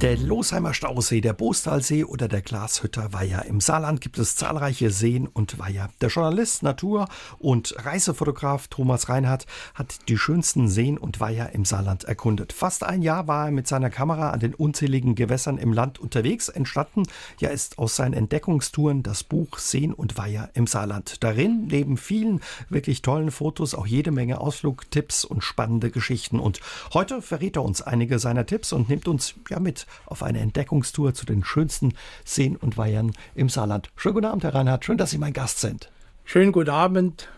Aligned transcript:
Der 0.00 0.18
Losheimer 0.18 0.74
Stausee, 0.74 1.20
der 1.20 1.32
Bostalsee 1.32 2.04
oder 2.04 2.28
der 2.28 2.42
Glashütter 2.42 3.12
Weiher. 3.12 3.46
Im 3.46 3.60
Saarland 3.60 4.00
gibt 4.02 4.18
es 4.18 4.36
zahlreiche 4.36 4.90
Seen 4.90 5.28
und 5.28 5.58
Weiher. 5.58 5.88
Der 6.00 6.10
Journalist, 6.10 6.62
Natur- 6.62 7.08
und 7.38 7.74
Reisefotograf 7.78 8.66
Thomas 8.68 9.08
Reinhardt 9.08 9.46
hat 9.72 10.08
die 10.08 10.18
schönsten 10.18 10.68
Seen 10.68 10.98
und 10.98 11.20
Weiher 11.20 11.54
im 11.54 11.64
Saarland 11.64 12.04
erkundet. 12.04 12.52
Fast 12.52 12.82
ein 12.82 13.00
Jahr 13.00 13.28
war 13.28 13.46
er 13.46 13.50
mit 13.52 13.66
seiner 13.68 13.88
Kamera 13.88 14.30
an 14.30 14.40
den 14.40 14.52
unzähligen 14.54 15.14
Gewässern 15.14 15.58
im 15.58 15.72
Land 15.72 16.00
unterwegs. 16.00 16.48
Entstanden 16.50 17.04
ja 17.40 17.48
ist 17.48 17.78
aus 17.78 17.96
seinen 17.96 18.14
Entdeckungstouren 18.14 19.04
das 19.04 19.22
Buch 19.22 19.58
Seen 19.58 19.94
und 19.94 20.18
Weiher 20.18 20.50
im 20.54 20.66
Saarland. 20.66 21.22
Darin 21.22 21.68
neben 21.68 21.96
vielen 21.96 22.40
wirklich 22.68 23.00
tollen 23.00 23.30
Fotos 23.30 23.74
auch 23.74 23.86
jede 23.86 24.10
Menge 24.10 24.40
Ausflugtipps 24.40 25.24
und 25.24 25.42
spannende 25.42 25.90
Geschichten. 25.90 26.40
Und 26.40 26.60
heute 26.92 27.22
verrät 27.22 27.56
er 27.56 27.62
uns 27.62 27.80
einige 27.80 28.18
seiner 28.18 28.44
Tipps 28.44 28.72
und 28.72 28.90
nimmt 28.90 29.08
uns 29.08 29.34
ja 29.48 29.60
mit 29.60 29.86
auf 30.06 30.22
eine 30.22 30.40
Entdeckungstour 30.40 31.14
zu 31.14 31.26
den 31.26 31.44
schönsten 31.44 31.94
Seen 32.24 32.56
und 32.56 32.76
Weihern 32.76 33.12
im 33.34 33.48
Saarland. 33.48 33.90
Schönen 33.96 34.14
guten 34.14 34.26
Abend, 34.26 34.44
Herr 34.44 34.54
Reinhard. 34.54 34.84
Schön, 34.84 34.98
dass 34.98 35.10
Sie 35.10 35.18
mein 35.18 35.32
Gast 35.32 35.60
sind. 35.60 35.90
Schönen 36.24 36.52
guten 36.52 36.70
Abend. 36.70 37.28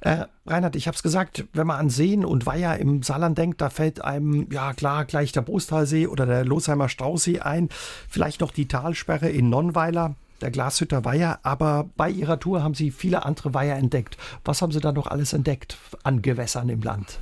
Äh, 0.00 0.26
Reinhard, 0.46 0.76
ich 0.76 0.86
habe 0.86 0.94
es 0.94 1.02
gesagt, 1.02 1.44
wenn 1.52 1.66
man 1.66 1.80
an 1.80 1.90
Seen 1.90 2.24
und 2.24 2.46
Weiher 2.46 2.78
im 2.78 3.02
Saarland 3.02 3.36
denkt, 3.36 3.60
da 3.60 3.68
fällt 3.68 4.04
einem, 4.04 4.46
ja 4.52 4.72
klar, 4.72 5.04
gleich 5.04 5.32
der 5.32 5.42
Bostalsee 5.42 6.06
oder 6.06 6.24
der 6.24 6.44
Losheimer 6.44 6.88
Stausee 6.88 7.40
ein, 7.40 7.68
vielleicht 8.08 8.40
noch 8.40 8.52
die 8.52 8.68
Talsperre 8.68 9.28
in 9.28 9.50
Nonnweiler, 9.50 10.14
der 10.40 10.52
Glashütter 10.52 11.04
Weiher, 11.04 11.40
aber 11.42 11.88
bei 11.96 12.10
Ihrer 12.10 12.38
Tour 12.38 12.62
haben 12.62 12.74
Sie 12.74 12.92
viele 12.92 13.24
andere 13.24 13.54
Weiher 13.54 13.76
entdeckt. 13.76 14.16
Was 14.44 14.62
haben 14.62 14.70
Sie 14.70 14.80
da 14.80 14.92
noch 14.92 15.08
alles 15.08 15.32
entdeckt 15.32 15.78
an 16.04 16.22
Gewässern 16.22 16.68
im 16.68 16.82
Land? 16.82 17.18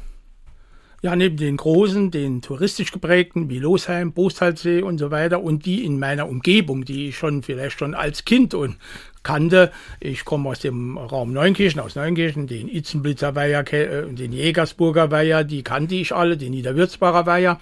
Ja, 1.03 1.15
neben 1.15 1.37
den 1.37 1.59
großen, 1.59 2.11
den 2.11 2.41
touristisch 2.41 2.91
geprägten, 2.91 3.51
wie 3.51 3.59
Losheim, 3.59 4.13
Bostalsee 4.13 4.81
und 4.83 4.99
so 4.99 5.11
weiter 5.11 5.43
und 5.43 5.67
die 5.67 5.85
in 5.85 5.99
meiner 5.99 6.29
Umgebung, 6.29 6.85
die 6.85 7.09
ich 7.09 7.19
schon 7.19 7.43
vielleicht 7.43 7.79
schon 7.79 7.95
als 7.95 8.25
Kind 8.25 8.55
und 8.55 8.77
kannte. 9.23 9.73
Ich 10.01 10.25
komme 10.25 10.49
aus 10.49 10.61
dem 10.61 10.97
Raum 10.97 11.33
Neunkirchen, 11.33 11.81
aus 11.81 11.97
Neunkirchen, 11.97 12.47
den 12.47 12.69
Itzenblitzer 12.69 13.35
Weiher, 13.35 13.71
äh, 13.73 14.07
den 14.11 14.33
Jägersburger 14.33 15.11
Weiher, 15.11 15.45
die 15.45 15.63
kannte 15.63 15.97
ich 15.97 16.15
alle, 16.15 16.37
den 16.37 16.53
Niederwürzbacher 16.53 17.27
Weiher. 17.27 17.61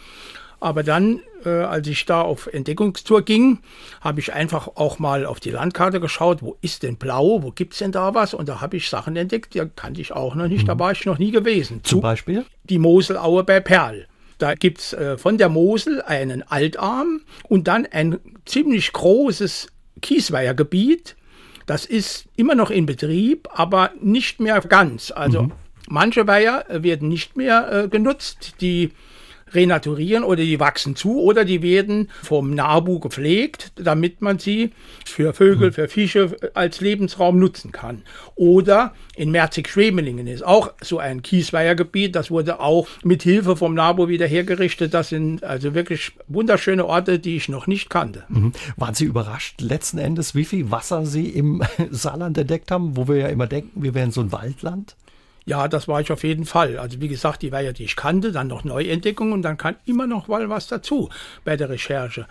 Aber 0.65 0.83
dann, 0.83 1.21
äh, 1.45 1.51
als 1.51 1.87
ich 1.89 2.07
da 2.07 2.23
auf 2.23 2.47
Entdeckungstour 2.47 3.21
ging, 3.21 3.59
habe 4.01 4.21
ich 4.21 4.33
einfach 4.33 4.67
auch 4.77 4.99
mal 4.99 5.27
auf 5.27 5.39
die 5.39 5.51
Landkarte 5.51 6.01
geschaut, 6.01 6.41
wo 6.41 6.57
ist 6.63 6.83
denn 6.83 6.97
blau, 6.97 7.43
wo 7.43 7.51
gibt 7.51 7.75
es 7.75 7.81
denn 7.81 7.93
da 7.93 8.15
was? 8.15 8.33
Und 8.33 8.49
da 8.49 8.63
habe 8.63 8.79
ich 8.79 8.89
Sachen 8.89 9.15
entdeckt, 9.15 9.53
die 9.53 9.63
kannte 9.77 10.01
ich 10.01 10.13
auch 10.13 10.35
noch 10.35 10.49
nicht, 10.49 10.63
mhm. 10.63 10.69
da 10.69 10.79
war 10.79 10.93
ich 10.93 11.05
noch 11.05 11.19
nie 11.19 11.33
gewesen. 11.33 11.81
Zum 11.83 12.01
Beispiel? 12.01 12.47
Die 12.63 12.79
Moselaue 12.79 13.45
bei 13.45 13.61
Perl. 13.61 14.07
Da 14.39 14.55
gibt 14.55 14.79
es 14.79 14.95
äh, 14.95 15.19
von 15.19 15.37
der 15.37 15.51
Mosel 15.51 16.01
einen 16.01 16.43
Altarm 16.45 17.21
und 17.47 17.69
dann 17.69 17.85
ein 17.85 18.19
ziemlich 18.47 18.91
großes 18.95 19.69
Kiesweihergebiet. 20.01 21.15
Das 21.67 21.85
ist 21.85 22.25
immer 22.37 22.55
noch 22.55 22.71
in 22.71 22.87
Betrieb, 22.87 23.49
aber 23.53 23.91
nicht 24.01 24.41
mehr 24.41 24.59
ganz. 24.63 25.11
Also 25.15 25.43
mhm. 25.43 25.53
manche 25.91 26.27
Weiher 26.27 26.65
werden 26.71 27.11
nicht 27.11 27.37
mehr 27.37 27.71
äh, 27.71 27.89
genutzt. 27.89 28.55
Die 28.63 28.93
renaturieren 29.55 30.25
oder 30.25 30.43
die 30.43 30.61
wachsen 30.61 30.97
zu 30.97 31.21
oder 31.21 31.45
die 31.45 31.63
werden 31.63 32.11
vom 32.23 32.55
Nabu 32.55 32.99
gepflegt, 32.99 33.73
damit 33.77 34.21
man 34.21 34.39
sie 34.39 34.71
für 35.05 35.33
Vögel, 35.33 35.73
für 35.73 35.89
Fische 35.89 36.37
als 36.55 36.81
Lebensraum 36.81 37.39
nutzen 37.39 37.73
kann. 37.73 38.03
Oder 38.35 38.95
in 39.17 39.31
Merzig-Schwemelingen 39.31 40.27
ist 40.27 40.45
auch 40.45 40.73
so 40.81 40.99
ein 40.99 41.23
Kiesweihergebiet, 41.23 42.17
das 42.17 42.31
wurde 42.31 42.61
auch 42.61 42.89
mit 43.03 43.23
Hilfe 43.23 43.57
vom 43.57 43.75
Nabu 43.75 44.09
wieder 44.09 44.27
hergerichtet. 44.27 44.93
Das 44.93 45.09
sind 45.11 45.45
also 45.45 45.75
wirklich 45.75 46.13
wunderschöne 46.27 46.85
Orte, 46.85 47.19
die 47.19 47.37
ich 47.37 47.49
noch 47.49 47.67
nicht 47.67 47.91
kannte. 47.91 48.25
Mhm. 48.29 48.53
Waren 48.77 48.95
Sie 48.95 49.05
überrascht 49.05 49.61
letzten 49.61 49.99
Endes, 49.99 50.35
wie 50.35 50.45
viel 50.45 50.71
Wasser 50.71 51.07
Sie 51.07 51.29
im 51.29 51.63
Saarland 51.91 52.37
entdeckt 52.39 52.71
haben, 52.71 52.97
wo 52.97 53.09
wir 53.09 53.17
ja 53.17 53.29
immer 53.29 53.47
denken, 53.47 53.83
wir 53.83 53.95
wären 53.95 54.11
so 54.11 54.21
ein 54.21 54.33
Waldland? 54.33 54.97
Ja, 55.47 55.69
das 55.69 55.89
war 55.89 56.01
ich 56.01 56.11
auf 56.11 56.25
jeden 56.25 56.47
Fall. 56.47 56.79
Also 56.79 57.01
wie 57.01 57.09
gesagt, 57.09 57.43
die 57.43 57.53
Weiher, 57.53 57.73
die 57.73 57.85
ich 57.85 57.97
kannte, 57.97 58.33
dann 58.33 58.47
noch 58.47 58.65
Neuentdeckungen 58.65 59.35
und 59.35 59.43
dann 59.43 59.59
kam 59.59 59.77
immer 59.85 60.07
noch 60.07 60.29
mal 60.29 60.49
was 60.49 60.69
dazu 60.69 61.11
bei 61.45 61.57
der 61.57 61.69
Recherche. 61.69 62.27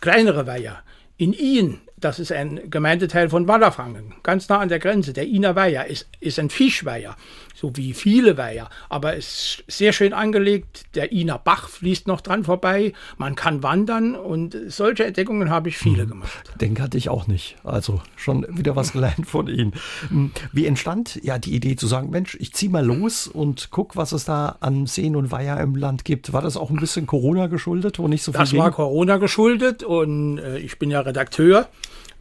Kleinere 0.00 0.46
Weiher. 0.46 0.82
In 1.16 1.32
Ien 1.32 1.80
das 2.00 2.18
ist 2.18 2.32
ein 2.32 2.70
Gemeindeteil 2.70 3.28
von 3.28 3.46
Wallerfangen, 3.46 4.14
ganz 4.22 4.48
nah 4.48 4.58
an 4.58 4.68
der 4.68 4.78
Grenze. 4.78 5.12
Der 5.12 5.26
Iner 5.26 5.54
Weiher 5.56 5.86
ist, 5.86 6.08
ist 6.20 6.38
ein 6.38 6.50
Fischweiher, 6.50 7.16
so 7.54 7.76
wie 7.76 7.92
viele 7.92 8.36
Weiher, 8.36 8.70
aber 8.88 9.16
ist 9.16 9.64
sehr 9.68 9.92
schön 9.92 10.12
angelegt. 10.12 10.86
Der 10.94 11.12
Iner 11.12 11.38
Bach 11.38 11.68
fließt 11.68 12.06
noch 12.06 12.20
dran 12.20 12.44
vorbei. 12.44 12.92
Man 13.18 13.34
kann 13.34 13.62
wandern 13.62 14.14
und 14.16 14.56
solche 14.68 15.04
Entdeckungen 15.04 15.50
habe 15.50 15.68
ich 15.68 15.78
viele 15.78 16.06
mhm. 16.06 16.10
gemacht. 16.10 16.52
Den 16.60 16.74
kannte 16.74 16.96
ich 16.96 17.08
auch 17.08 17.26
nicht. 17.26 17.56
Also 17.64 18.00
schon 18.16 18.46
wieder 18.48 18.76
was 18.76 18.92
gelernt 18.92 19.26
von 19.26 19.46
Ihnen. 19.48 19.72
Hm, 20.08 20.32
wie 20.52 20.66
entstand 20.66 21.20
ja 21.22 21.38
die 21.38 21.54
Idee 21.54 21.76
zu 21.76 21.86
sagen, 21.86 22.10
Mensch, 22.10 22.36
ich 22.40 22.54
ziehe 22.54 22.70
mal 22.70 22.84
los 22.84 23.26
und 23.28 23.68
guck, 23.70 23.96
was 23.96 24.12
es 24.12 24.24
da 24.24 24.56
an 24.60 24.86
Seen 24.86 25.16
und 25.16 25.30
Weiher 25.30 25.60
im 25.60 25.76
Land 25.76 26.04
gibt. 26.04 26.32
War 26.32 26.42
das 26.42 26.56
auch 26.56 26.70
ein 26.70 26.76
bisschen 26.76 27.06
Corona 27.06 27.46
geschuldet, 27.48 27.98
wo 27.98 28.08
nicht 28.08 28.22
so 28.22 28.32
viel 28.32 28.40
Das 28.40 28.50
ging? 28.50 28.60
war 28.60 28.70
Corona 28.70 29.18
geschuldet 29.18 29.82
und 29.82 30.38
äh, 30.38 30.58
ich 30.58 30.78
bin 30.78 30.90
ja 30.90 31.00
Redakteur 31.00 31.68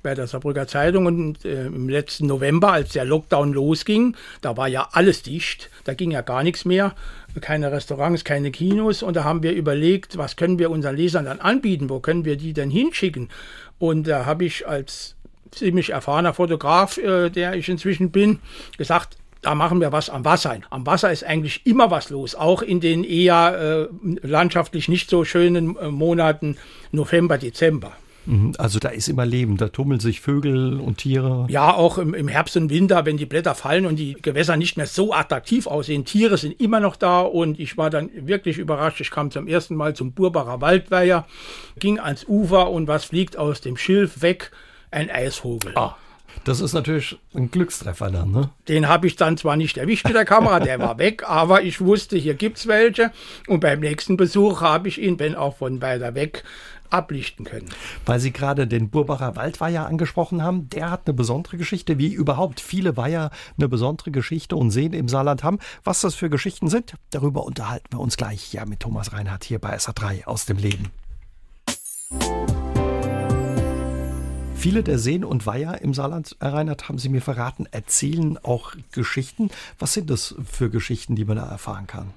bei 0.01 0.15
der 0.15 0.27
Saarbrücker 0.27 0.67
Zeitung 0.67 1.05
und 1.05 1.45
äh, 1.45 1.65
im 1.65 1.89
letzten 1.89 2.27
November, 2.27 2.71
als 2.71 2.93
der 2.93 3.05
Lockdown 3.05 3.53
losging, 3.53 4.15
da 4.41 4.57
war 4.57 4.67
ja 4.67 4.89
alles 4.91 5.23
dicht, 5.23 5.69
da 5.83 5.93
ging 5.93 6.11
ja 6.11 6.21
gar 6.21 6.43
nichts 6.43 6.65
mehr, 6.65 6.95
keine 7.41 7.71
Restaurants, 7.71 8.23
keine 8.23 8.51
Kinos. 8.51 9.03
Und 9.03 9.15
da 9.15 9.23
haben 9.23 9.43
wir 9.43 9.53
überlegt, 9.53 10.17
was 10.17 10.35
können 10.35 10.59
wir 10.59 10.71
unseren 10.71 10.95
Lesern 10.95 11.25
dann 11.25 11.39
anbieten, 11.39 11.89
wo 11.89 11.99
können 11.99 12.25
wir 12.25 12.35
die 12.35 12.53
denn 12.53 12.69
hinschicken? 12.69 13.29
Und 13.77 14.07
da 14.07 14.25
habe 14.25 14.45
ich 14.45 14.67
als 14.67 15.15
ziemlich 15.51 15.91
erfahrener 15.91 16.33
Fotograf, 16.33 16.97
äh, 16.97 17.29
der 17.29 17.53
ich 17.53 17.69
inzwischen 17.69 18.11
bin, 18.11 18.39
gesagt, 18.77 19.17
da 19.41 19.55
machen 19.55 19.79
wir 19.79 19.91
was 19.91 20.09
am 20.09 20.25
Wasser. 20.25 20.57
Am 20.69 20.85
Wasser 20.85 21.11
ist 21.11 21.23
eigentlich 21.23 21.65
immer 21.65 21.91
was 21.91 22.09
los, 22.09 22.35
auch 22.35 22.61
in 22.61 22.81
den 22.81 23.03
eher 23.03 23.89
äh, 23.89 24.27
landschaftlich 24.27 24.89
nicht 24.89 25.09
so 25.09 25.23
schönen 25.23 25.77
äh, 25.77 25.89
Monaten 25.89 26.57
November, 26.91 27.37
Dezember. 27.37 27.93
Mhm. 28.25 28.53
Also 28.57 28.79
da 28.79 28.89
ist 28.89 29.07
immer 29.07 29.25
Leben, 29.25 29.57
da 29.57 29.69
tummeln 29.69 29.99
sich 29.99 30.21
Vögel 30.21 30.79
und 30.79 30.97
Tiere. 30.97 31.47
Ja, 31.49 31.73
auch 31.73 31.97
im, 31.97 32.13
im, 32.13 32.27
Herbst 32.27 32.57
und 32.57 32.69
Winter, 32.69 33.05
wenn 33.05 33.17
die 33.17 33.25
Blätter 33.25 33.55
fallen 33.55 33.85
und 33.85 33.97
die 33.97 34.13
Gewässer 34.21 34.57
nicht 34.57 34.77
mehr 34.77 34.87
so 34.87 35.13
attraktiv 35.13 35.67
aussehen. 35.67 36.05
Tiere 36.05 36.37
sind 36.37 36.59
immer 36.61 36.79
noch 36.79 36.95
da 36.95 37.21
und 37.21 37.59
ich 37.59 37.77
war 37.77 37.89
dann 37.89 38.09
wirklich 38.13 38.57
überrascht. 38.57 39.01
Ich 39.01 39.11
kam 39.11 39.31
zum 39.31 39.47
ersten 39.47 39.75
Mal 39.75 39.95
zum 39.95 40.11
Burbacher 40.13 40.61
Waldweiher, 40.61 41.25
ging 41.79 41.99
ans 41.99 42.25
Ufer 42.27 42.69
und 42.69 42.87
was 42.87 43.05
fliegt 43.05 43.37
aus 43.37 43.61
dem 43.61 43.77
Schilf 43.77 44.21
weg? 44.21 44.51
Ein 44.91 45.09
Eisvogel. 45.09 45.73
Ah. 45.75 45.95
Das 46.43 46.61
ist 46.61 46.73
natürlich 46.73 47.17
ein 47.33 47.51
Glückstreffer 47.51 48.09
dann, 48.09 48.31
ne? 48.31 48.49
Den 48.67 48.87
habe 48.87 49.07
ich 49.07 49.15
dann 49.15 49.37
zwar 49.37 49.55
nicht 49.55 49.77
erwischt 49.77 50.05
mit 50.05 50.15
der 50.15 50.25
Kamera, 50.25 50.59
der 50.59 50.79
war 50.79 50.97
weg, 50.97 51.23
aber 51.27 51.61
ich 51.61 51.81
wusste, 51.81 52.17
hier 52.17 52.33
gibt 52.33 52.57
es 52.57 52.67
welche. 52.67 53.11
Und 53.47 53.59
beim 53.59 53.79
nächsten 53.79 54.17
Besuch 54.17 54.61
habe 54.61 54.87
ich 54.87 55.01
ihn, 55.01 55.19
wenn 55.19 55.35
auch 55.35 55.57
von 55.57 55.81
weiter 55.81 56.15
weg, 56.15 56.43
ablichten 56.89 57.45
können. 57.45 57.69
Weil 58.05 58.19
Sie 58.19 58.31
gerade 58.31 58.67
den 58.67 58.89
Burbacher 58.89 59.35
Waldweiher 59.35 59.85
angesprochen 59.85 60.43
haben, 60.43 60.69
der 60.69 60.89
hat 60.89 61.01
eine 61.05 61.13
besondere 61.13 61.57
Geschichte, 61.57 61.97
wie 61.97 62.13
überhaupt 62.13 62.59
viele 62.59 62.97
Weiher 62.97 63.31
eine 63.57 63.69
besondere 63.69 64.11
Geschichte 64.11 64.55
und 64.55 64.71
Seen 64.71 64.93
im 64.93 65.07
Saarland 65.07 65.43
haben. 65.43 65.59
Was 65.83 66.01
das 66.01 66.15
für 66.15 66.29
Geschichten 66.29 66.67
sind, 66.67 66.93
darüber 67.11 67.43
unterhalten 67.43 67.87
wir 67.91 67.99
uns 67.99 68.17
gleich 68.17 68.53
ja 68.53 68.65
mit 68.65 68.79
Thomas 68.79 69.13
Reinhardt 69.13 69.43
hier 69.43 69.59
bei 69.59 69.75
SA3 69.75 70.25
aus 70.25 70.45
dem 70.45 70.57
Leben. 70.57 70.91
Viele 74.59 74.83
der 74.83 74.99
Seen 74.99 75.23
und 75.23 75.45
Weiher 75.45 75.81
im 75.81 75.93
Saarland, 75.93 76.35
Herr 76.41 76.51
Reinhardt, 76.51 76.89
haben 76.89 76.97
Sie 76.97 77.07
mir 77.07 77.21
verraten, 77.21 77.65
erzählen 77.71 78.37
auch 78.43 78.73
Geschichten. 78.91 79.51
Was 79.79 79.93
sind 79.93 80.09
das 80.09 80.35
für 80.51 80.69
Geschichten, 80.69 81.15
die 81.15 81.23
man 81.23 81.37
da 81.37 81.49
erfahren 81.49 81.87
kann? 81.87 82.11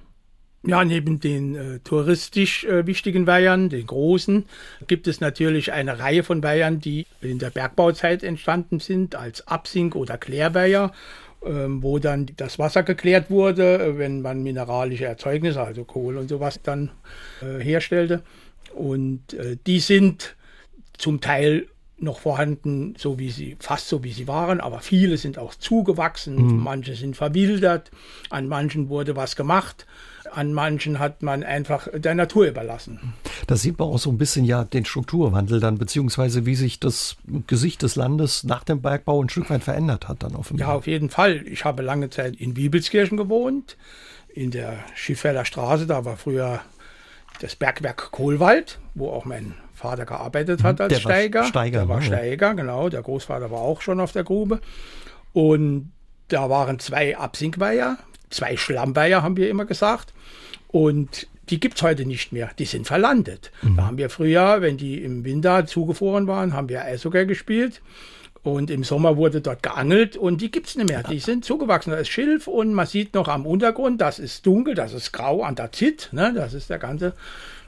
Ja, 0.64 0.84
neben 0.84 1.20
den 1.20 1.54
äh, 1.54 1.78
touristisch 1.78 2.64
äh, 2.64 2.84
wichtigen 2.84 3.28
Weihern, 3.28 3.68
den 3.68 3.86
großen, 3.86 4.46
gibt 4.88 5.06
es 5.06 5.20
natürlich 5.20 5.72
eine 5.72 6.00
Reihe 6.00 6.24
von 6.24 6.42
Weihern, 6.42 6.80
die 6.80 7.06
in 7.20 7.38
der 7.38 7.50
Bergbauzeit 7.50 8.24
entstanden 8.24 8.80
sind, 8.80 9.14
als 9.14 9.46
Absink- 9.46 9.94
oder 9.94 10.18
Klärweiher, 10.18 10.90
ähm, 11.46 11.80
wo 11.80 12.00
dann 12.00 12.26
das 12.38 12.58
Wasser 12.58 12.82
geklärt 12.82 13.30
wurde, 13.30 13.78
äh, 13.78 13.98
wenn 13.98 14.20
man 14.20 14.42
mineralische 14.42 15.04
Erzeugnisse, 15.04 15.62
also 15.62 15.84
Kohle 15.84 16.18
und 16.18 16.28
sowas, 16.28 16.58
dann 16.60 16.90
äh, 17.40 17.62
herstellte. 17.62 18.24
Und 18.74 19.34
äh, 19.34 19.56
die 19.64 19.78
sind 19.78 20.34
zum 20.98 21.20
Teil 21.20 21.68
noch 22.02 22.20
vorhanden, 22.20 22.94
so 22.98 23.18
wie 23.18 23.30
sie, 23.30 23.56
fast 23.60 23.88
so 23.88 24.02
wie 24.04 24.12
sie 24.12 24.28
waren, 24.28 24.60
aber 24.60 24.80
viele 24.80 25.16
sind 25.16 25.38
auch 25.38 25.54
zugewachsen, 25.54 26.36
mhm. 26.36 26.62
manche 26.62 26.94
sind 26.94 27.16
verwildert, 27.16 27.90
an 28.30 28.48
manchen 28.48 28.88
wurde 28.88 29.16
was 29.16 29.36
gemacht, 29.36 29.86
an 30.30 30.52
manchen 30.52 30.98
hat 30.98 31.22
man 31.22 31.42
einfach 31.42 31.88
der 31.94 32.14
Natur 32.14 32.46
überlassen. 32.46 33.14
Da 33.46 33.56
sieht 33.56 33.78
man 33.78 33.88
auch 33.88 33.98
so 33.98 34.10
ein 34.10 34.18
bisschen 34.18 34.44
ja 34.44 34.64
den 34.64 34.84
Strukturwandel 34.84 35.60
dann, 35.60 35.78
beziehungsweise 35.78 36.46
wie 36.46 36.54
sich 36.54 36.80
das 36.80 37.16
Gesicht 37.46 37.82
des 37.82 37.96
Landes 37.96 38.44
nach 38.44 38.64
dem 38.64 38.82
Bergbau 38.82 39.22
ein 39.22 39.28
Stück 39.28 39.50
weit 39.50 39.62
verändert 39.62 40.08
hat 40.08 40.22
dann 40.22 40.34
offenbar. 40.34 40.68
Ja, 40.68 40.74
auf 40.74 40.86
jeden 40.86 41.10
Fall. 41.10 41.46
Ich 41.46 41.64
habe 41.64 41.82
lange 41.82 42.10
Zeit 42.10 42.36
in 42.36 42.56
Wiebelskirchen 42.56 43.16
gewohnt, 43.16 43.76
in 44.34 44.50
der 44.50 44.78
Schiffelder 44.94 45.44
Straße, 45.44 45.86
da 45.86 46.04
war 46.04 46.16
früher 46.16 46.60
das 47.40 47.56
Bergwerk 47.56 48.10
Kohlwald, 48.12 48.78
wo 48.94 49.10
auch 49.10 49.24
mein 49.24 49.54
Vater 49.82 50.06
gearbeitet 50.06 50.62
hat 50.62 50.78
mhm. 50.78 50.84
als 50.84 50.94
der 50.94 51.00
Steiger. 51.00 51.44
Steiger. 51.44 51.80
Der 51.80 51.88
war 51.88 51.98
ne? 51.98 52.06
Steiger, 52.06 52.54
genau. 52.54 52.88
Der 52.88 53.02
Großvater 53.02 53.50
war 53.50 53.60
auch 53.60 53.82
schon 53.82 54.00
auf 54.00 54.12
der 54.12 54.24
Grube. 54.24 54.60
Und 55.32 55.92
da 56.28 56.48
waren 56.48 56.78
zwei 56.78 57.16
Absinkweiher, 57.16 57.98
zwei 58.30 58.56
Schlammweiher, 58.56 59.22
haben 59.22 59.36
wir 59.36 59.50
immer 59.50 59.64
gesagt. 59.64 60.14
Und 60.68 61.26
die 61.50 61.60
gibt 61.60 61.76
es 61.76 61.82
heute 61.82 62.06
nicht 62.06 62.32
mehr. 62.32 62.50
Die 62.58 62.64
sind 62.64 62.86
verlandet. 62.86 63.50
Mhm. 63.62 63.76
Da 63.76 63.86
haben 63.86 63.98
wir 63.98 64.08
früher, 64.08 64.62
wenn 64.62 64.76
die 64.76 65.02
im 65.02 65.24
Winter 65.24 65.66
zugefroren 65.66 66.26
waren, 66.26 66.54
haben 66.54 66.68
wir 66.68 66.84
Eishockey 66.84 67.26
gespielt. 67.26 67.82
Und 68.44 68.70
im 68.70 68.82
Sommer 68.82 69.16
wurde 69.16 69.40
dort 69.40 69.62
geangelt 69.62 70.16
und 70.16 70.40
die 70.40 70.50
gibt 70.50 70.66
es 70.66 70.76
nicht 70.76 70.88
mehr. 70.88 71.04
Die 71.04 71.20
sind 71.20 71.44
zugewachsen. 71.44 71.92
Da 71.92 71.98
ist 71.98 72.08
Schilf 72.08 72.48
und 72.48 72.74
man 72.74 72.86
sieht 72.86 73.14
noch 73.14 73.28
am 73.28 73.46
Untergrund, 73.46 74.00
das 74.00 74.18
ist 74.18 74.46
dunkel, 74.46 74.74
das 74.74 74.92
ist 74.94 75.12
grau, 75.12 75.44
Andazit. 75.44 76.08
Ne? 76.10 76.32
Das 76.34 76.52
ist 76.52 76.68
der 76.68 76.78
ganze 76.78 77.14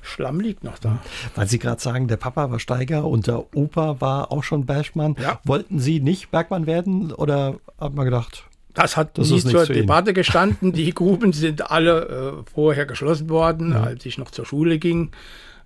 Schlamm 0.05 0.41
liegt 0.41 0.65
noch 0.65 0.79
da. 0.79 0.99
Weil 1.35 1.49
Sie 1.49 1.59
gerade 1.59 1.81
sagen, 1.81 2.09
der 2.09 2.17
Papa 2.17 2.51
war 2.51 2.59
Steiger 2.59 3.05
und 3.05 3.27
der 3.27 3.55
Opa 3.56 4.01
war 4.01 4.31
auch 4.31 4.45
schon 4.45 4.67
Bergmann. 4.67 5.17
Ja. 5.21 5.41
Wollten 5.45 5.79
Sie 5.79 6.01
nicht 6.01 6.31
Bergmann 6.31 6.67
werden 6.67 7.12
oder 7.12 7.56
hat 7.81 7.95
man 7.95 8.05
gedacht? 8.05 8.45
Das 8.75 8.97
hat 8.97 9.19
das 9.19 9.31
nie 9.31 9.41
zur 9.41 9.67
Debatte 9.67 10.12
gestanden. 10.15 10.73
Die 10.73 10.93
Gruben 10.93 11.33
sind 11.33 11.71
alle 11.71 12.45
äh, 12.45 12.51
vorher 12.53 12.87
geschlossen 12.87 13.31
worden, 13.31 13.73
ja. 13.73 13.85
als 13.85 14.05
ich 14.05 14.19
noch 14.19 14.31
zur 14.31 14.45
Schule 14.45 14.79
ging. 14.79 15.12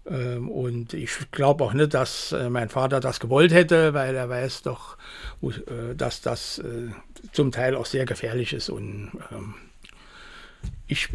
Ähm, 0.09 0.49
und 0.49 0.95
ich 0.95 1.11
glaube 1.33 1.65
auch 1.65 1.73
nicht, 1.73 1.95
dass 1.95 2.33
äh, 2.33 2.51
mein 2.51 2.69
Vater 2.69 3.01
das 3.01 3.21
gewollt 3.21 3.53
hätte, 3.53 3.95
weil 3.95 4.15
er 4.15 4.29
weiß 4.29 4.63
doch, 4.63 4.97
äh, 5.43 5.95
dass 5.97 6.21
das 6.21 6.59
äh, 6.59 6.91
zum 7.33 7.51
Teil 7.51 7.75
auch 7.75 7.87
sehr 7.87 8.05
gefährlich 8.05 8.53
ist. 8.53 8.69
Und 8.69 9.11
ähm, 9.33 9.55
ich 10.87 11.11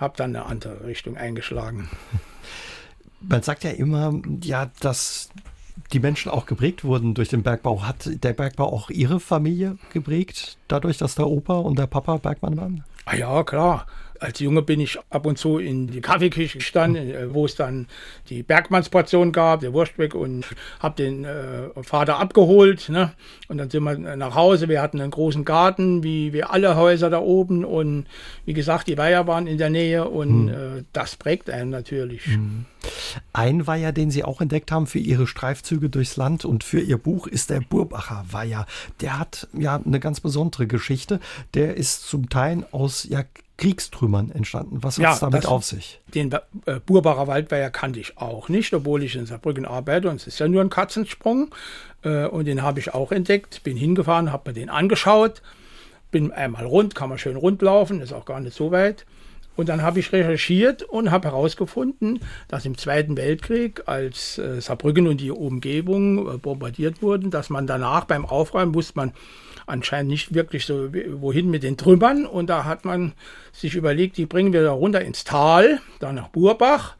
habe 0.00 0.16
dann 0.16 0.34
eine 0.34 0.46
andere 0.46 0.84
Richtung 0.86 1.16
eingeschlagen. 1.16 1.88
Man 3.20 3.42
sagt 3.42 3.64
ja 3.64 3.70
immer, 3.70 4.14
ja, 4.42 4.70
dass 4.80 5.30
die 5.92 6.00
Menschen 6.00 6.30
auch 6.30 6.46
geprägt 6.46 6.84
wurden 6.84 7.14
durch 7.14 7.28
den 7.28 7.42
Bergbau. 7.42 7.82
Hat 7.82 8.08
der 8.22 8.32
Bergbau 8.32 8.72
auch 8.72 8.90
Ihre 8.90 9.20
Familie 9.20 9.76
geprägt, 9.92 10.56
dadurch, 10.68 10.98
dass 10.98 11.14
der 11.14 11.26
Opa 11.26 11.58
und 11.58 11.78
der 11.78 11.86
Papa 11.86 12.16
Bergmann 12.16 12.56
waren? 12.56 12.84
Ah 13.04 13.16
ja, 13.16 13.42
klar 13.44 13.86
als 14.20 14.38
Junge 14.38 14.62
bin 14.62 14.80
ich 14.80 14.98
ab 15.08 15.26
und 15.26 15.38
zu 15.38 15.58
in 15.58 15.86
die 15.86 16.00
Kaffeeküche 16.00 16.58
gestanden, 16.58 17.10
äh, 17.10 17.34
wo 17.34 17.46
es 17.46 17.56
dann 17.56 17.88
die 18.28 18.42
Bergmannsportion 18.42 19.32
gab, 19.32 19.60
der 19.60 19.72
Wurstweg 19.72 20.14
und 20.14 20.46
habe 20.78 20.96
den 20.96 21.24
äh, 21.24 21.70
Vater 21.82 22.18
abgeholt. 22.18 22.90
Ne? 22.90 23.12
Und 23.48 23.58
dann 23.58 23.70
sind 23.70 23.82
wir 23.82 23.96
nach 23.96 24.34
Hause. 24.34 24.68
Wir 24.68 24.82
hatten 24.82 25.00
einen 25.00 25.10
großen 25.10 25.44
Garten, 25.44 26.02
wie, 26.02 26.32
wie 26.32 26.44
alle 26.44 26.76
Häuser 26.76 27.10
da 27.10 27.20
oben. 27.20 27.64
Und 27.64 28.06
wie 28.44 28.52
gesagt, 28.52 28.88
die 28.88 28.98
Weiher 28.98 29.26
waren 29.26 29.46
in 29.46 29.58
der 29.58 29.70
Nähe 29.70 30.08
und 30.08 30.48
hm. 30.48 30.78
äh, 30.78 30.84
das 30.92 31.16
prägt 31.16 31.48
einen 31.48 31.70
natürlich. 31.70 32.26
Hm. 32.26 32.66
Ein 33.32 33.66
Weiher, 33.66 33.92
den 33.92 34.10
Sie 34.10 34.24
auch 34.24 34.40
entdeckt 34.40 34.72
haben 34.72 34.86
für 34.86 34.98
Ihre 34.98 35.26
Streifzüge 35.26 35.88
durchs 35.88 36.16
Land 36.16 36.44
und 36.44 36.64
für 36.64 36.80
Ihr 36.80 36.98
Buch, 36.98 37.26
ist 37.26 37.50
der 37.50 37.60
Burbacher 37.60 38.24
Weiher. 38.30 38.66
Der 39.00 39.18
hat 39.18 39.48
ja 39.52 39.80
eine 39.84 40.00
ganz 40.00 40.20
besondere 40.20 40.66
Geschichte. 40.66 41.20
Der 41.54 41.76
ist 41.76 42.08
zum 42.08 42.28
Teil 42.28 42.66
aus 42.72 43.04
ja, 43.04 43.24
Kriegstrümmern 43.60 44.30
entstanden. 44.30 44.82
Was 44.82 44.98
hat 44.98 45.14
es 45.14 45.20
damit 45.20 45.46
auf 45.46 45.64
sich? 45.64 46.00
Den 46.14 46.32
äh, 46.32 46.80
Burbacher 46.84 47.26
Waldweiher 47.26 47.70
kannte 47.70 48.00
ich 48.00 48.16
auch 48.16 48.48
nicht, 48.48 48.72
obwohl 48.72 49.02
ich 49.02 49.14
in 49.16 49.26
Saarbrücken 49.26 49.66
arbeite 49.66 50.08
und 50.08 50.16
es 50.16 50.26
ist 50.26 50.40
ja 50.40 50.48
nur 50.48 50.62
ein 50.62 50.70
Katzensprung. 50.70 51.54
Äh, 52.02 52.26
und 52.26 52.46
den 52.46 52.62
habe 52.62 52.80
ich 52.80 52.94
auch 52.94 53.12
entdeckt, 53.12 53.62
bin 53.62 53.76
hingefahren, 53.76 54.32
habe 54.32 54.50
mir 54.50 54.54
den 54.54 54.70
angeschaut, 54.70 55.42
bin 56.10 56.32
einmal 56.32 56.64
rund, 56.64 56.94
kann 56.94 57.10
man 57.10 57.18
schön 57.18 57.36
rundlaufen, 57.36 58.00
ist 58.00 58.14
auch 58.14 58.24
gar 58.24 58.40
nicht 58.40 58.56
so 58.56 58.70
weit. 58.70 59.04
Und 59.60 59.68
dann 59.68 59.82
habe 59.82 60.00
ich 60.00 60.10
recherchiert 60.10 60.82
und 60.84 61.10
habe 61.10 61.28
herausgefunden, 61.28 62.20
dass 62.48 62.64
im 62.64 62.78
Zweiten 62.78 63.18
Weltkrieg, 63.18 63.82
als 63.84 64.38
äh, 64.38 64.58
Saarbrücken 64.58 65.06
und 65.06 65.20
die 65.20 65.30
Umgebung 65.30 66.32
äh, 66.32 66.38
bombardiert 66.38 67.02
wurden, 67.02 67.30
dass 67.30 67.50
man 67.50 67.66
danach 67.66 68.06
beim 68.06 68.24
Aufräumen 68.24 68.74
wusste 68.74 68.94
man 68.96 69.12
anscheinend 69.66 70.10
nicht 70.10 70.34
wirklich 70.34 70.64
so 70.64 70.88
wohin 71.20 71.50
mit 71.50 71.62
den 71.62 71.76
Trümmern. 71.76 72.24
Und 72.24 72.48
da 72.48 72.64
hat 72.64 72.86
man 72.86 73.12
sich 73.52 73.74
überlegt, 73.74 74.16
die 74.16 74.24
bringen 74.24 74.54
wir 74.54 74.62
da 74.62 74.72
runter 74.72 75.02
ins 75.02 75.24
Tal, 75.24 75.80
da 75.98 76.10
nach 76.10 76.28
Burbach, 76.28 76.96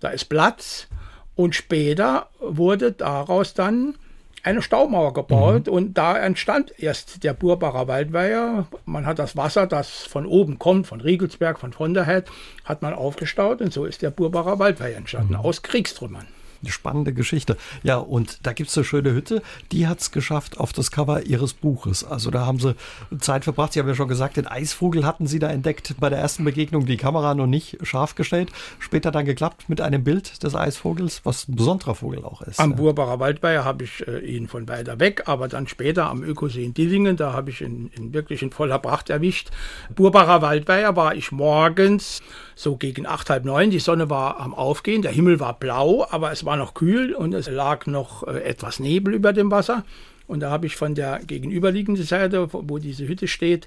da 0.00 0.08
ist 0.08 0.24
Platz. 0.24 0.88
Und 1.36 1.54
später 1.54 2.28
wurde 2.40 2.90
daraus 2.90 3.54
dann 3.54 3.94
eine 4.42 4.62
Staumauer 4.62 5.12
gebaut 5.12 5.66
mhm. 5.66 5.72
und 5.72 5.94
da 5.98 6.18
entstand 6.18 6.72
erst 6.78 7.24
der 7.24 7.34
Burbacher 7.34 7.88
Waldweiher. 7.88 8.66
Man 8.84 9.06
hat 9.06 9.18
das 9.18 9.36
Wasser, 9.36 9.66
das 9.66 9.90
von 9.90 10.26
oben 10.26 10.58
kommt, 10.58 10.86
von 10.86 11.00
Riegelsberg, 11.00 11.58
von 11.58 11.72
Vonderhead, 11.72 12.30
hat 12.64 12.82
man 12.82 12.94
aufgestaut 12.94 13.60
und 13.60 13.72
so 13.72 13.84
ist 13.84 14.02
der 14.02 14.10
Burbacher 14.10 14.58
Waldweiher 14.58 14.96
entstanden, 14.96 15.34
mhm. 15.34 15.40
aus 15.40 15.62
Kriegstrümmern. 15.62 16.26
Eine 16.62 16.72
spannende 16.72 17.12
Geschichte. 17.12 17.56
Ja, 17.82 17.96
und 17.96 18.46
da 18.46 18.52
gibt 18.52 18.70
es 18.70 18.76
eine 18.76 18.84
schöne 18.84 19.12
Hütte, 19.12 19.42
die 19.72 19.86
hat 19.86 20.00
es 20.00 20.10
geschafft 20.10 20.58
auf 20.58 20.72
das 20.72 20.90
Cover 20.90 21.24
ihres 21.24 21.54
Buches. 21.54 22.04
Also 22.04 22.30
da 22.30 22.44
haben 22.44 22.58
sie 22.58 22.74
Zeit 23.18 23.44
verbracht. 23.44 23.72
Sie 23.72 23.80
haben 23.80 23.88
ja 23.88 23.94
schon 23.94 24.08
gesagt, 24.08 24.36
den 24.36 24.46
Eisvogel 24.46 25.06
hatten 25.06 25.26
sie 25.26 25.38
da 25.38 25.48
entdeckt 25.48 25.94
bei 25.98 26.10
der 26.10 26.18
ersten 26.18 26.44
Begegnung, 26.44 26.86
die 26.86 26.96
Kamera 26.96 27.34
noch 27.34 27.46
nicht 27.46 27.78
scharf 27.82 28.14
gestellt. 28.14 28.50
Später 28.78 29.10
dann 29.10 29.24
geklappt 29.24 29.68
mit 29.68 29.80
einem 29.80 30.04
Bild 30.04 30.42
des 30.42 30.54
Eisvogels, 30.54 31.22
was 31.24 31.48
ein 31.48 31.56
besonderer 31.56 31.94
Vogel 31.94 32.24
auch 32.24 32.42
ist. 32.42 32.60
Am 32.60 32.70
ja. 32.70 32.76
Burbacher 32.76 33.20
Waldweiher 33.20 33.64
habe 33.64 33.84
ich 33.84 34.06
äh, 34.06 34.18
ihn 34.18 34.48
von 34.48 34.68
weiter 34.68 35.00
weg, 35.00 35.22
aber 35.26 35.48
dann 35.48 35.66
später 35.66 36.08
am 36.10 36.22
Ökosee 36.22 36.64
in 36.64 36.74
Dillingen, 36.74 37.16
da 37.16 37.32
habe 37.32 37.50
ich 37.50 37.60
ihn, 37.60 37.90
ihn 37.96 38.12
wirklich 38.12 38.42
in 38.42 38.50
voller 38.50 38.78
Pracht 38.78 39.10
erwischt. 39.10 39.50
Burbacher 39.94 40.42
Waldweiher 40.42 40.96
war 40.96 41.14
ich 41.14 41.32
morgens 41.32 42.20
so 42.54 42.76
gegen 42.76 43.06
acht, 43.06 43.30
halb 43.30 43.44
neun. 43.44 43.70
Die 43.70 43.78
Sonne 43.78 44.10
war 44.10 44.38
am 44.38 44.54
Aufgehen, 44.54 45.02
der 45.02 45.12
Himmel 45.12 45.40
war 45.40 45.58
blau, 45.58 46.06
aber 46.10 46.30
es 46.30 46.44
war 46.44 46.49
noch 46.56 46.74
kühl 46.74 47.14
und 47.14 47.34
es 47.34 47.48
lag 47.48 47.86
noch 47.86 48.26
äh, 48.26 48.42
etwas 48.42 48.80
Nebel 48.80 49.14
über 49.14 49.32
dem 49.32 49.50
Wasser. 49.50 49.84
Und 50.26 50.40
da 50.40 50.50
habe 50.50 50.66
ich 50.66 50.76
von 50.76 50.94
der 50.94 51.20
gegenüberliegenden 51.26 52.04
Seite, 52.04 52.48
wo 52.52 52.78
diese 52.78 53.08
Hütte 53.08 53.26
steht, 53.26 53.66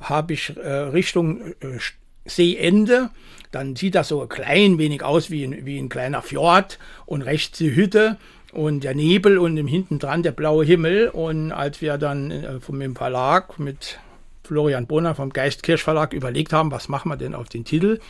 habe 0.00 0.34
ich 0.34 0.56
äh, 0.56 0.68
Richtung 0.68 1.40
äh, 1.60 1.78
Seeende. 2.24 3.10
Dann 3.50 3.74
sieht 3.74 3.94
das 3.94 4.08
so 4.08 4.22
ein 4.22 4.28
klein 4.28 4.78
wenig 4.78 5.02
aus 5.02 5.30
wie 5.30 5.44
ein, 5.44 5.66
wie 5.66 5.78
ein 5.78 5.88
kleiner 5.88 6.22
Fjord 6.22 6.78
und 7.06 7.22
rechts 7.22 7.58
die 7.58 7.74
Hütte 7.74 8.16
und 8.52 8.84
der 8.84 8.94
Nebel 8.94 9.38
und 9.38 9.56
im 9.56 9.66
hinten 9.66 9.98
dran 9.98 10.22
der 10.22 10.32
blaue 10.32 10.64
Himmel. 10.64 11.08
Und 11.08 11.50
als 11.52 11.80
wir 11.80 11.98
dann 11.98 12.60
vom 12.60 12.94
Verlag 12.94 13.58
mit 13.58 13.98
Florian 14.44 14.86
Bonner 14.86 15.14
vom 15.14 15.30
Geistkirch 15.30 15.82
Verlag 15.82 16.12
überlegt 16.12 16.52
haben, 16.52 16.70
was 16.70 16.88
machen 16.88 17.10
wir 17.10 17.16
denn 17.16 17.34
auf 17.34 17.48
den 17.48 17.64
Titel. 17.64 18.00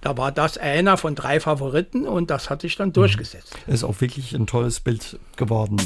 Da 0.00 0.16
war 0.16 0.32
das 0.32 0.56
einer 0.56 0.96
von 0.96 1.14
drei 1.14 1.40
Favoriten 1.40 2.06
und 2.06 2.30
das 2.30 2.50
hat 2.50 2.62
sich 2.62 2.76
dann 2.76 2.88
mhm. 2.88 2.94
durchgesetzt. 2.94 3.54
Ist 3.66 3.84
auch 3.84 4.00
wirklich 4.00 4.34
ein 4.34 4.46
tolles 4.46 4.80
Bild 4.80 5.18
geworden. 5.36 5.76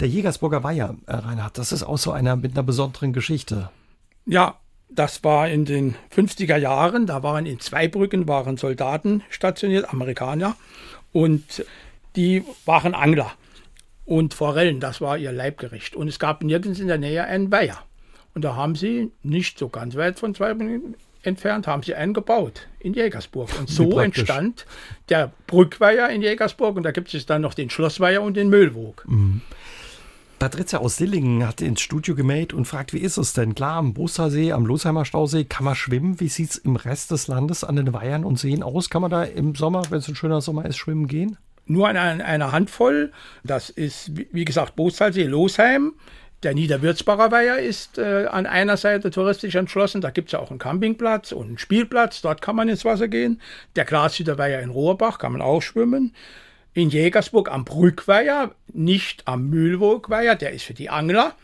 Der 0.00 0.08
Jägersburger 0.08 0.62
Weiher, 0.62 0.96
äh, 1.06 1.14
Reinhard, 1.14 1.56
das 1.56 1.72
ist 1.72 1.82
auch 1.82 1.98
so 1.98 2.12
einer 2.12 2.36
mit 2.36 2.52
einer 2.52 2.62
besonderen 2.62 3.12
Geschichte. 3.12 3.70
Ja, 4.26 4.58
das 4.88 5.24
war 5.24 5.48
in 5.48 5.64
den 5.64 5.96
50er 6.14 6.56
Jahren. 6.56 7.06
Da 7.06 7.22
waren 7.22 7.46
in 7.46 7.60
Zweibrücken 7.60 8.28
waren 8.28 8.56
Soldaten 8.56 9.22
stationiert, 9.30 9.92
Amerikaner, 9.92 10.56
und 11.12 11.64
die 12.16 12.44
waren 12.64 12.94
Angler 12.94 13.32
und 14.04 14.34
Forellen, 14.34 14.80
das 14.80 15.00
war 15.00 15.16
ihr 15.16 15.32
Leibgericht. 15.32 15.96
Und 15.96 16.08
es 16.08 16.18
gab 16.18 16.42
nirgends 16.42 16.80
in 16.80 16.88
der 16.88 16.98
Nähe 16.98 17.24
einen 17.24 17.50
Weiher. 17.50 17.78
Und 18.34 18.42
da 18.42 18.56
haben 18.56 18.74
sie 18.74 19.10
nicht 19.22 19.58
so 19.58 19.68
ganz 19.68 19.94
weit 19.96 20.18
von 20.18 20.34
Zweibrücken 20.34 20.96
entfernt, 21.22 21.66
haben 21.66 21.82
sie 21.82 21.94
einen 21.94 22.14
gebaut 22.14 22.66
in 22.80 22.94
Jägersburg. 22.94 23.48
Und 23.58 23.70
so 23.70 23.98
entstand 23.98 24.66
der 25.08 25.32
Brückweiher 25.46 26.08
in 26.10 26.22
Jägersburg 26.22 26.76
und 26.76 26.82
da 26.82 26.90
gibt 26.90 27.12
es 27.14 27.26
dann 27.26 27.42
noch 27.42 27.54
den 27.54 27.70
Schlossweiher 27.70 28.22
und 28.22 28.36
den 28.36 28.48
Müllwog. 28.48 29.04
Mhm. 29.06 29.40
Patricia 30.38 30.80
aus 30.80 30.96
Sillingen 30.96 31.46
hat 31.46 31.62
ins 31.62 31.80
Studio 31.80 32.14
gemeldet 32.14 32.52
und 32.52 32.66
fragt, 32.66 32.92
wie 32.92 32.98
ist 32.98 33.16
es 33.16 33.32
denn? 33.32 33.54
Klar, 33.54 33.76
am 33.76 33.94
Bostersee, 33.94 34.52
am 34.52 34.66
Losheimer 34.66 35.04
Stausee 35.04 35.44
kann 35.44 35.64
man 35.64 35.74
schwimmen. 35.74 36.20
Wie 36.20 36.28
sieht 36.28 36.50
es 36.50 36.56
im 36.58 36.76
Rest 36.76 37.12
des 37.12 37.28
Landes 37.28 37.64
an 37.64 37.76
den 37.76 37.94
Weihern 37.94 38.24
und 38.24 38.38
Seen 38.38 38.62
aus? 38.62 38.90
Kann 38.90 39.00
man 39.00 39.10
da 39.10 39.22
im 39.22 39.54
Sommer, 39.54 39.84
wenn 39.88 39.98
es 39.98 40.08
ein 40.08 40.16
schöner 40.16 40.40
Sommer 40.42 40.66
ist, 40.66 40.76
schwimmen 40.76 41.06
gehen? 41.06 41.38
nur 41.66 41.88
an 41.88 41.96
einer 41.96 42.52
Handvoll. 42.52 43.12
Das 43.42 43.70
ist, 43.70 44.12
wie 44.14 44.44
gesagt, 44.44 44.76
Bostalsee, 44.76 45.24
Losheim. 45.24 45.94
Der 46.44 46.54
Niederwürzbacher 46.54 47.32
Weiher 47.32 47.58
ist 47.58 47.96
äh, 47.96 48.26
an 48.26 48.44
einer 48.44 48.76
Seite 48.76 49.10
touristisch 49.10 49.54
entschlossen. 49.54 50.02
Da 50.02 50.10
gibt 50.10 50.28
es 50.28 50.32
ja 50.32 50.40
auch 50.40 50.50
einen 50.50 50.58
Campingplatz 50.58 51.32
und 51.32 51.46
einen 51.46 51.58
Spielplatz. 51.58 52.20
Dort 52.20 52.42
kann 52.42 52.54
man 52.54 52.68
ins 52.68 52.84
Wasser 52.84 53.08
gehen. 53.08 53.40
Der 53.76 53.86
Glashütter 53.86 54.36
Weiher 54.36 54.60
in 54.60 54.68
Rohrbach 54.68 55.18
kann 55.18 55.32
man 55.32 55.40
auch 55.40 55.62
schwimmen. 55.62 56.14
in 56.74 56.90
Jägersburg 56.90 57.50
am 57.50 57.64
Brückweiher, 57.64 58.50
nicht 58.72 59.26
am 59.26 59.48
Mühlburgweiher, 59.48 60.34
der 60.34 60.50
ist 60.50 60.64
für 60.64 60.74
die 60.74 60.90
Angler. 60.90 61.34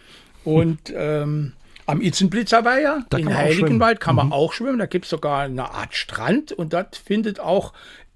Und 0.45 0.93
ähm, 0.95 1.53
am 1.87 2.01
Itzenblitzerweiher 2.01 3.07
in 3.17 3.35
Heiligenwald 3.35 4.01
kann 4.01 4.17
man 4.17 4.27
mhm. 4.27 4.33
auch 4.33 4.53
schwimmen. 4.53 4.79
Da 4.79 4.87
gibt 4.87 5.07
es 5.07 5.11
sogar 5.11 5.43
eine 5.43 5.71
Art 5.71 5.95
Strand 5.95 6.53
und 6.53 6.73
dort 6.73 6.97
findet 6.97 7.41
auch 7.41 7.73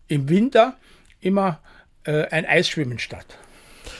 im 0.08 0.28
Winter 0.28 0.76
immer 1.20 1.60
äh, 2.04 2.26
ein 2.26 2.44
Eisschwimmen 2.44 2.98
statt. 2.98 3.38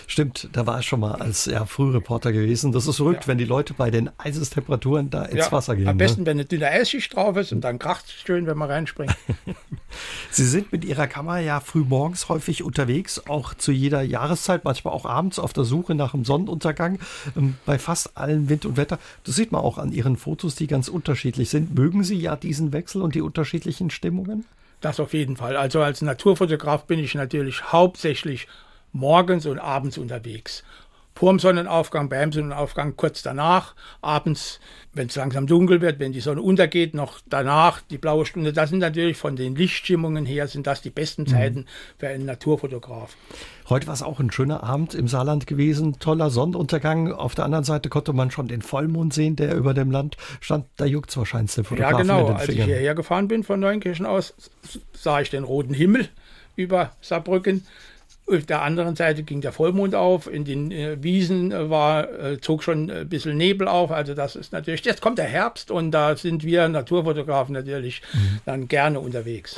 Stimmt, 0.07 0.49
da 0.53 0.67
war 0.67 0.81
ich 0.81 0.87
schon 0.87 1.01
mal 1.01 1.13
als 1.13 1.47
ja, 1.47 1.65
Frühreporter 1.65 2.33
gewesen. 2.33 2.73
Das 2.73 2.87
ist 2.87 2.97
verrückt, 2.97 3.25
ja. 3.25 3.29
wenn 3.29 3.39
die 3.39 3.45
Leute 3.45 3.75
bei 3.75 3.91
den 3.91 4.11
Eisestemperaturen 4.19 5.11
da 5.11 5.25
ins 5.25 5.47
ja, 5.47 5.53
Wasser 5.53 5.77
gehen. 5.77 5.89
Am 5.89 5.99
besten, 5.99 6.23
ne? 6.23 6.27
wenn 6.27 6.37
eine 6.39 6.45
dünne 6.45 6.69
Eisschicht 6.69 7.15
drauf 7.15 7.37
ist 7.37 7.53
und 7.53 7.63
dann 7.63 7.79
kracht 7.79 8.07
es 8.07 8.13
schön, 8.13 8.47
wenn 8.47 8.57
man 8.57 8.71
reinspringt. 8.71 9.15
Sie 10.31 10.45
sind 10.45 10.73
mit 10.73 10.85
Ihrer 10.85 11.07
Kamera 11.07 11.39
ja 11.39 11.61
früh 11.61 11.85
morgens 11.87 12.29
häufig 12.29 12.63
unterwegs, 12.63 13.23
auch 13.29 13.55
zu 13.55 13.73
jeder 13.73 14.03
Jahreszeit, 14.03 14.65
manchmal 14.65 14.95
auch 14.95 15.07
abends 15.07 15.39
auf 15.39 15.53
der 15.53 15.65
Suche 15.65 15.95
nach 15.95 16.13
dem 16.13 16.25
Sonnenuntergang. 16.25 16.99
Ähm, 17.37 17.57
bei 17.67 17.79
fast 17.79 18.17
allen 18.17 18.49
Wind 18.49 18.67
und 18.67 18.77
Wetter. 18.77 18.99
Das 19.25 19.37
sieht 19.37 19.53
man 19.53 19.61
auch 19.61 19.79
an 19.79 19.93
Ihren 19.93 20.17
Fotos, 20.17 20.55
die 20.55 20.67
ganz 20.67 20.89
unterschiedlich 20.89 21.51
sind. 21.51 21.75
Mögen 21.75 22.05
Sie 22.05 22.17
ja 22.17 22.37
diesen 22.37 22.73
Wechsel 22.73 23.03
und 23.03 23.15
die 23.15 23.21
unterschiedlichen 23.21 23.91
Stimmungen? 23.91 24.45
Das 24.81 25.01
auf 25.01 25.15
jeden 25.15 25.37
Fall. 25.37 25.57
Also 25.57 25.81
als 25.81 26.03
Naturfotograf 26.03 26.85
bin 26.85 26.99
ich 26.99 27.15
natürlich 27.15 27.73
hauptsächlich 27.73 28.49
morgens 28.95 29.45
und 29.45 29.59
abends 29.59 29.99
unterwegs. 29.99 30.65
Vorm 31.17 31.39
Sonnenaufgang, 31.39 32.09
beim 32.09 32.33
Sonnenaufgang, 32.33 32.97
kurz 32.97 33.23
danach, 33.23 33.77
abends, 34.01 34.59
wenn 34.95 35.07
es 35.07 35.15
langsam 35.15 35.47
dunkel 35.47 35.81
wird, 35.81 36.01
wenn 36.01 36.11
die 36.11 36.21
Sonne 36.21 36.43
untergeht, 36.43 36.93
noch 36.93 37.21
danach, 37.27 37.83
die 37.83 37.99
blaue 37.99 38.27
Stunde. 38.27 38.53
Das 38.53 38.71
sind 38.71 38.81
natürlich 38.81 39.17
von 39.17 39.37
den 39.37 39.55
Lichtstimmungen 39.55 40.27
her, 40.27 40.49
sind 40.49 40.67
das 40.67 40.83
die 40.83 40.91
besten 40.91 41.23
mhm. 41.23 41.27
Zeiten 41.29 41.59
mhm. 41.61 41.67
für 41.99 42.09
einen 42.09 42.25
Naturfotograf. 42.25 43.17
Heute 43.69 43.87
war 43.87 43.95
es 43.95 44.03
auch 44.03 44.19
ein 44.19 44.33
schöner 44.33 44.65
Abend 44.65 44.95
im 44.95 45.07
Saarland 45.07 45.47
gewesen, 45.47 46.01
toller 46.01 46.31
Sonnenuntergang. 46.31 47.13
Auf 47.13 47.37
der 47.37 47.45
anderen 47.45 47.65
Seite 47.65 47.91
konnte 47.91 48.13
man 48.13 48.33
schon 48.33 48.49
den 48.49 48.61
Vollmond 48.61 49.15
sehen, 49.15 49.37
der 49.37 49.55
über 49.55 49.73
dem 49.73 49.93
Land 49.93 50.17
stand. 50.41 50.67
Da 50.77 50.85
juckt 50.85 51.11
es 51.11 51.17
wahrscheinlich 51.17 51.55
den 51.55 51.63
Fotografen 51.63 52.09
Ja, 52.09 52.19
genau. 52.19 52.35
Als 52.35 52.49
ich 52.49 52.63
hierher 52.63 52.97
gefahren 52.97 53.29
bin 53.29 53.45
von 53.45 53.61
Neunkirchen 53.61 54.05
aus, 54.05 54.35
sah 54.93 55.21
ich 55.21 55.31
den 55.31 55.45
roten 55.45 55.75
Himmel 55.75 56.09
über 56.57 56.91
Saarbrücken 57.01 57.65
auf 58.27 58.47
der 58.47 58.63
anderen 58.63 58.97
Seite 58.97 59.23
ging 59.23 59.41
der 59.41 59.53
Vollmond 59.53 59.95
auf, 59.95 60.27
in 60.27 60.45
den 60.45 60.71
äh, 60.71 61.03
Wiesen 61.03 61.53
äh, 61.53 61.69
war, 61.69 62.11
äh, 62.11 62.41
zog 62.41 62.63
schon 62.63 62.91
ein 62.91 63.09
bisschen 63.09 63.37
Nebel 63.37 63.69
auf. 63.69 63.91
Also 63.91 64.15
das 64.15 64.35
ist 64.35 64.53
natürlich, 64.53 64.85
jetzt 64.85 65.03
kommt 65.03 65.19
der 65.19 65.27
Herbst 65.27 65.71
und 65.71 65.91
da 65.91 66.17
sind 66.17 66.43
wir 66.43 66.69
Naturfotografen 66.69 67.53
natürlich 67.53 68.03
mhm. 68.13 68.41
dann 68.47 68.69
gerne 68.69 69.01
unterwegs. 69.01 69.57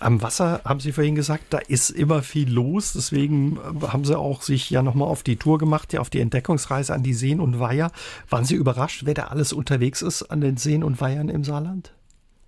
Am 0.00 0.20
Wasser 0.22 0.60
haben 0.64 0.80
Sie 0.80 0.90
vorhin 0.90 1.14
gesagt, 1.14 1.44
da 1.50 1.58
ist 1.58 1.90
immer 1.90 2.22
viel 2.22 2.52
los. 2.52 2.92
Deswegen 2.94 3.58
haben 3.80 4.04
Sie 4.04 4.18
auch 4.18 4.42
sich 4.42 4.68
ja 4.68 4.82
nochmal 4.82 5.08
auf 5.08 5.22
die 5.22 5.36
Tour 5.36 5.58
gemacht, 5.58 5.92
ja 5.92 6.00
auf 6.00 6.10
die 6.10 6.20
Entdeckungsreise 6.20 6.92
an 6.92 7.04
die 7.04 7.14
Seen 7.14 7.40
und 7.40 7.60
Weiher. 7.60 7.92
Waren 8.28 8.44
Sie 8.44 8.56
überrascht, 8.56 9.02
wer 9.04 9.14
da 9.14 9.28
alles 9.28 9.52
unterwegs 9.52 10.02
ist 10.02 10.24
an 10.24 10.40
den 10.40 10.56
Seen 10.56 10.82
und 10.82 11.00
Weihern 11.00 11.28
im 11.28 11.44
Saarland? 11.44 11.92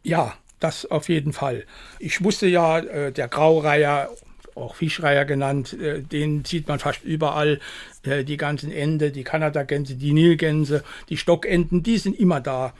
Ja, 0.02 0.34
das 0.58 0.90
auf 0.90 1.08
jeden 1.08 1.32
Fall. 1.32 1.64
Ich 1.98 2.22
wusste 2.24 2.46
ja, 2.48 2.78
äh, 2.78 3.12
der 3.12 3.28
Graureiher 3.28 4.10
auch 4.56 4.74
Fischreiher 4.74 5.24
genannt, 5.24 5.74
äh, 5.74 6.02
den 6.02 6.44
sieht 6.44 6.68
man 6.68 6.78
fast 6.78 7.04
überall. 7.04 7.60
Äh, 8.02 8.24
die 8.24 8.36
ganzen 8.36 8.72
Ente, 8.72 9.10
die 9.10 9.24
Kanadagänse, 9.24 9.94
die 9.94 10.12
Nilgänse, 10.12 10.82
die 11.08 11.16
Stockenten, 11.16 11.82
die 11.82 11.98
sind 11.98 12.18
immer 12.18 12.40
da. 12.40 12.72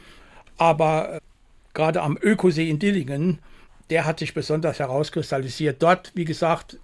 Aber 0.57 1.17
äh, 1.17 1.21
gerade 1.75 2.03
am 2.03 2.19
Ökosee 2.21 2.69
in 2.69 2.79
Dillingen, 2.79 3.39
der 3.91 4.05
hat 4.05 4.19
sich 4.19 4.35
besonders 4.35 4.79
herauskristallisiert. 4.79 5.83
Dort, 5.83 6.13
wie 6.15 6.25
gesagt, 6.25 6.79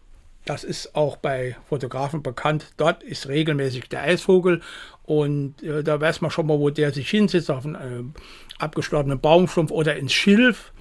das 0.45 0.65
ist 0.65 0.95
auch 0.95 1.17
bei 1.17 1.57
Fotografen 1.69 2.23
bekannt, 2.23 2.73
dort 2.77 3.03
ist 3.03 3.29
regelmäßig 3.29 3.89
der 3.89 4.03
Eisvogel 4.03 4.61
und 5.05 5.55
da 5.63 6.01
weiß 6.01 6.21
man 6.21 6.33
schon 6.33 6.47
mal, 6.47 6.59
wo 6.59 6.71
der 6.71 6.93
sich 6.93 7.11
hinsetzt, 7.11 7.51
auf 7.51 7.65
einen 7.65 7.75
äh, 7.75 8.21
abgestorbenen 8.59 9.21
Baumstumpf 9.21 9.71
oder 9.71 9.97
ins 9.97 10.13
Schilf. 10.13 10.73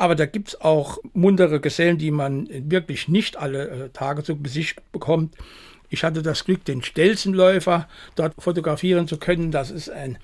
Aber 0.00 0.14
da 0.14 0.24
gibt 0.24 0.48
es 0.48 0.60
auch 0.62 0.96
muntere 1.12 1.60
Gesellen, 1.60 1.98
die 1.98 2.10
man 2.10 2.48
wirklich 2.50 3.08
nicht 3.08 3.36
alle 3.36 3.68
äh, 3.68 3.88
Tage 3.90 4.22
zu 4.22 4.34
Gesicht 4.40 4.78
bekommt. 4.92 5.36
Ich 5.90 6.04
hatte 6.04 6.22
das 6.22 6.46
Glück, 6.46 6.64
den 6.64 6.82
Stelzenläufer 6.82 7.86
dort 8.14 8.32
fotografieren 8.38 9.06
zu 9.06 9.18
können. 9.18 9.50
Das 9.50 9.70
ist 9.70 9.90
ein 9.90 10.16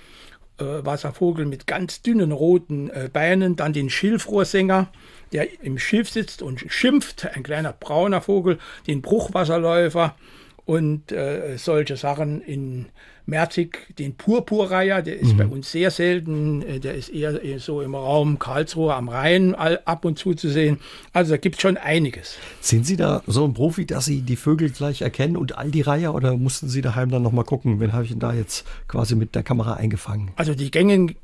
äh, 0.58 0.64
Wasservogel 0.64 1.44
mit 1.44 1.66
ganz 1.66 2.00
dünnen 2.00 2.32
roten 2.32 2.88
äh, 2.88 3.10
Beinen. 3.12 3.56
Dann 3.56 3.74
den 3.74 3.90
Schilfrohrsänger, 3.90 4.88
der 5.32 5.62
im 5.62 5.78
Schilf 5.78 6.08
sitzt 6.08 6.40
und 6.40 6.64
schimpft. 6.68 7.26
Ein 7.36 7.42
kleiner 7.42 7.74
brauner 7.74 8.22
Vogel. 8.22 8.58
Den 8.86 9.02
Bruchwasserläufer 9.02 10.16
und 10.64 11.12
äh, 11.12 11.58
solche 11.58 11.98
Sachen 11.98 12.40
in 12.40 12.86
Merzig 13.26 13.94
den 13.98 14.14
Purpurreiher, 14.14 15.02
der 15.02 15.18
ist 15.18 15.32
mhm. 15.32 15.36
bei 15.36 15.46
uns 15.46 15.72
sehr 15.72 15.90
selten, 15.90 16.62
äh, 16.62 16.78
der 16.78 16.94
ist 16.94 17.08
eher 17.08 17.40
so 17.58 17.82
im 17.82 17.94
Raum 17.94 18.38
Karlsruhe 18.38 18.94
am 18.94 19.08
Rhein 19.08 19.54
ab 19.54 20.04
und 20.04 20.18
zu 20.18 20.34
zu 20.34 20.48
sehen. 20.48 20.78
Also 21.12 21.32
da 21.32 21.36
gibt 21.36 21.56
es 21.56 21.62
schon 21.62 21.76
einiges. 21.76 22.36
Sind 22.60 22.86
Sie 22.86 22.96
da 22.96 23.22
so 23.26 23.44
ein 23.44 23.54
Profi, 23.54 23.84
dass 23.84 24.04
Sie 24.04 24.22
die 24.22 24.36
Vögel 24.36 24.70
gleich 24.70 25.02
erkennen 25.02 25.36
und 25.36 25.58
all 25.58 25.70
die 25.70 25.80
Reiher 25.80 26.14
oder 26.14 26.36
mussten 26.36 26.68
Sie 26.68 26.82
daheim 26.82 27.10
dann 27.10 27.22
nochmal 27.22 27.44
gucken, 27.44 27.80
wen 27.80 27.92
habe 27.92 28.04
ich 28.04 28.10
denn 28.10 28.20
da 28.20 28.32
jetzt 28.32 28.64
quasi 28.88 29.16
mit 29.16 29.34
der 29.34 29.42
Kamera 29.42 29.74
eingefangen? 29.74 30.30
Also 30.36 30.54
die 30.54 30.70
gängigen, 30.70 31.16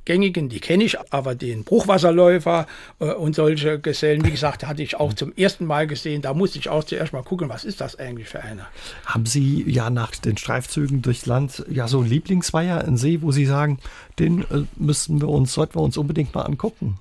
die 0.48 0.60
kenne 0.60 0.84
ich, 0.84 0.96
aber 1.12 1.34
den 1.34 1.64
Bruchwasserläufer 1.64 2.66
äh, 2.98 3.12
und 3.12 3.34
solche 3.34 3.78
Gesellen, 3.78 4.24
wie 4.24 4.30
gesagt, 4.30 4.66
hatte 4.66 4.82
ich 4.82 4.96
auch 4.96 5.12
zum 5.12 5.32
ersten 5.36 5.66
Mal 5.66 5.86
gesehen. 5.86 6.22
Da 6.22 6.34
musste 6.34 6.58
ich 6.58 6.68
auch 6.68 6.84
zuerst 6.84 7.12
mal 7.12 7.22
gucken, 7.22 7.48
was 7.48 7.64
ist 7.64 7.80
das 7.80 7.96
eigentlich 7.96 8.28
für 8.28 8.42
einer. 8.42 8.66
Haben 9.06 9.26
Sie 9.26 9.64
ja 9.68 9.90
nach 9.90 10.12
den 10.16 10.36
Streifzügen 10.36 11.02
durchs 11.02 11.26
Land 11.26 11.64
ja 11.70 11.86
so 11.92 12.00
ein 12.00 12.06
Lieblingsweiher, 12.06 12.84
ein 12.84 12.96
See, 12.96 13.22
wo 13.22 13.30
Sie 13.30 13.46
sagen, 13.46 13.78
den 14.18 14.42
äh, 14.42 14.64
wir 15.20 15.28
uns, 15.28 15.52
sollten 15.52 15.76
wir 15.76 15.82
uns 15.82 15.96
unbedingt 15.96 16.34
mal 16.34 16.42
angucken? 16.42 16.98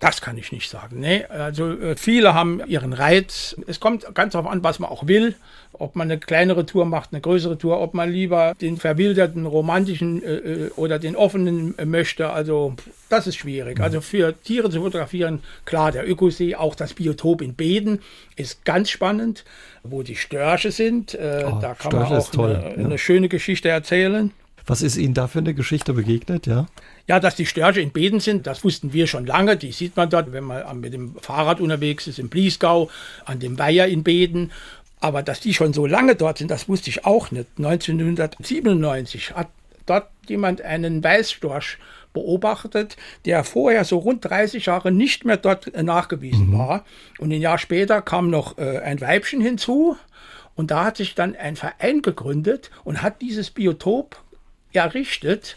Das 0.00 0.20
kann 0.20 0.36
ich 0.36 0.50
nicht 0.50 0.68
sagen. 0.68 0.98
Nee, 0.98 1.24
also 1.26 1.70
äh, 1.70 1.96
viele 1.96 2.34
haben 2.34 2.60
ihren 2.66 2.92
Reiz. 2.92 3.56
Es 3.66 3.78
kommt 3.78 4.12
ganz 4.14 4.32
darauf 4.32 4.50
an, 4.50 4.64
was 4.64 4.80
man 4.80 4.90
auch 4.90 5.06
will. 5.06 5.36
Ob 5.72 5.96
man 5.96 6.10
eine 6.10 6.18
kleinere 6.18 6.66
Tour 6.66 6.84
macht, 6.84 7.12
eine 7.12 7.20
größere 7.20 7.58
Tour, 7.58 7.80
ob 7.80 7.94
man 7.94 8.10
lieber 8.10 8.54
den 8.60 8.76
verwilderten, 8.76 9.46
romantischen 9.46 10.22
äh, 10.22 10.34
äh 10.34 10.70
oder 10.76 10.98
den 10.98 11.16
offenen 11.16 11.78
äh, 11.78 11.84
möchte. 11.84 12.30
Also 12.30 12.74
das 13.08 13.26
ist 13.26 13.36
schwierig. 13.36 13.80
Also 13.80 14.00
für 14.00 14.34
Tiere 14.42 14.68
zu 14.68 14.82
fotografieren, 14.82 15.40
klar, 15.64 15.92
der 15.92 16.08
Ökosee, 16.08 16.56
auch 16.56 16.74
das 16.74 16.94
Biotop 16.94 17.40
in 17.40 17.54
Beden 17.54 18.00
ist 18.36 18.64
ganz 18.64 18.90
spannend, 18.90 19.44
wo 19.84 20.02
die 20.02 20.16
Störche 20.16 20.72
sind. 20.72 21.14
Äh, 21.14 21.44
oh, 21.46 21.58
da 21.60 21.74
kann 21.74 21.92
Störche 21.92 22.12
man 22.12 22.20
auch 22.20 22.30
toll, 22.30 22.56
eine, 22.56 22.76
ja. 22.76 22.84
eine 22.84 22.98
schöne 22.98 23.28
Geschichte 23.28 23.68
erzählen. 23.68 24.32
Was 24.66 24.82
ist 24.82 24.96
Ihnen 24.96 25.14
da 25.14 25.28
für 25.28 25.40
eine 25.40 25.54
Geschichte 25.54 25.92
begegnet, 25.92 26.46
ja? 26.46 26.66
Ja, 27.06 27.20
dass 27.20 27.34
die 27.34 27.44
Störche 27.44 27.80
in 27.80 27.90
Beden 27.90 28.20
sind, 28.20 28.46
das 28.46 28.64
wussten 28.64 28.92
wir 28.94 29.06
schon 29.06 29.26
lange. 29.26 29.56
Die 29.56 29.72
sieht 29.72 29.96
man 29.96 30.08
dort, 30.08 30.32
wenn 30.32 30.44
man 30.44 30.80
mit 30.80 30.94
dem 30.94 31.16
Fahrrad 31.20 31.60
unterwegs 31.60 32.06
ist, 32.06 32.18
im 32.18 32.30
Bliesgau, 32.30 32.90
an 33.26 33.40
dem 33.40 33.58
Weiher 33.58 33.86
in 33.88 34.02
Beden. 34.02 34.52
Aber 35.00 35.22
dass 35.22 35.40
die 35.40 35.52
schon 35.52 35.74
so 35.74 35.84
lange 35.84 36.16
dort 36.16 36.38
sind, 36.38 36.50
das 36.50 36.66
wusste 36.66 36.88
ich 36.88 37.04
auch 37.04 37.30
nicht. 37.30 37.46
1997 37.58 39.32
hat 39.34 39.48
dort 39.84 40.08
jemand 40.26 40.62
einen 40.62 41.04
Weißstorch 41.04 41.76
beobachtet, 42.14 42.96
der 43.26 43.44
vorher 43.44 43.84
so 43.84 43.98
rund 43.98 44.24
30 44.24 44.64
Jahre 44.66 44.90
nicht 44.90 45.26
mehr 45.26 45.36
dort 45.36 45.76
nachgewiesen 45.76 46.52
mhm. 46.52 46.58
war. 46.58 46.84
Und 47.18 47.32
ein 47.32 47.40
Jahr 47.40 47.58
später 47.58 48.00
kam 48.00 48.30
noch 48.30 48.56
äh, 48.56 48.78
ein 48.78 49.00
Weibchen 49.02 49.42
hinzu. 49.42 49.98
Und 50.54 50.70
da 50.70 50.84
hat 50.84 50.96
sich 50.96 51.14
dann 51.14 51.36
ein 51.36 51.56
Verein 51.56 52.00
gegründet 52.00 52.70
und 52.84 53.02
hat 53.02 53.20
dieses 53.20 53.50
Biotop 53.50 54.16
errichtet 54.72 55.56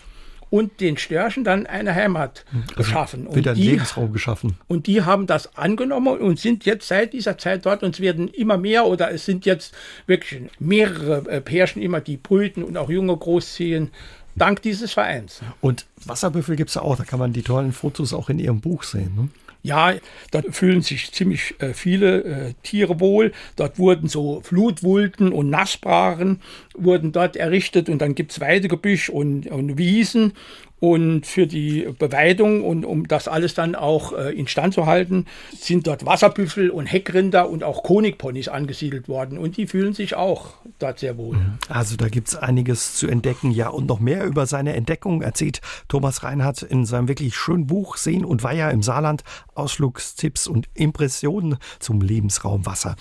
und 0.50 0.80
den 0.80 0.98
Störchen 0.98 1.44
dann 1.44 1.66
eine 1.66 1.94
Heimat 1.94 2.46
also 2.54 2.76
geschaffen. 2.76 3.36
Wieder 3.36 3.52
einen 3.52 3.62
Lebensraum 3.62 4.14
geschaffen. 4.14 4.58
Und 4.68 4.88
die 4.88 5.04
haben 5.04 5.28
das 5.28 5.56
angenommen 5.58 6.20
und 6.20 6.40
sind 6.40 6.66
jetzt 6.66 6.88
seit 6.88 7.14
dieser 7.14 7.38
Zeit 7.38 7.66
dort 7.66 7.84
und 7.84 7.96
es 7.96 8.02
werden 8.02 8.28
immer 8.30 8.58
mehr 8.58 8.86
oder 8.86 9.12
es 9.12 9.26
sind 9.26 9.46
jetzt 9.46 9.74
wirklich 10.06 10.50
mehrere 10.60 11.30
äh, 11.30 11.42
Pärchen 11.42 11.82
immer, 11.82 12.02
die 12.02 12.18
brüten 12.18 12.64
und 12.64 12.78
auch 12.78 12.90
Junge 12.90 13.16
großziehen. 13.16 13.92
Dank 14.36 14.62
dieses 14.62 14.94
Vereins. 14.94 15.42
Und 15.62 15.86
Wasserbüffel 16.06 16.56
gibt 16.56 16.70
es 16.70 16.78
auch, 16.78 16.96
da 16.96 17.04
kann 17.04 17.20
man 17.20 17.34
die 17.34 17.42
tollen 17.42 17.72
Fotos 17.72 18.14
auch 18.14 18.30
in 18.30 18.38
Ihrem 18.38 18.62
Buch 18.62 18.84
sehen. 18.84 19.16
Ne? 19.16 19.30
Ja, 19.64 19.96
dort 20.32 20.56
fühlen 20.56 20.82
sich 20.82 21.12
ziemlich 21.12 21.56
äh, 21.60 21.74
viele 21.74 22.24
äh, 22.24 22.54
Tiere 22.64 23.00
wohl. 23.00 23.34
Dort 23.56 23.80
wurden 23.80 24.08
so 24.08 24.42
Flutwulten 24.42 25.34
und 25.34 25.50
Nassbrachen 25.50 26.42
wurden 26.78 27.12
dort 27.12 27.36
errichtet 27.36 27.90
und 27.90 28.00
dann 28.00 28.16
gibt 28.16 28.32
es 28.32 28.40
Weidegebüsch 28.40 29.10
und, 29.10 29.48
und 29.48 29.78
Wiesen 29.78 30.34
und 30.80 31.26
für 31.26 31.48
die 31.48 31.88
Beweidung 31.98 32.64
und 32.64 32.86
um 32.86 33.08
das 33.08 33.28
alles 33.28 33.56
dann 33.56 33.74
auch 33.74 34.14
äh, 34.14 34.32
instand 34.32 34.76
zu 34.76 34.86
halten, 34.86 35.26
sind 35.58 35.88
dort 35.88 36.06
Wasserbüffel 36.06 36.70
und 36.70 36.86
Heckrinder 36.86 37.50
und 37.50 37.64
auch 37.64 37.82
Konigponys 37.82 38.48
angesiedelt 38.48 39.10
worden. 39.10 39.40
Und 39.40 39.58
die 39.58 39.66
fühlen 39.66 39.94
sich 39.94 40.16
auch 40.16 40.54
dort 40.78 41.00
sehr 41.00 41.18
wohl. 41.18 41.38
Mhm. 41.38 41.58
Also 41.68 41.96
da 41.96 42.10
gibt 42.10 42.28
es 42.28 42.36
einiges 42.36 42.96
zu 42.96 43.08
entdecken. 43.08 43.50
Ja, 43.52 43.70
und 43.70 43.88
noch 43.88 44.00
mehr 44.00 44.26
über 44.26 44.46
seine 44.46 44.76
Entdeckung 44.76 45.24
erzählt 45.24 45.62
Thomas 45.88 46.24
Reinhardt 46.24 46.62
in 46.62 46.86
seinem 46.86 47.08
wirklich 47.08 47.36
schönen 47.36 47.66
Buch 47.66 47.98
Seen 47.98 48.24
und 48.24 48.44
Weiher 48.44 48.70
im 48.70 48.84
Saarland. 48.84 49.24
Ausflugstipps 49.56 50.48
und 50.48 50.70
Impressionen 50.76 51.58
zum 51.80 52.02
Lebensraum 52.02 52.68
Wasser. 52.68 52.96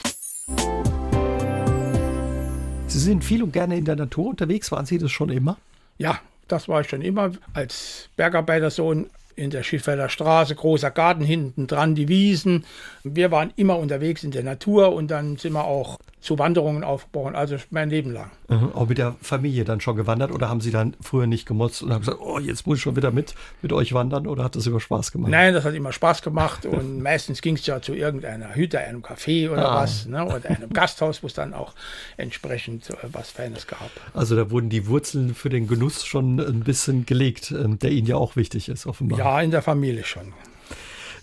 Sind 3.07 3.25
viel 3.25 3.45
und 3.45 3.53
gerne 3.53 3.79
in 3.79 3.85
der 3.85 3.95
Natur 3.95 4.31
unterwegs. 4.31 4.73
Waren 4.73 4.85
Sie 4.85 4.99
das 4.99 5.13
schon 5.13 5.31
immer? 5.31 5.59
Ja, 5.97 6.19
das 6.49 6.69
war 6.69 6.81
ich 6.81 6.89
schon 6.89 7.03
immer. 7.03 7.31
Als 7.55 8.09
Bergarbeitersohn 8.17 9.09
in 9.37 9.51
der 9.51 9.63
Schiffelder 9.63 10.09
Straße, 10.09 10.57
großer 10.57 10.91
Garten 10.91 11.23
hinten 11.23 11.69
dran, 11.69 11.95
die 11.95 12.09
Wiesen. 12.09 12.65
Wir 13.05 13.31
waren 13.31 13.53
immer 13.55 13.79
unterwegs 13.79 14.25
in 14.25 14.33
der 14.33 14.43
Natur 14.43 14.93
und 14.93 15.09
dann 15.09 15.37
sind 15.37 15.53
wir 15.53 15.67
auch 15.67 16.01
zu 16.21 16.39
Wanderungen 16.39 16.83
aufgebrochen, 16.83 17.37
also 17.37 17.57
mein 17.71 17.91
Leben 17.91 18.13
lang. 18.13 18.31
Mhm. 18.49 18.73
Auch 18.75 18.89
mit 18.89 18.99
der 18.99 19.15
Familie 19.21 19.65
dann 19.65 19.81
schon 19.81 19.97
gewandert 19.97 20.33
oder 20.33 20.49
haben 20.49 20.61
Sie 20.61 20.71
dann 20.71 20.95
früher 21.01 21.27
nicht 21.27 21.47
gemotzt 21.47 21.83
und 21.83 21.93
haben 21.93 22.01
gesagt, 22.01 22.19
oh, 22.21 22.39
jetzt 22.39 22.67
muss 22.67 22.79
ich 22.79 22.83
schon 22.83 22.97
wieder 22.97 23.11
mit, 23.11 23.35
mit 23.63 23.73
euch 23.73 23.93
wandern 23.93 24.27
oder 24.27 24.43
hat 24.43 24.57
das 24.57 24.67
immer 24.67 24.81
Spaß 24.81 25.13
gemacht? 25.13 25.31
Nein, 25.31 25.55
das 25.55 25.65
hat 25.65 25.75
immer 25.75 25.93
Spaß 25.93 26.23
gemacht 26.23 26.67
und 26.67 27.03
meistens 27.03 27.43
ging 27.43 27.55
es 27.55 27.67
ja 27.67 27.81
zu 27.81 27.95
irgendeiner 27.95 28.55
Hütte, 28.55 28.81
einem 28.81 29.03
Café 29.03 29.51
oder 29.51 29.71
ah. 29.71 29.83
was, 29.83 30.07
ne, 30.07 30.25
oder 30.25 30.49
einem 30.49 30.71
Gasthaus, 30.71 31.23
wo 31.23 31.27
es 31.27 31.35
dann 31.35 31.55
auch 31.55 31.75
entsprechend 32.17 32.91
äh, 32.91 32.95
was 33.13 33.31
Feines 33.31 33.67
gab. 33.67 33.91
Also 34.15 34.37
da 34.37 34.51
wurden 34.51 34.69
die 34.69 34.87
Wurzeln 34.87 35.35
für 35.35 35.49
den 35.49 35.69
Genuss 35.69 36.05
schon 36.05 36.41
ein 36.41 36.61
bisschen 36.61 37.07
gelegt, 37.07 37.53
ähm, 37.53 37.79
der 37.79 37.91
Ihnen 37.91 38.07
ja 38.07 38.17
auch 38.17 38.37
wichtig 38.37 38.69
ist, 38.69 38.87
offenbar. 38.87 39.19
Ja, 39.19 39.41
in 39.41 39.51
der 39.51 39.63
Familie 39.63 40.05
schon. 40.05 40.33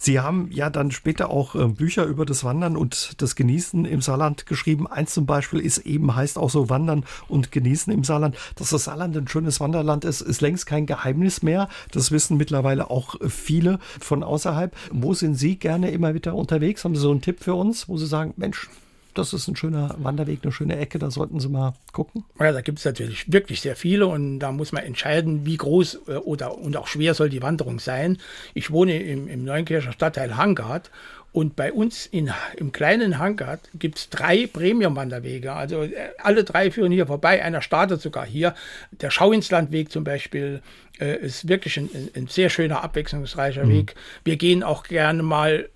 Sie 0.04 0.20
haben 0.20 0.50
ja 0.52 0.70
dann 0.70 0.92
später 0.92 1.30
auch 1.30 1.56
äh, 1.56 1.66
Bücher 1.66 2.04
über 2.04 2.26
das 2.26 2.44
Wandern 2.44 2.76
und 2.76 3.22
das 3.22 3.38
Genießen 3.38 3.86
im 3.86 4.02
Saarland 4.02 4.46
geschrieben. 4.46 4.86
Eins 4.86 5.14
zum 5.14 5.26
Beispiel 5.26 5.62
ist 5.62 5.78
eben, 5.78 6.14
heißt 6.14 6.38
auch 6.38 6.50
so 6.50 6.70
Wandern 6.70 7.06
und 7.30 7.54
Genießen 7.54 7.94
im 7.94 8.04
Saarland. 8.04 8.36
Dass 8.58 8.72
das 8.72 8.84
Saarland 8.84 9.16
ein 9.16 9.30
schönes 9.30 9.62
Wanderland 9.62 10.04
ist, 10.04 10.20
ist 10.20 10.42
längst 10.42 10.66
kein 10.66 10.88
Geheimnis 10.88 11.42
mehr. 11.42 11.70
Das 11.92 12.12
wissen 12.12 12.36
mittlerweile 12.36 12.90
auch 12.90 13.16
viele 13.30 13.80
von 14.02 14.24
außerhalb. 14.24 14.76
Wo 14.92 15.14
sind 15.14 15.36
Sie 15.36 15.56
gerne 15.56 15.92
immer 15.92 16.14
wieder 16.14 16.36
unterwegs? 16.36 16.84
Haben 16.84 16.96
Sie 16.96 17.02
so 17.02 17.12
einen 17.12 17.22
Tipp 17.22 17.42
für 17.42 17.54
uns, 17.54 17.88
wo 17.88 17.96
Sie 17.96 18.06
sagen, 18.06 18.34
Mensch, 18.36 18.70
das 19.14 19.34
ist 19.34 19.48
ein 19.48 19.56
schöner 19.56 19.96
Wanderweg, 19.98 20.40
eine 20.44 20.52
schöne 20.52 20.78
Ecke, 20.78 21.00
da 21.00 21.12
sollten 21.12 21.40
Sie 21.40 21.50
mal 21.50 21.74
gucken. 21.92 22.24
Ja, 22.40 22.52
da 22.52 22.62
gibt 22.62 22.80
es 22.80 22.86
natürlich 22.86 23.32
wirklich 23.32 23.62
sehr 23.62 23.76
viele 23.76 24.08
und 24.08 24.40
da 24.40 24.52
muss 24.52 24.72
man 24.72 24.84
entscheiden, 24.84 25.46
wie 25.46 25.58
groß 25.58 26.00
äh, 26.08 26.16
oder 26.16 26.58
und 26.58 26.78
auch 26.78 26.88
schwer 26.88 27.14
soll 27.14 27.30
die 27.30 27.42
Wanderung 27.42 27.80
sein. 27.80 28.18
Ich 28.54 28.72
wohne 28.72 29.02
im, 29.02 29.28
im 29.28 29.44
Neunkircher 29.44 29.92
Stadtteil 29.92 30.38
Hangard 30.38 30.90
und 31.34 31.56
bei 31.56 31.74
uns 31.74 32.06
in, 32.06 32.32
im 32.58 32.72
kleinen 32.72 33.18
Hangard 33.18 33.60
gibt 33.74 33.98
es 33.98 34.10
drei 34.10 34.46
Premium-Wanderwege. 34.46 35.52
Also 35.52 35.82
äh, 35.82 36.10
alle 36.20 36.44
drei 36.44 36.70
führen 36.70 36.92
hier 36.92 37.08
vorbei. 37.08 37.44
Einer 37.44 37.64
startet 37.64 38.02
sogar 38.02 38.26
hier. 38.26 38.54
Der 38.92 39.10
Schauinslandweg 39.10 39.92
zum 39.92 40.04
Beispiel 40.04 40.62
äh, 41.00 41.18
ist 41.18 41.48
wirklich 41.48 41.78
ein, 41.78 41.90
ein, 42.16 42.28
sehr 42.28 42.52
schöner, 42.52 42.84
abwechslungsreicher 42.84 43.66
mhm. 43.66 43.72
Weg. 43.72 43.96
Wir 44.24 44.38
gehen 44.38 44.62
auch 44.62 44.84
gerne 44.84 45.24
mal 45.24 45.70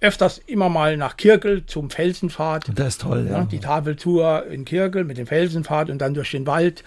öfters 0.00 0.38
immer 0.46 0.68
mal 0.68 0.96
nach 0.96 1.16
Kirkel 1.16 1.66
zum 1.66 1.90
Felsenpfad. 1.90 2.70
Das 2.74 2.88
ist 2.88 3.00
toll, 3.02 3.26
ja. 3.30 3.44
Die 3.44 3.60
Tafeltour 3.60 4.46
in 4.46 4.64
Kirkel 4.64 5.04
mit 5.04 5.18
dem 5.18 5.26
Felsenpfad 5.26 5.90
und 5.90 5.98
dann 5.98 6.14
durch 6.14 6.30
den 6.30 6.46
Wald. 6.46 6.84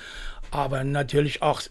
Aber 0.52 0.84
natürlich 0.84 1.42
auch 1.42 1.62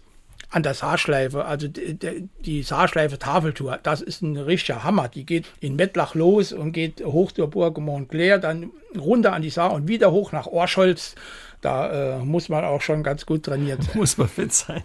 an 0.49 0.63
der 0.63 0.73
Saarschleife, 0.73 1.45
also 1.45 1.67
die, 1.67 2.29
die 2.39 2.63
Saarschleife 2.63 3.19
Tafeltour, 3.19 3.79
das 3.83 4.01
ist 4.01 4.21
ein 4.21 4.37
richtiger 4.37 4.83
Hammer. 4.83 5.09
Die 5.09 5.25
geht 5.25 5.45
in 5.59 5.75
Mettlach 5.75 6.15
los 6.15 6.53
und 6.53 6.71
geht 6.71 7.03
hoch 7.03 7.31
zur 7.31 7.49
Burg 7.49 7.77
Montclair, 7.77 8.37
dann 8.37 8.71
runter 8.97 9.33
an 9.33 9.41
die 9.41 9.49
Saar 9.49 9.73
und 9.73 9.87
wieder 9.87 10.11
hoch 10.11 10.31
nach 10.31 10.47
Orscholz. 10.47 11.15
Da 11.61 12.19
äh, 12.19 12.19
muss 12.19 12.49
man 12.49 12.63
auch 12.63 12.81
schon 12.81 13.01
ganz 13.01 13.25
gut 13.25 13.43
trainiert 13.43 13.83
sein. 13.83 13.93
Muss 13.97 14.17
man 14.17 14.27
fit 14.27 14.53
sein. 14.53 14.83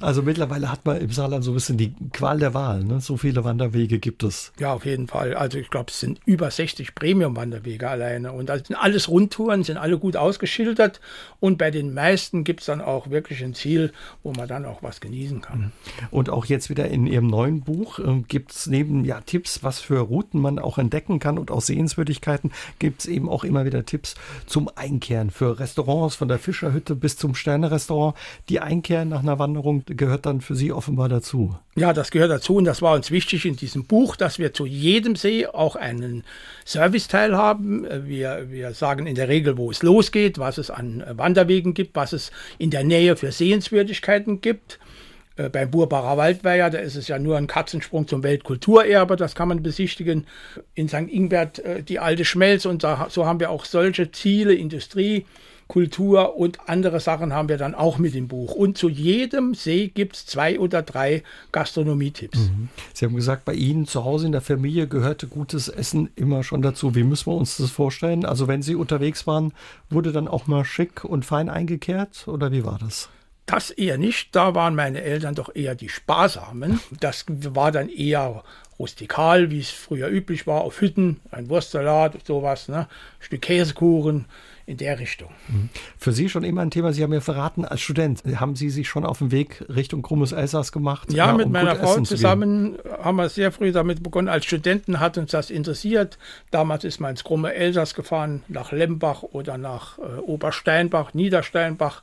Also 0.00 0.22
mittlerweile 0.22 0.70
hat 0.70 0.84
man 0.84 0.98
im 0.98 1.10
Saarland 1.10 1.44
so 1.44 1.52
ein 1.52 1.54
bisschen 1.54 1.78
die 1.78 1.94
Qual 2.12 2.38
der 2.38 2.52
Wahl. 2.52 2.84
Ne? 2.84 3.00
So 3.00 3.16
viele 3.16 3.42
Wanderwege 3.42 3.98
gibt 3.98 4.22
es. 4.22 4.52
Ja, 4.58 4.74
auf 4.74 4.84
jeden 4.84 5.08
Fall. 5.08 5.34
Also 5.34 5.58
ich 5.58 5.70
glaube, 5.70 5.86
es 5.90 5.98
sind 5.98 6.20
über 6.26 6.50
60 6.50 6.94
Premium-Wanderwege 6.94 7.88
alleine. 7.88 8.32
Und 8.32 8.50
das 8.50 8.66
sind 8.66 8.76
alles 8.76 9.08
Rundtouren, 9.08 9.64
sind 9.64 9.78
alle 9.78 9.98
gut 9.98 10.16
ausgeschildert. 10.16 11.00
Und 11.40 11.56
bei 11.56 11.70
den 11.70 11.94
meisten 11.94 12.44
gibt 12.44 12.60
es 12.60 12.66
dann 12.66 12.82
auch 12.82 13.08
wirklich 13.08 13.42
ein 13.42 13.54
Ziel, 13.54 13.92
wo 14.22 14.32
man 14.32 14.46
dann 14.46 14.66
auch 14.66 14.82
was 14.82 15.00
genießen 15.00 15.40
kann. 15.40 15.72
Und 16.10 16.28
auch 16.28 16.44
jetzt 16.44 16.68
wieder 16.68 16.88
in 16.88 17.06
Ihrem 17.06 17.28
neuen 17.28 17.62
Buch 17.62 17.98
äh, 17.98 18.22
gibt 18.28 18.52
es 18.52 18.66
neben 18.66 19.06
ja, 19.06 19.22
Tipps, 19.22 19.62
was 19.62 19.80
für 19.80 20.00
Routen 20.00 20.40
man 20.40 20.58
auch 20.58 20.76
entdecken 20.76 21.18
kann 21.18 21.38
und 21.38 21.50
auch 21.50 21.62
Sehenswürdigkeiten, 21.62 22.52
gibt 22.78 23.00
es 23.00 23.06
eben 23.06 23.28
auch 23.28 23.42
immer 23.44 23.64
wieder 23.64 23.86
Tipps 23.86 24.16
zum 24.46 24.70
Einkehren 24.74 25.30
für 25.30 25.58
Restaurants 25.58 26.09
Restaurants, 26.10 26.16
von 26.16 26.28
der 26.28 26.38
Fischerhütte 26.38 26.94
bis 26.94 27.16
zum 27.16 27.34
Sternerestaurant. 27.34 28.16
Die 28.48 28.60
Einkehr 28.60 29.04
nach 29.04 29.22
einer 29.22 29.38
Wanderung 29.38 29.84
gehört 29.86 30.26
dann 30.26 30.40
für 30.40 30.54
Sie 30.54 30.72
offenbar 30.72 31.08
dazu. 31.08 31.56
Ja, 31.76 31.92
das 31.92 32.10
gehört 32.10 32.30
dazu 32.30 32.56
und 32.56 32.64
das 32.64 32.82
war 32.82 32.94
uns 32.94 33.10
wichtig 33.10 33.46
in 33.46 33.56
diesem 33.56 33.84
Buch, 33.84 34.16
dass 34.16 34.38
wir 34.38 34.52
zu 34.52 34.66
jedem 34.66 35.16
See 35.16 35.46
auch 35.46 35.76
einen 35.76 36.24
Serviceteil 36.64 37.36
haben. 37.36 37.86
Wir, 38.06 38.46
wir 38.50 38.74
sagen 38.74 39.06
in 39.06 39.14
der 39.14 39.28
Regel, 39.28 39.56
wo 39.56 39.70
es 39.70 39.82
losgeht, 39.82 40.38
was 40.38 40.58
es 40.58 40.70
an 40.70 41.02
Wanderwegen 41.08 41.74
gibt, 41.74 41.96
was 41.96 42.12
es 42.12 42.30
in 42.58 42.70
der 42.70 42.84
Nähe 42.84 43.16
für 43.16 43.32
Sehenswürdigkeiten 43.32 44.40
gibt. 44.40 44.78
Äh, 45.36 45.48
beim 45.48 45.70
Burbacher 45.70 46.16
Waldweiher, 46.16 46.70
da 46.70 46.78
ist 46.78 46.96
es 46.96 47.08
ja 47.08 47.18
nur 47.18 47.36
ein 47.36 47.46
Katzensprung 47.46 48.06
zum 48.06 48.22
Weltkulturerbe, 48.22 49.16
das 49.16 49.34
kann 49.34 49.48
man 49.48 49.62
besichtigen. 49.62 50.26
In 50.74 50.88
St. 50.88 51.08
Ingbert 51.08 51.60
äh, 51.60 51.82
die 51.82 51.98
alte 51.98 52.24
Schmelz 52.24 52.66
und 52.66 52.82
da, 52.82 53.06
so 53.10 53.26
haben 53.26 53.40
wir 53.40 53.50
auch 53.50 53.64
solche 53.64 54.10
Ziele, 54.10 54.54
Industrie, 54.54 55.26
Kultur 55.70 56.36
und 56.36 56.68
andere 56.68 56.98
Sachen 56.98 57.32
haben 57.32 57.48
wir 57.48 57.56
dann 57.56 57.76
auch 57.76 57.96
mit 57.96 58.16
im 58.16 58.26
Buch. 58.26 58.56
Und 58.56 58.76
zu 58.76 58.88
jedem 58.88 59.54
See 59.54 59.86
gibt 59.86 60.16
es 60.16 60.26
zwei 60.26 60.58
oder 60.58 60.82
drei 60.82 61.22
Gastronomietipps. 61.52 62.38
Mhm. 62.38 62.68
Sie 62.92 63.04
haben 63.04 63.14
gesagt, 63.14 63.44
bei 63.44 63.54
Ihnen 63.54 63.86
zu 63.86 64.04
Hause 64.04 64.26
in 64.26 64.32
der 64.32 64.40
Familie 64.40 64.88
gehörte 64.88 65.28
gutes 65.28 65.68
Essen 65.68 66.10
immer 66.16 66.42
schon 66.42 66.60
dazu. 66.60 66.96
Wie 66.96 67.04
müssen 67.04 67.28
wir 67.28 67.36
uns 67.36 67.56
das 67.56 67.70
vorstellen? 67.70 68.24
Also 68.24 68.48
wenn 68.48 68.62
Sie 68.62 68.74
unterwegs 68.74 69.28
waren, 69.28 69.52
wurde 69.90 70.10
dann 70.10 70.26
auch 70.26 70.48
mal 70.48 70.64
schick 70.64 71.04
und 71.04 71.24
fein 71.24 71.48
eingekehrt 71.48 72.26
oder 72.26 72.50
wie 72.50 72.64
war 72.64 72.80
das? 72.80 73.08
Das 73.46 73.70
eher 73.70 73.96
nicht. 73.96 74.34
Da 74.34 74.56
waren 74.56 74.74
meine 74.74 75.02
Eltern 75.02 75.36
doch 75.36 75.54
eher 75.54 75.76
die 75.76 75.88
Sparsamen. 75.88 76.80
Das 76.98 77.26
war 77.28 77.70
dann 77.70 77.88
eher 77.88 78.42
rustikal, 78.80 79.50
wie 79.50 79.60
es 79.60 79.70
früher 79.70 80.08
üblich 80.08 80.48
war, 80.48 80.62
auf 80.62 80.80
Hütten, 80.80 81.20
ein 81.30 81.48
Wurstsalat, 81.48 82.26
sowas, 82.26 82.66
ne? 82.66 82.88
Stück 83.20 83.42
Käsekuchen, 83.42 84.24
in 84.70 84.76
der 84.76 84.98
Richtung. 84.98 85.28
Mhm. 85.48 85.68
Für 85.98 86.12
Sie 86.12 86.28
schon 86.28 86.44
immer 86.44 86.62
ein 86.62 86.70
Thema, 86.70 86.92
Sie 86.92 87.02
haben 87.02 87.12
ja 87.12 87.20
verraten, 87.20 87.64
als 87.64 87.80
Student 87.80 88.22
haben 88.36 88.54
Sie 88.54 88.70
sich 88.70 88.88
schon 88.88 89.04
auf 89.04 89.18
dem 89.18 89.32
Weg 89.32 89.64
Richtung 89.68 90.02
Krummes 90.02 90.32
Elsass 90.32 90.70
gemacht? 90.72 91.12
Ja, 91.12 91.26
ja 91.26 91.32
mit 91.32 91.46
um 91.46 91.52
meiner 91.52 91.76
Frau 91.76 92.00
zusammen 92.00 92.78
haben 93.02 93.16
wir 93.16 93.28
sehr 93.28 93.50
früh 93.52 93.72
damit 93.72 94.02
begonnen. 94.02 94.28
Als 94.28 94.44
Studenten 94.44 95.00
hat 95.00 95.18
uns 95.18 95.32
das 95.32 95.50
interessiert. 95.50 96.18
Damals 96.50 96.84
ist 96.84 97.00
man 97.00 97.10
ins 97.10 97.24
Krumme 97.24 97.52
Elsass 97.52 97.94
gefahren, 97.94 98.44
nach 98.48 98.72
Lembach 98.72 99.22
oder 99.22 99.58
nach 99.58 99.98
äh, 99.98 100.20
Obersteinbach, 100.20 101.14
Niedersteinbach 101.14 102.02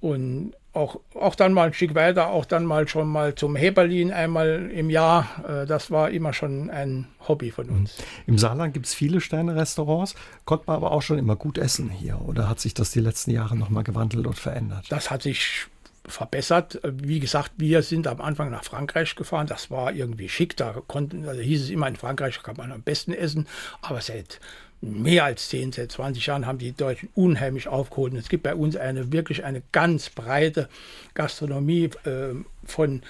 und 0.00 0.52
auch, 0.72 1.00
auch 1.14 1.34
dann 1.34 1.52
mal 1.52 1.68
ein 1.68 1.72
Stück 1.72 1.94
weiter, 1.94 2.28
auch 2.28 2.44
dann 2.44 2.64
mal 2.64 2.86
schon 2.86 3.08
mal 3.08 3.34
zum 3.34 3.56
Heberlin 3.56 4.12
einmal 4.12 4.70
im 4.72 4.88
Jahr. 4.90 5.26
Äh, 5.46 5.66
das 5.66 5.90
war 5.90 6.10
immer 6.10 6.32
schon 6.32 6.70
ein 6.70 7.06
Hobby 7.26 7.50
von 7.50 7.68
uns. 7.68 7.96
Im 8.26 8.38
Saarland 8.38 8.74
gibt 8.74 8.86
es 8.86 8.94
viele 8.94 9.20
Sterne-Restaurants, 9.20 10.14
konnte 10.44 10.64
man 10.68 10.76
aber 10.76 10.92
auch 10.92 11.02
schon 11.02 11.18
immer 11.18 11.36
gut 11.36 11.58
essen 11.58 11.90
hier. 11.90 12.20
Oder 12.20 12.48
hat 12.48 12.60
sich 12.60 12.74
das 12.74 12.90
die 12.90 13.00
letzten 13.00 13.32
Jahre 13.32 13.56
nochmal 13.56 13.82
gewandelt 13.82 14.26
und 14.26 14.38
verändert? 14.38 14.86
Das 14.90 15.10
hat 15.10 15.22
sich 15.22 15.66
verbessert. 16.06 16.80
Wie 16.84 17.20
gesagt, 17.20 17.52
wir 17.56 17.82
sind 17.82 18.06
am 18.06 18.20
Anfang 18.20 18.50
nach 18.50 18.64
Frankreich 18.64 19.14
gefahren. 19.16 19.46
Das 19.46 19.70
war 19.70 19.92
irgendwie 19.92 20.28
schick. 20.28 20.56
Da 20.56 20.82
konnten, 20.86 21.28
also 21.28 21.40
hieß 21.40 21.64
es 21.64 21.70
immer, 21.70 21.88
in 21.88 21.96
Frankreich 21.96 22.42
kann 22.42 22.56
man 22.56 22.72
am 22.72 22.82
besten 22.82 23.12
essen. 23.12 23.46
Aber 23.82 24.00
seit 24.00 24.40
mehr 24.80 25.24
als 25.24 25.48
10, 25.48 25.72
seit 25.72 25.92
20 25.92 26.26
Jahren 26.26 26.46
haben 26.46 26.58
die 26.58 26.72
Deutschen 26.72 27.10
unheimlich 27.14 27.68
aufgeholt. 27.68 28.12
Und 28.12 28.18
es 28.18 28.28
gibt 28.28 28.42
bei 28.42 28.54
uns 28.54 28.76
eine 28.76 29.12
wirklich 29.12 29.44
eine 29.44 29.62
ganz 29.72 30.10
breite 30.10 30.68
Gastronomie 31.14 31.90
äh, 32.04 32.34
von 32.64 33.02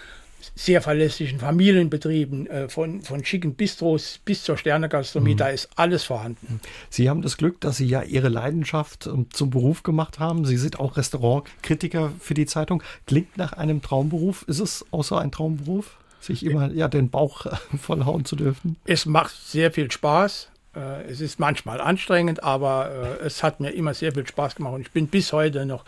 sehr 0.54 0.80
verlässlichen 0.80 1.38
Familienbetrieben, 1.38 2.46
äh, 2.46 2.68
von, 2.68 3.02
von 3.02 3.24
schicken 3.24 3.54
Bistros 3.54 4.20
bis 4.24 4.42
zur 4.42 4.56
Sternegastronomie, 4.56 5.34
mhm. 5.34 5.38
da 5.38 5.48
ist 5.48 5.68
alles 5.76 6.04
vorhanden. 6.04 6.60
Sie 6.88 7.10
haben 7.10 7.22
das 7.22 7.36
Glück, 7.36 7.60
dass 7.60 7.76
Sie 7.76 7.86
ja 7.86 8.02
Ihre 8.02 8.30
Leidenschaft 8.30 9.06
ähm, 9.06 9.26
zum 9.30 9.50
Beruf 9.50 9.82
gemacht 9.82 10.18
haben. 10.18 10.44
Sie 10.46 10.56
sind 10.56 10.80
auch 10.80 10.96
Restaurantkritiker 10.96 12.12
für 12.18 12.34
die 12.34 12.46
Zeitung. 12.46 12.82
Klingt 13.06 13.36
nach 13.36 13.52
einem 13.52 13.82
Traumberuf. 13.82 14.44
Ist 14.48 14.60
es 14.60 14.84
außer 14.90 15.20
ein 15.20 15.30
Traumberuf? 15.30 15.96
sich 16.22 16.44
immer 16.44 16.70
ja 16.72 16.86
den 16.86 17.08
Bauch 17.08 17.46
vollhauen 17.80 18.26
zu 18.26 18.36
dürfen? 18.36 18.76
Es 18.84 19.06
macht 19.06 19.34
sehr 19.34 19.72
viel 19.72 19.90
Spaß. 19.90 20.48
Äh, 20.74 21.10
es 21.10 21.20
ist 21.20 21.40
manchmal 21.40 21.80
anstrengend, 21.80 22.42
aber 22.42 23.18
äh, 23.20 23.24
es 23.24 23.42
hat 23.42 23.60
mir 23.60 23.70
immer 23.70 23.94
sehr 23.94 24.12
viel 24.12 24.26
Spaß 24.26 24.54
gemacht 24.54 24.74
und 24.74 24.80
ich 24.82 24.90
bin 24.92 25.08
bis 25.08 25.32
heute 25.32 25.66
noch 25.66 25.84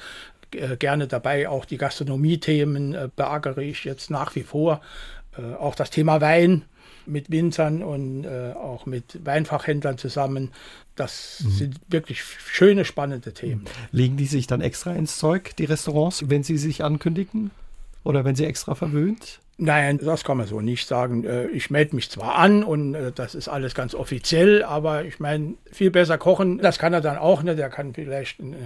äh, 0.53 0.77
gerne 0.77 1.07
dabei. 1.07 1.49
Auch 1.49 1.65
die 1.65 1.77
Gastronomie-Themen 1.77 3.13
beackere 3.15 3.63
ich 3.63 3.85
jetzt 3.85 4.11
nach 4.11 4.35
wie 4.35 4.43
vor. 4.43 4.81
Auch 5.59 5.75
das 5.75 5.89
Thema 5.89 6.21
Wein 6.21 6.67
mit 7.07 7.31
Winzern 7.31 7.83
und 7.83 8.27
auch 8.29 8.85
mit 8.85 9.25
Weinfachhändlern 9.25 9.97
zusammen. 9.97 10.51
Das 10.95 11.43
mhm. 11.43 11.51
sind 11.51 11.81
wirklich 11.89 12.23
schöne, 12.23 12.85
spannende 12.85 13.33
Themen. 13.33 13.65
Legen 13.93 14.19
die 14.19 14.27
sich 14.27 14.47
dann 14.47 14.61
extra 14.61 14.93
ins 14.93 15.17
Zeug, 15.17 15.57
die 15.57 15.65
Restaurants, 15.65 16.29
wenn 16.29 16.43
sie 16.43 16.59
sich 16.59 16.85
ankündigen? 16.85 17.51
Oder 18.05 18.25
wenn 18.25 18.35
Sie 18.35 18.45
extra 18.45 18.75
verwöhnt? 18.75 19.41
Nein, 19.59 19.99
das 19.99 20.25
kann 20.25 20.39
man 20.39 20.47
so 20.47 20.61
nicht 20.61 20.89
sagen. 20.89 21.25
Äh, 21.25 21.47
ich 21.49 21.71
melde 21.71 21.95
mich 21.95 22.11
zwar 22.11 22.37
an 22.37 22.65
und 22.65 22.95
äh, 22.95 23.13
das 23.13 23.35
ist 23.35 23.49
alles 23.49 23.75
ganz 23.75 23.95
offiziell, 23.95 24.65
aber 24.65 25.05
ich 25.05 25.21
meine, 25.21 25.55
viel 25.71 25.91
besser 25.91 26.19
kochen, 26.19 26.59
das 26.59 26.79
kann 26.79 26.93
er 26.93 27.01
dann 27.01 27.19
auch 27.19 27.43
nicht. 27.43 27.59
Er 27.59 27.69
kann 27.69 27.95
vielleicht 27.95 28.41
einen, 28.41 28.55
äh, 28.55 28.57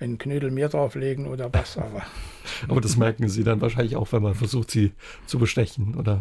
einen 0.00 0.18
Knödel 0.18 0.50
mehr 0.50 0.68
drauflegen 0.68 1.28
oder 1.28 1.50
was, 1.54 1.78
aber. 1.78 2.02
aber 2.68 2.80
das 2.80 2.96
merken 2.96 3.28
Sie 3.28 3.44
dann 3.44 3.60
wahrscheinlich 3.60 3.96
auch, 3.96 4.12
wenn 4.12 4.22
man 4.22 4.34
versucht, 4.34 4.70
Sie 4.70 4.92
zu 5.24 5.38
bestechen, 5.38 5.94
oder? 5.94 6.20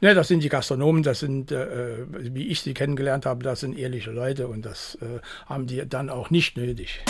Ne, 0.00 0.14
das 0.14 0.28
sind 0.28 0.42
die 0.42 0.48
Gastronomen, 0.48 1.04
das 1.04 1.20
sind, 1.20 1.52
wie 1.52 2.48
ich 2.48 2.60
sie 2.60 2.74
kennengelernt 2.74 3.24
habe, 3.24 3.44
das 3.44 3.60
sind 3.60 3.78
ehrliche 3.78 4.10
Leute 4.10 4.48
und 4.48 4.66
das 4.66 4.98
haben 5.46 5.68
die 5.68 5.88
dann 5.88 6.10
auch 6.10 6.28
nicht 6.28 6.56
nötig. 6.56 7.00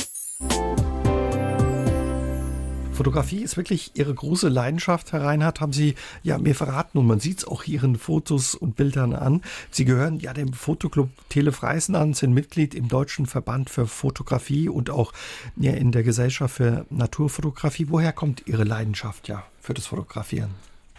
Fotografie 2.92 3.42
ist 3.42 3.56
wirklich 3.56 3.92
Ihre 3.94 4.12
große 4.12 4.50
Leidenschaft, 4.50 5.12
Herr 5.12 5.22
Reinhardt, 5.22 5.60
haben 5.60 5.72
Sie 5.72 5.94
ja 6.22 6.36
mir 6.36 6.54
verraten 6.54 6.98
und 6.98 7.06
man 7.06 7.20
sieht 7.20 7.38
es 7.38 7.44
auch 7.46 7.64
Ihren 7.64 7.96
Fotos 7.96 8.54
und 8.54 8.76
Bildern 8.76 9.14
an. 9.14 9.40
Sie 9.70 9.86
gehören 9.86 10.20
ja 10.20 10.34
dem 10.34 10.52
Fotoclub 10.52 11.08
Telefreisen 11.30 11.96
an, 11.96 12.12
sind 12.12 12.34
Mitglied 12.34 12.74
im 12.74 12.88
Deutschen 12.88 13.24
Verband 13.24 13.70
für 13.70 13.86
Fotografie 13.86 14.68
und 14.68 14.90
auch 14.90 15.12
ja, 15.56 15.72
in 15.72 15.90
der 15.90 16.02
Gesellschaft 16.02 16.56
für 16.56 16.84
Naturfotografie. 16.90 17.86
Woher 17.88 18.12
kommt 18.12 18.46
Ihre 18.46 18.64
Leidenschaft 18.64 19.26
ja 19.26 19.42
für 19.60 19.72
das 19.72 19.86
Fotografieren? 19.86 20.50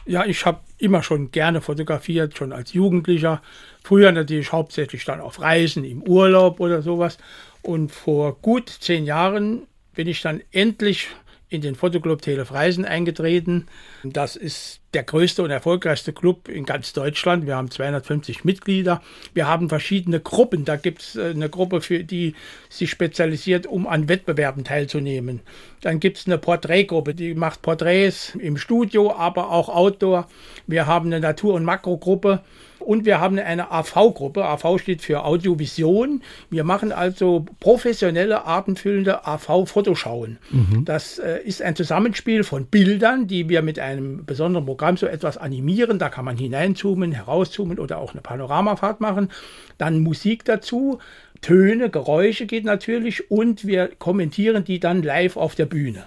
Ja, 0.06 0.26
ich 0.26 0.46
habe 0.46 0.60
immer 0.80 1.04
schon 1.04 1.32
gerne 1.32 1.62
fotografiert, 1.62 2.38
schon 2.38 2.52
als 2.54 2.74
Jugendlicher. 2.74 3.42
Früher 3.84 4.12
natürlich 4.12 4.52
hauptsächlich 4.52 5.06
dann 5.06 5.22
auf 5.22 5.40
Reisen, 5.40 5.86
im 5.86 6.02
Urlaub 6.02 6.60
oder 6.60 6.82
sowas. 6.82 7.20
Und 7.62 7.92
vor 7.92 8.36
gut 8.42 8.70
zehn 8.70 9.06
Jahren 9.06 9.68
bin 9.94 10.08
ich 10.08 10.22
dann 10.22 10.42
endlich 10.52 11.08
in 11.54 11.62
den 11.62 11.76
Fotoclub 11.76 12.22
Telefreisen 12.22 12.86
eingetreten. 12.86 13.68
Das 14.04 14.36
ist 14.36 14.82
der 14.94 15.04
größte 15.04 15.44
und 15.44 15.52
erfolgreichste 15.52 16.14
Club 16.14 16.50
in 16.50 16.66
ganz 16.66 16.94
Deutschland. 16.94 17.46
Wir 17.46 17.56
haben 17.56 17.72
250 17.72 18.44
Mitglieder. 18.44 19.02
Wir 19.34 19.48
haben 19.48 19.70
verschiedene 19.70 20.20
Gruppen. 20.20 20.66
Da 20.66 20.76
gibt 20.76 21.02
es 21.02 21.16
äh, 21.16 21.30
eine 21.30 21.50
Gruppe, 21.50 21.82
für 21.82 22.04
die 22.04 22.36
sich 22.70 22.90
spezialisiert, 22.90 23.68
um 23.68 23.88
an 23.88 24.10
Wettbewerben 24.10 24.64
teilzunehmen. 24.64 25.42
Dann 25.82 26.00
gibt 26.00 26.18
es 26.18 26.26
eine 26.26 26.38
Porträtgruppe, 26.38 27.14
die 27.14 27.34
macht 27.34 27.62
Porträts 27.62 28.36
im 28.36 28.58
Studio, 28.58 29.14
aber 29.16 29.52
auch 29.52 29.70
Outdoor. 29.70 30.28
Wir 30.68 30.88
haben 30.88 31.08
eine 31.08 31.20
Natur- 31.20 31.54
und 31.54 31.64
Makrogruppe 31.64 32.42
und 32.84 33.06
wir 33.06 33.20
haben 33.20 33.40
eine 33.40 33.72
AV-Gruppe. 33.72 34.46
AV 34.46 34.78
steht 34.80 35.02
für 35.02 35.24
Audiovision. 35.24 36.22
Wir 36.50 36.64
machen 36.64 36.92
also 36.92 37.46
professionelle, 37.60 38.46
artenfüllende 38.46 39.26
AV-Fotoschauen. 39.26 40.38
Mhm. 40.52 40.86
Das 40.86 41.20
äh, 41.20 41.40
ist 41.44 41.62
ein 41.62 41.76
Zusammenspiel 41.76 42.44
von 42.44 42.66
Bildern, 42.66 43.28
die 43.28 43.50
wir 43.50 43.62
mit 43.62 43.80
einem 43.80 44.26
besonderen 44.26 44.66
Programm 44.66 44.98
so 44.98 45.08
etwas 45.08 45.38
animieren. 45.38 46.00
Da 46.00 46.10
kann 46.10 46.26
man 46.26 46.38
hineinzoomen, 46.38 47.12
herauszoomen 47.12 47.80
oder 47.80 47.98
auch 47.98 48.14
eine 48.14 48.22
Panoramafahrt 48.22 49.02
machen. 49.02 49.30
Dann 49.78 50.00
Musik 50.00 50.46
dazu. 50.46 51.00
Töne, 51.44 51.90
Geräusche 51.90 52.48
geht 52.48 52.66
natürlich 52.66 53.30
und 53.30 53.68
wir 53.68 53.90
kommentieren 54.00 54.64
die 54.64 54.80
dann 54.80 55.04
live 55.04 55.38
auf 55.38 55.54
der 55.54 55.68
Bühne. 55.68 56.04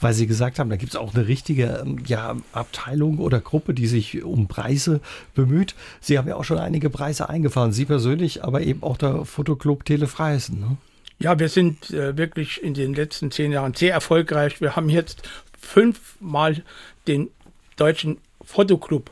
Weil 0.00 0.14
Sie 0.14 0.26
gesagt 0.26 0.58
haben, 0.58 0.70
da 0.70 0.76
gibt 0.76 0.92
es 0.92 0.96
auch 0.96 1.14
eine 1.14 1.28
richtige 1.28 1.82
ähm, 1.84 1.98
ja, 2.06 2.36
Abteilung 2.52 3.18
oder 3.18 3.40
Gruppe, 3.40 3.74
die 3.74 3.86
sich 3.86 4.22
um 4.22 4.48
Preise 4.48 5.00
bemüht. 5.34 5.74
Sie 6.00 6.16
haben 6.16 6.28
ja 6.28 6.36
auch 6.36 6.44
schon 6.44 6.58
einige 6.58 6.88
Preise 6.88 7.28
eingefahren, 7.28 7.72
Sie 7.72 7.84
persönlich, 7.84 8.44
aber 8.44 8.62
eben 8.62 8.82
auch 8.82 8.96
der 8.96 9.24
Fotoclub 9.26 9.84
Telefreisen. 9.84 10.60
Ne? 10.60 10.76
Ja, 11.18 11.38
wir 11.38 11.48
sind 11.48 11.90
äh, 11.90 12.16
wirklich 12.16 12.62
in 12.62 12.74
den 12.74 12.94
letzten 12.94 13.32
zehn 13.32 13.50
Jahren 13.50 13.74
sehr 13.74 13.92
erfolgreich. 13.92 14.60
Wir 14.60 14.76
haben 14.76 14.88
jetzt 14.88 15.28
fünfmal 15.60 16.62
den 17.08 17.30
deutschen 17.76 18.18
Fotoclub 18.40 19.10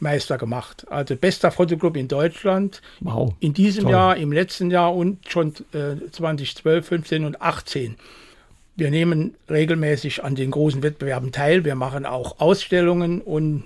Meister 0.00 0.38
gemacht. 0.38 0.86
Also 0.90 1.16
bester 1.16 1.50
Fotoclub 1.50 1.96
in 1.96 2.08
Deutschland. 2.08 2.82
Wow. 3.00 3.34
In 3.40 3.54
diesem 3.54 3.84
Toll. 3.84 3.92
Jahr, 3.92 4.16
im 4.16 4.32
letzten 4.32 4.70
Jahr 4.70 4.94
und 4.94 5.28
schon 5.28 5.54
äh, 5.72 6.10
2012, 6.10 6.86
15 6.86 7.24
und 7.24 7.40
18. 7.40 7.96
Wir 8.76 8.90
nehmen 8.90 9.34
regelmäßig 9.48 10.24
an 10.24 10.34
den 10.34 10.50
großen 10.50 10.82
Wettbewerben 10.82 11.30
teil. 11.30 11.64
Wir 11.64 11.76
machen 11.76 12.06
auch 12.06 12.40
Ausstellungen 12.40 13.20
und 13.20 13.64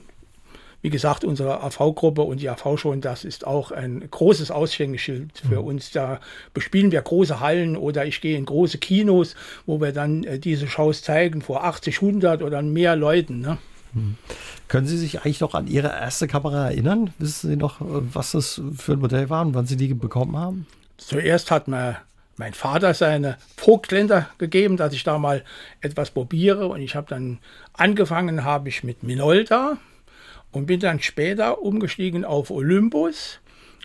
wie 0.81 0.91
gesagt, 0.91 1.25
unsere 1.25 1.61
AV-Gruppe 1.63 2.23
und 2.23 2.41
die 2.41 2.49
AV 2.49 2.79
schon, 2.79 3.01
das 3.01 3.25
ist 3.25 3.45
auch 3.45 3.73
ein 3.73 4.09
großes 4.09 4.53
Aushängeschild 4.53 5.43
für 5.49 5.61
mhm. 5.61 5.67
uns. 5.67 5.91
Da 5.91 6.21
bespielen 6.55 6.93
wir 6.93 7.03
große 7.03 7.41
Hallen 7.41 7.77
oder 7.77 8.07
ich 8.07 8.21
gehe 8.21 8.39
in 8.39 8.45
große 8.45 8.79
Kinos, 8.79 9.35
wo 9.67 9.81
wir 9.81 9.93
dann 9.93 10.23
äh, 10.23 10.39
diese 10.39 10.69
Shows 10.69 11.03
zeigen 11.03 11.43
vor 11.43 11.65
80, 11.65 11.97
100 12.01 12.43
oder 12.43 12.63
mehr 12.63 12.95
Leuten. 12.95 13.41
Ne? 13.41 13.59
Mhm. 13.93 14.17
Können 14.69 14.87
Sie 14.87 14.99
sich 14.99 15.21
eigentlich 15.21 15.41
noch 15.41 15.55
an 15.55 15.67
Ihre 15.67 15.89
erste 15.89 16.27
Kamera 16.29 16.67
erinnern? 16.71 17.13
Wissen 17.19 17.51
Sie 17.51 17.57
noch, 17.57 17.77
was 17.81 18.33
das 18.33 18.61
für 18.77 18.93
ein 18.93 19.01
Modell 19.01 19.31
war 19.31 19.45
und 19.45 19.55
wann 19.55 19.67
Sie 19.67 19.77
die 19.77 19.95
bekommen 19.95 20.37
haben? 20.37 20.67
Zuerst 20.97 21.51
hat 21.51 21.69
mir 21.69 21.99
mein 22.37 22.55
Vater 22.55 22.95
seine 22.95 23.37
Vogtländer 23.57 24.29
gegeben, 24.39 24.77
dass 24.77 24.93
ich 24.93 25.05
da 25.05 25.19
mal 25.19 25.45
etwas 25.81 26.11
probiere. 26.11 26.69
Und 26.69 26.81
ich 26.81 26.95
habe 26.95 27.07
dann 27.09 27.39
angefangen, 27.73 28.45
habe 28.45 28.69
ich 28.69 28.85
mit 28.85 29.03
Minolta 29.03 29.79
und 30.53 30.67
bin 30.67 30.81
dann 30.81 31.01
später 31.01 31.61
umgestiegen 31.63 32.25
auf 32.25 32.51
Olympus. 32.51 33.41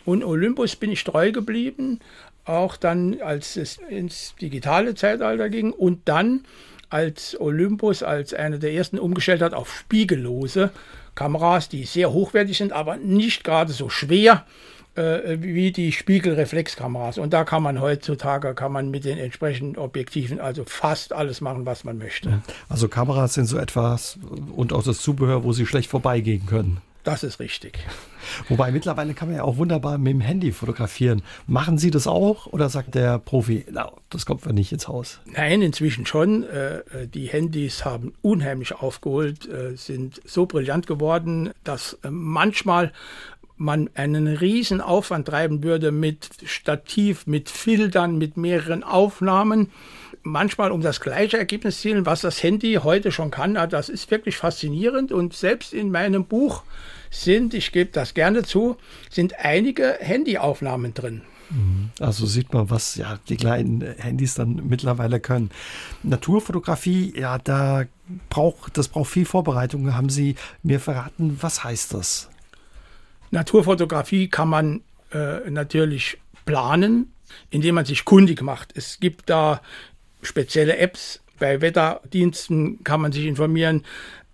Und 0.06 0.24
Olympus 0.24 0.76
bin 0.76 0.92
ich 0.92 1.04
treu 1.04 1.32
geblieben, 1.32 2.00
auch 2.46 2.78
dann, 2.78 3.22
als 3.22 3.56
es 3.56 3.78
ins 3.90 4.36
digitale 4.40 4.96
Zeitalter 4.96 5.50
ging. 5.50 5.72
Und 5.72 6.02
dann 6.06 6.46
als 6.94 7.40
Olympus 7.40 8.04
als 8.04 8.34
einer 8.34 8.60
der 8.60 8.74
ersten 8.74 9.00
umgestellt 9.00 9.42
hat 9.42 9.54
auf 9.54 9.74
spiegellose 9.74 10.70
Kameras, 11.16 11.68
die 11.68 11.84
sehr 11.84 12.14
hochwertig 12.14 12.58
sind, 12.58 12.72
aber 12.72 12.98
nicht 12.98 13.44
gerade 13.44 13.74
so 13.74 13.90
schwer 13.90 14.46
äh, 14.96 15.38
wie 15.40 15.72
die 15.72 15.92
Spiegelreflexkameras. 15.92 17.18
Und 17.18 17.34
da 17.34 17.44
kann 17.46 17.64
man 17.64 17.82
heutzutage, 17.82 18.54
kann 18.54 18.72
man 18.72 18.92
mit 18.92 19.06
den 19.06 19.18
entsprechenden 19.18 19.78
Objektiven 19.78 20.40
also 20.40 20.64
fast 20.66 21.14
alles 21.14 21.42
machen, 21.42 21.66
was 21.66 21.84
man 21.84 21.98
möchte. 21.98 22.42
Also 22.70 22.88
Kameras 22.88 23.34
sind 23.34 23.46
so 23.46 23.58
etwas 23.58 24.20
und 24.56 24.72
auch 24.72 24.84
das 24.84 25.02
Zubehör, 25.02 25.44
wo 25.44 25.52
sie 25.52 25.66
schlecht 25.66 25.90
vorbeigehen 25.90 26.46
können. 26.46 26.82
Das 27.04 27.24
ist 27.24 27.40
richtig. 27.40 27.80
Wobei 28.48 28.72
mittlerweile 28.72 29.14
kann 29.14 29.28
man 29.28 29.38
ja 29.38 29.44
auch 29.44 29.58
wunderbar 29.58 29.98
mit 29.98 30.14
dem 30.14 30.22
Handy 30.22 30.54
fotografieren. 30.54 31.22
Machen 31.48 31.78
Sie 31.78 31.92
das 31.92 32.08
auch 32.08 32.48
oder 32.48 32.70
sagt 32.70 32.96
der 32.96 33.20
Profi, 33.20 33.66
no, 33.70 33.92
das 34.10 34.26
kommt 34.26 34.46
mir 34.46 34.54
nicht 34.54 34.72
ins 34.72 34.88
Haus? 34.88 35.20
Nein, 35.26 35.62
inzwischen 35.62 36.06
schon. 36.06 36.44
Äh, 36.44 36.78
äh, 36.78 37.08
die 37.14 37.28
Handys 37.28 37.84
haben 37.84 38.14
unheimlich 38.22 38.74
aufgeholt, 38.76 39.50
äh, 39.50 39.76
sind 39.76 40.22
so 40.26 40.46
brillant 40.46 40.88
geworden, 40.88 41.52
dass 41.66 41.98
manchmal 42.10 42.94
man 43.58 43.90
einen 43.96 44.28
riesen 44.28 44.82
Aufwand 44.82 45.28
treiben 45.28 45.62
würde 45.62 45.92
mit 45.92 46.30
Stativ, 46.46 47.28
mit 47.28 47.50
Filtern, 47.50 48.18
mit 48.18 48.38
mehreren 48.38 48.84
Aufnahmen 48.84 49.70
manchmal 50.24 50.72
um 50.72 50.82
das 50.82 51.00
gleiche 51.00 51.38
Ergebnis 51.38 51.82
zielen, 51.82 52.06
was 52.06 52.22
das 52.22 52.42
Handy 52.42 52.80
heute 52.84 53.12
schon 53.12 53.32
kann. 53.32 53.56
Das 53.70 53.90
ist 53.90 54.10
wirklich 54.10 54.38
faszinierend 54.38 55.12
und 55.12 55.34
selbst 55.34 55.74
in 55.74 55.92
meinem 55.92 56.26
Buch 56.26 56.64
sind, 57.12 57.54
ich 57.54 57.72
gebe 57.72 57.92
das 57.92 58.14
gerne 58.14 58.44
zu, 58.44 58.78
sind 59.10 59.40
einige 59.40 59.98
Handyaufnahmen 60.00 60.94
drin. 60.94 61.22
Mhm. 61.50 61.92
Also 62.00 62.26
sieht 62.26 62.54
man, 62.54 62.70
was 62.70 62.96
ja 62.96 63.20
die 63.30 63.38
kleinen 63.38 63.82
Handys 63.98 64.36
dann 64.36 64.68
mittlerweile 64.68 65.20
können. 65.20 65.52
Naturfotografie, 66.02 67.14
ja, 67.18 67.38
da 67.38 67.84
braucht, 68.30 68.78
das 68.78 68.88
braucht 68.88 69.12
viel 69.12 69.26
Vorbereitung. 69.26 69.94
Haben 69.94 70.10
Sie 70.10 70.36
mir 70.64 70.80
verraten, 70.80 71.38
was 71.42 71.64
heißt 71.64 71.94
das? 71.94 72.30
Naturfotografie 73.32 74.28
kann 74.30 74.48
man 74.48 74.82
äh, 75.12 75.50
natürlich 75.50 76.18
planen, 76.46 77.14
indem 77.50 77.76
man 77.76 77.86
sich 77.86 78.06
kundig 78.06 78.42
macht. 78.42 78.76
Es 78.76 79.00
gibt 79.00 79.30
da 79.30 79.62
spezielle 80.24 80.78
Apps. 80.78 81.22
Bei 81.40 81.62
Wetterdiensten 81.62 82.84
kann 82.84 83.02
man 83.02 83.12
sich 83.12 83.26
informieren. 83.26 83.84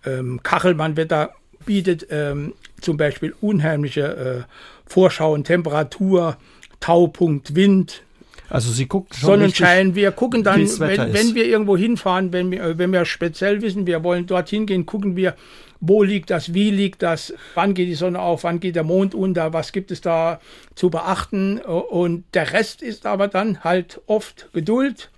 Ähm, 0.04 0.40
Kachelmann 0.42 0.96
Wetter 0.96 1.34
bietet 1.66 2.06
ähm, 2.10 2.54
zum 2.80 2.96
Beispiel 2.96 3.34
unheimliche 3.40 4.46
äh, 4.46 4.52
Vorschauen, 4.86 5.44
Temperatur, 5.44 6.36
Taupunkt, 6.80 7.54
Wind. 7.54 8.02
Also 8.48 8.72
Sie 8.72 8.86
gucken 8.86 9.14
schon 9.14 9.26
Sonnenschein. 9.28 9.94
Wir 9.94 10.10
gucken 10.10 10.42
dann, 10.42 10.60
wenn, 10.80 11.12
wenn, 11.12 11.34
wir 11.34 11.46
irgendwo 11.46 11.76
hinfahren, 11.76 12.32
wenn 12.32 12.50
wir, 12.50 12.78
wenn 12.78 12.92
wir 12.92 13.04
speziell 13.04 13.62
wissen, 13.62 13.86
wir 13.86 14.02
wollen 14.02 14.26
dorthin 14.26 14.66
gehen, 14.66 14.86
gucken 14.86 15.14
wir, 15.14 15.36
wo 15.80 16.02
liegt 16.02 16.30
das, 16.30 16.52
wie 16.52 16.70
liegt 16.70 17.02
das, 17.02 17.32
wann 17.54 17.74
geht 17.74 17.88
die 17.88 17.94
Sonne 17.94 18.20
auf, 18.20 18.44
wann 18.44 18.60
geht 18.60 18.76
der 18.76 18.84
Mond 18.84 19.14
unter, 19.14 19.52
was 19.52 19.72
gibt 19.72 19.90
es 19.90 20.00
da 20.00 20.40
zu 20.74 20.90
beachten. 20.90 21.58
Und 21.58 22.24
der 22.34 22.52
Rest 22.52 22.82
ist 22.82 23.06
aber 23.06 23.28
dann 23.28 23.62
halt 23.64 24.00
oft 24.06 24.48
Geduld, 24.52 25.10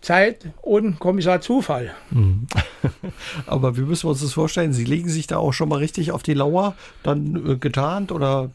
Zeit 0.00 0.48
und 0.62 0.98
Kommissar 0.98 1.40
Zufall. 1.40 1.92
Mhm. 2.10 2.46
Aber 3.46 3.76
wie 3.76 3.82
müssen 3.82 4.04
wir 4.04 4.10
uns 4.10 4.22
das 4.22 4.32
vorstellen? 4.32 4.72
Sie 4.72 4.84
legen 4.84 5.08
sich 5.08 5.26
da 5.26 5.36
auch 5.36 5.52
schon 5.52 5.68
mal 5.68 5.76
richtig 5.76 6.12
auf 6.12 6.22
die 6.22 6.34
Lauer, 6.34 6.74
dann 7.02 7.52
äh, 7.52 7.56
getarnt 7.56 8.12
oder 8.12 8.50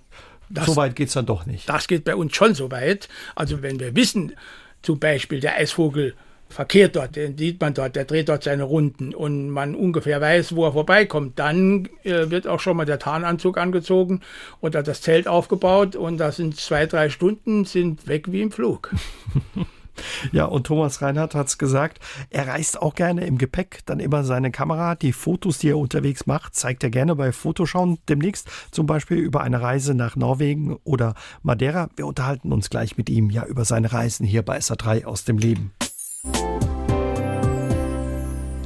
das, 0.49 0.65
so 0.67 0.75
weit 0.75 0.95
geht 0.95 1.07
es 1.07 1.13
dann 1.13 1.25
doch 1.25 1.45
nicht? 1.45 1.67
Das 1.69 1.87
geht 1.87 2.03
bei 2.03 2.15
uns 2.15 2.35
schon 2.35 2.55
so 2.55 2.71
weit. 2.71 3.09
Also 3.35 3.61
wenn 3.61 3.79
wir 3.79 3.95
wissen, 3.95 4.33
zum 4.81 4.99
Beispiel 4.99 5.39
der 5.39 5.55
Eisvogel 5.55 6.13
verkehrt 6.47 6.95
dort, 6.95 7.15
den 7.15 7.37
sieht 7.37 7.59
man 7.59 7.73
dort, 7.73 7.95
der 7.95 8.05
dreht 8.05 8.29
dort 8.29 8.43
seine 8.43 8.63
Runden 8.63 9.13
und 9.13 9.49
man 9.49 9.75
ungefähr 9.75 10.21
weiß, 10.21 10.55
wo 10.55 10.65
er 10.65 10.73
vorbeikommt. 10.73 11.39
Dann 11.39 11.89
äh, 12.03 12.29
wird 12.29 12.47
auch 12.47 12.59
schon 12.59 12.77
mal 12.77 12.85
der 12.85 12.99
Tarnanzug 12.99 13.57
angezogen 13.57 14.21
oder 14.61 14.83
das 14.83 15.01
Zelt 15.01 15.27
aufgebaut 15.27 15.95
und 15.95 16.17
da 16.17 16.31
sind 16.31 16.57
zwei, 16.57 16.85
drei 16.85 17.09
Stunden, 17.09 17.65
sind 17.65 18.07
weg 18.07 18.31
wie 18.31 18.41
im 18.41 18.51
Flug. 18.51 18.93
Ja, 20.31 20.45
und 20.45 20.67
Thomas 20.67 21.01
Reinhardt 21.01 21.35
hat 21.35 21.47
es 21.47 21.57
gesagt, 21.57 21.99
er 22.29 22.47
reist 22.47 22.81
auch 22.81 22.95
gerne 22.95 23.25
im 23.25 23.37
Gepäck, 23.37 23.79
dann 23.85 23.99
immer 23.99 24.23
seine 24.23 24.51
Kamera. 24.51 24.95
Die 24.95 25.13
Fotos, 25.13 25.57
die 25.59 25.69
er 25.69 25.77
unterwegs 25.77 26.25
macht, 26.25 26.55
zeigt 26.55 26.83
er 26.83 26.89
gerne 26.89 27.15
bei 27.15 27.31
Fotoschauen 27.31 27.97
demnächst, 28.09 28.49
zum 28.71 28.85
Beispiel 28.85 29.17
über 29.17 29.41
eine 29.41 29.61
Reise 29.61 29.95
nach 29.95 30.15
Norwegen 30.15 30.77
oder 30.83 31.15
Madeira. 31.43 31.89
Wir 31.95 32.07
unterhalten 32.07 32.51
uns 32.51 32.69
gleich 32.69 32.97
mit 32.97 33.09
ihm 33.09 33.29
ja 33.29 33.45
über 33.45 33.65
seine 33.65 33.91
Reisen 33.91 34.25
hier 34.25 34.41
bei 34.41 34.57
SA3 34.57 35.05
aus 35.05 35.23
dem 35.25 35.37
Leben. 35.37 35.71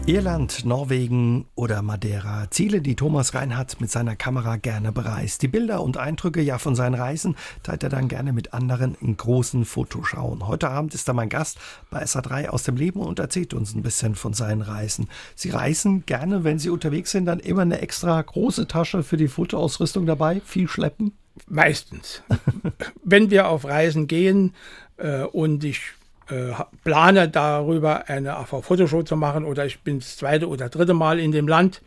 Irland, 0.10 0.66
Norwegen 0.66 1.46
oder 1.54 1.84
Madeira. 1.84 2.50
Ziele, 2.50 2.82
die 2.82 2.96
Thomas 2.96 3.36
Reinhardt 3.36 3.80
mit 3.80 3.92
seiner 3.92 4.16
Kamera 4.16 4.56
gerne 4.56 4.92
bereist. 4.92 5.44
Die 5.44 5.48
Bilder 5.48 5.84
und 5.84 5.98
Eindrücke 5.98 6.42
ja 6.42 6.58
von 6.58 6.74
seinen 6.74 6.96
Reisen 6.96 7.36
teilt 7.62 7.84
er 7.84 7.90
dann 7.90 8.08
gerne 8.08 8.34
mit 8.34 8.52
anderen 8.52 8.96
in 9.02 9.18
großen 9.18 9.66
Fotoschauen. 9.66 10.48
Heute 10.48 10.72
Abend 10.72 10.96
ist 10.96 11.08
er 11.08 11.14
mein 11.14 11.30
Gast 11.30 11.60
bei 11.92 12.02
SA3 12.02 12.48
aus 12.48 12.64
dem 12.64 12.76
Leben 12.76 13.02
und 13.02 13.20
erzählt 13.20 13.54
uns 13.54 13.76
ein 13.76 13.84
bisschen 13.84 14.16
von 14.16 14.34
seinen 14.34 14.64
Reisen. 14.64 15.10
Sie 15.36 15.52
reisen 15.52 16.04
gerne, 16.08 16.44
wenn 16.44 16.58
Sie 16.58 16.72
unterwegs 16.72 17.12
sind, 17.12 17.28
dann 17.28 17.40
immer 17.40 17.62
eine 17.62 17.80
extra 17.80 18.20
große 18.20 18.68
Tasche 18.68 19.04
für 19.04 19.18
die 19.18 19.28
Fotoausrüstung 19.28 20.08
dabei? 20.08 20.42
Viel 20.44 20.68
schleppen? 20.68 21.12
Meistens. 21.48 22.24
wenn 23.04 23.30
wir 23.30 23.48
auf 23.48 23.64
Reisen 23.64 24.08
gehen 24.08 24.56
äh, 24.98 25.22
und 25.22 25.64
ich 25.64 25.99
äh, 26.30 26.54
plane 26.84 27.30
darüber 27.30 28.08
eine 28.08 28.38
AV-Fotoshow 28.38 29.04
zu 29.04 29.16
machen 29.16 29.46
oder 29.46 29.66
ich 29.66 29.82
bin 29.82 30.00
das 30.00 30.18
zweite 30.18 30.48
oder 30.48 30.70
dritte 30.70 30.94
Mal 30.94 31.20
in 31.20 31.32
dem 31.32 31.48
Land, 31.48 31.82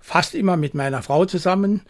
fast 0.00 0.34
immer 0.34 0.56
mit 0.56 0.74
meiner 0.74 1.02
Frau 1.02 1.24
zusammen, 1.24 1.82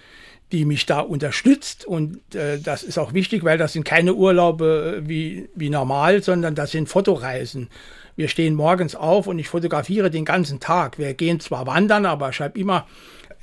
die 0.53 0.65
mich 0.65 0.87
da 0.87 1.01
unterstützt 1.01 1.85
und 1.85 2.35
äh, 2.35 2.59
das 2.61 2.83
ist 2.83 2.99
auch 2.99 3.13
wichtig, 3.13 3.45
weil 3.45 3.59
das 3.59 3.73
sind 3.73 3.85
keine 3.85 4.15
Urlaube 4.15 5.01
äh, 5.03 5.09
wie, 5.09 5.49
wie 5.55 5.71
normal, 5.71 6.23
sondern 6.23 6.55
das 6.55 6.71
sind 6.71 6.89
Fotoreisen. 6.89 7.69
Wir 8.17 8.29
stehen 8.29 8.55
morgens 8.55 8.95
auf 8.95 9.27
und 9.27 9.39
ich 9.39 9.49
fotografiere 9.49 10.11
den 10.11 10.25
ganzen 10.25 10.61
Tag. 10.61 10.99
Wir 10.99 11.15
gehen 11.15 11.41
zwar 11.41 11.67
wandern, 11.67 12.07
aber 12.07 12.31
ich 12.31 12.41
habe 12.41 12.59
immer 12.59 12.87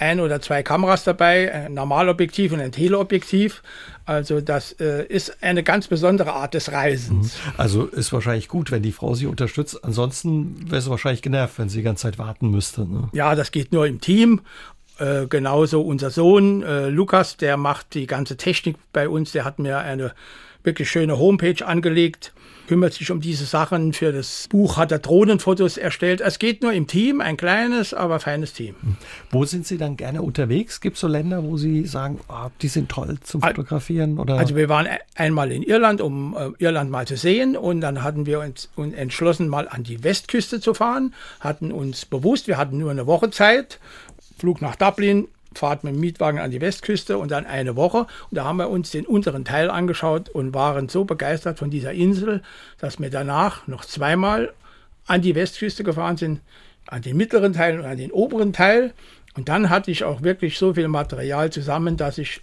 ein 0.01 0.19
oder 0.19 0.41
zwei 0.41 0.63
Kameras 0.63 1.03
dabei, 1.03 1.53
ein 1.53 1.73
Normalobjektiv 1.73 2.51
und 2.51 2.59
ein 2.59 2.71
Teleobjektiv. 2.71 3.61
Also 4.05 4.41
das 4.41 4.73
äh, 4.73 5.05
ist 5.05 5.43
eine 5.43 5.63
ganz 5.63 5.87
besondere 5.87 6.33
Art 6.33 6.55
des 6.55 6.71
Reisens. 6.71 7.37
Mhm. 7.37 7.51
Also 7.57 7.85
ist 7.85 8.11
wahrscheinlich 8.11 8.47
gut, 8.47 8.71
wenn 8.71 8.81
die 8.81 8.91
Frau 8.91 9.13
Sie 9.13 9.27
unterstützt. 9.27 9.83
Ansonsten 9.83 10.69
wäre 10.69 10.81
sie 10.81 10.89
wahrscheinlich 10.89 11.21
genervt, 11.21 11.59
wenn 11.59 11.69
sie 11.69 11.77
die 11.77 11.83
ganze 11.83 12.03
Zeit 12.03 12.17
warten 12.17 12.49
müsste. 12.49 12.81
Ne? 12.81 13.09
Ja, 13.13 13.35
das 13.35 13.51
geht 13.51 13.71
nur 13.71 13.85
im 13.85 14.01
Team. 14.01 14.41
Äh, 14.97 15.27
genauso 15.27 15.81
unser 15.81 16.09
Sohn 16.09 16.63
äh, 16.63 16.89
Lukas, 16.89 17.37
der 17.37 17.57
macht 17.57 17.93
die 17.93 18.07
ganze 18.07 18.37
Technik 18.37 18.77
bei 18.91 19.07
uns. 19.07 19.31
Der 19.31 19.45
hat 19.45 19.59
mir 19.59 19.77
eine 19.77 20.13
wirklich 20.63 20.89
schöne 20.89 21.19
Homepage 21.19 21.65
angelegt 21.65 22.33
kümmert 22.71 22.93
sich 22.93 23.12
um 23.12 23.19
diese 23.19 23.43
Sachen. 23.43 23.91
Für 23.91 24.13
das 24.13 24.47
Buch 24.47 24.77
hat 24.77 24.93
er 24.93 24.99
Drohnenfotos 24.99 25.75
erstellt. 25.75 26.21
Es 26.21 26.39
geht 26.39 26.62
nur 26.62 26.71
im 26.71 26.88
Team, 26.88 27.19
ein 27.19 27.36
kleines, 27.36 27.93
aber 27.93 28.21
feines 28.21 28.53
Team. 28.53 28.75
Wo 29.29 29.43
sind 29.43 29.67
Sie 29.67 29.77
dann 29.77 29.97
gerne 29.97 30.21
unterwegs? 30.21 30.79
Gibt 30.79 30.95
es 30.95 31.01
so 31.01 31.10
Länder, 31.10 31.43
wo 31.43 31.57
Sie 31.57 31.86
sagen, 31.86 32.21
oh, 32.29 32.47
die 32.62 32.69
sind 32.69 32.88
toll 32.88 33.17
zum 33.23 33.41
Fotografieren? 33.41 34.17
Oder? 34.17 34.38
Also 34.38 34.55
wir 34.55 34.69
waren 34.69 34.86
e-, 34.86 34.99
einmal 35.15 35.51
in 35.51 35.63
Irland, 35.63 35.99
um 35.99 36.34
äh, 36.34 36.63
Irland 36.63 36.89
mal 36.89 37.05
zu 37.05 37.17
sehen. 37.17 37.57
Und 37.57 37.81
dann 37.81 38.03
hatten 38.03 38.25
wir 38.25 38.39
uns, 38.39 38.69
uns 38.77 38.95
entschlossen, 38.95 39.49
mal 39.49 39.67
an 39.67 39.84
die 39.84 40.05
Westküste 40.05 40.62
zu 40.62 40.73
fahren. 40.73 41.13
Hatten 41.41 41.73
uns 41.73 42.05
bewusst, 42.05 42.47
wir 42.47 42.55
hatten 42.55 42.77
nur 42.77 42.91
eine 42.91 43.05
Woche 43.05 43.31
Zeit. 43.31 43.81
Flug 44.38 44.62
nach 44.62 44.77
Dublin, 44.77 45.27
Fahrt 45.53 45.83
mit 45.83 45.93
dem 45.93 45.99
Mietwagen 45.99 46.39
an 46.39 46.51
die 46.51 46.61
Westküste 46.61 47.17
und 47.17 47.31
dann 47.31 47.45
eine 47.45 47.75
Woche. 47.75 47.99
Und 47.99 48.37
da 48.37 48.45
haben 48.45 48.57
wir 48.57 48.69
uns 48.69 48.91
den 48.91 49.05
unteren 49.05 49.45
Teil 49.45 49.69
angeschaut 49.69 50.29
und 50.29 50.53
waren 50.53 50.89
so 50.89 51.03
begeistert 51.05 51.59
von 51.59 51.69
dieser 51.69 51.91
Insel, 51.91 52.41
dass 52.77 52.99
wir 52.99 53.09
danach 53.09 53.67
noch 53.67 53.85
zweimal 53.85 54.53
an 55.07 55.21
die 55.21 55.35
Westküste 55.35 55.83
gefahren 55.83 56.17
sind, 56.17 56.41
an 56.87 57.01
den 57.01 57.17
mittleren 57.17 57.53
Teil 57.53 57.79
und 57.79 57.85
an 57.85 57.97
den 57.97 58.11
oberen 58.11 58.53
Teil. 58.53 58.93
Und 59.35 59.49
dann 59.49 59.69
hatte 59.69 59.91
ich 59.91 60.03
auch 60.03 60.23
wirklich 60.23 60.57
so 60.57 60.73
viel 60.73 60.87
Material 60.87 61.49
zusammen, 61.51 61.97
dass 61.97 62.17
ich 62.17 62.41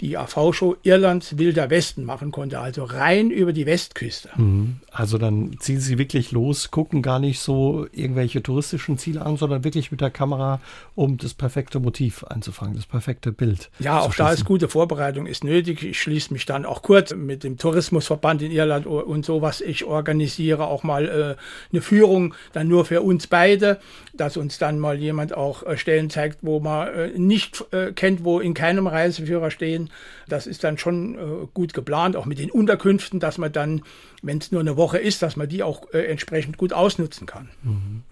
die 0.00 0.16
AV-Show 0.16 0.76
Irlands 0.82 1.38
Wilder 1.38 1.70
Westen 1.70 2.04
machen 2.04 2.30
konnte, 2.30 2.58
also 2.58 2.84
rein 2.84 3.30
über 3.30 3.52
die 3.52 3.66
Westküste. 3.66 4.30
Mhm. 4.36 4.76
Also 4.90 5.18
dann 5.18 5.56
ziehen 5.60 5.80
Sie 5.80 5.98
wirklich 5.98 6.32
los, 6.32 6.70
gucken 6.70 7.02
gar 7.02 7.18
nicht 7.18 7.38
so 7.40 7.86
irgendwelche 7.92 8.42
touristischen 8.42 8.98
Ziele 8.98 9.22
an, 9.22 9.36
sondern 9.36 9.62
wirklich 9.62 9.90
mit 9.90 10.00
der 10.00 10.10
Kamera, 10.10 10.60
um 10.94 11.16
das 11.16 11.34
perfekte 11.34 11.78
Motiv 11.80 12.24
einzufangen, 12.24 12.74
das 12.74 12.86
perfekte 12.86 13.30
Bild. 13.30 13.70
Ja, 13.78 14.00
auch 14.00 14.14
da 14.14 14.32
ist 14.32 14.44
gute 14.44 14.68
Vorbereitung 14.68 15.26
ist 15.26 15.44
nötig. 15.44 15.82
Ich 15.82 16.00
schließe 16.00 16.32
mich 16.32 16.46
dann 16.46 16.64
auch 16.64 16.82
kurz 16.82 17.14
mit 17.14 17.44
dem 17.44 17.58
Tourismusverband 17.58 18.42
in 18.42 18.50
Irland 18.50 18.86
und 18.86 19.24
sowas. 19.24 19.60
Ich 19.60 19.84
organisiere 19.84 20.66
auch 20.66 20.82
mal 20.82 21.06
äh, 21.06 21.36
eine 21.72 21.82
Führung, 21.82 22.34
dann 22.52 22.68
nur 22.68 22.84
für 22.84 23.02
uns 23.02 23.26
beide, 23.26 23.80
dass 24.14 24.36
uns 24.36 24.58
dann 24.58 24.78
mal 24.78 24.98
jemand 24.98 25.36
auch 25.36 25.62
äh, 25.64 25.76
Stellen 25.76 26.10
zeigt, 26.10 26.38
wo 26.42 26.60
man 26.60 26.88
äh, 26.88 27.08
nicht 27.18 27.64
äh, 27.72 27.92
kennt, 27.92 28.24
wo 28.24 28.40
in 28.40 28.54
keinem 28.54 28.86
Reiseführer 28.86 29.50
stehen. 29.50 29.89
Das 30.28 30.46
ist 30.46 30.64
dann 30.64 30.78
schon 30.78 31.14
äh, 31.14 31.46
gut 31.54 31.74
geplant, 31.74 32.16
auch 32.16 32.26
mit 32.26 32.38
den 32.38 32.50
Unterkünften, 32.50 33.20
dass 33.20 33.38
man 33.38 33.52
dann, 33.52 33.82
wenn 34.22 34.38
es 34.38 34.52
nur 34.52 34.60
eine 34.60 34.76
Woche 34.76 34.98
ist, 34.98 35.22
dass 35.22 35.36
man 35.36 35.48
die 35.48 35.62
auch 35.62 35.92
äh, 35.92 36.04
entsprechend 36.06 36.56
gut 36.56 36.72
ausnutzen 36.72 37.26
kann. 37.26 37.48
Mhm. 37.62 38.02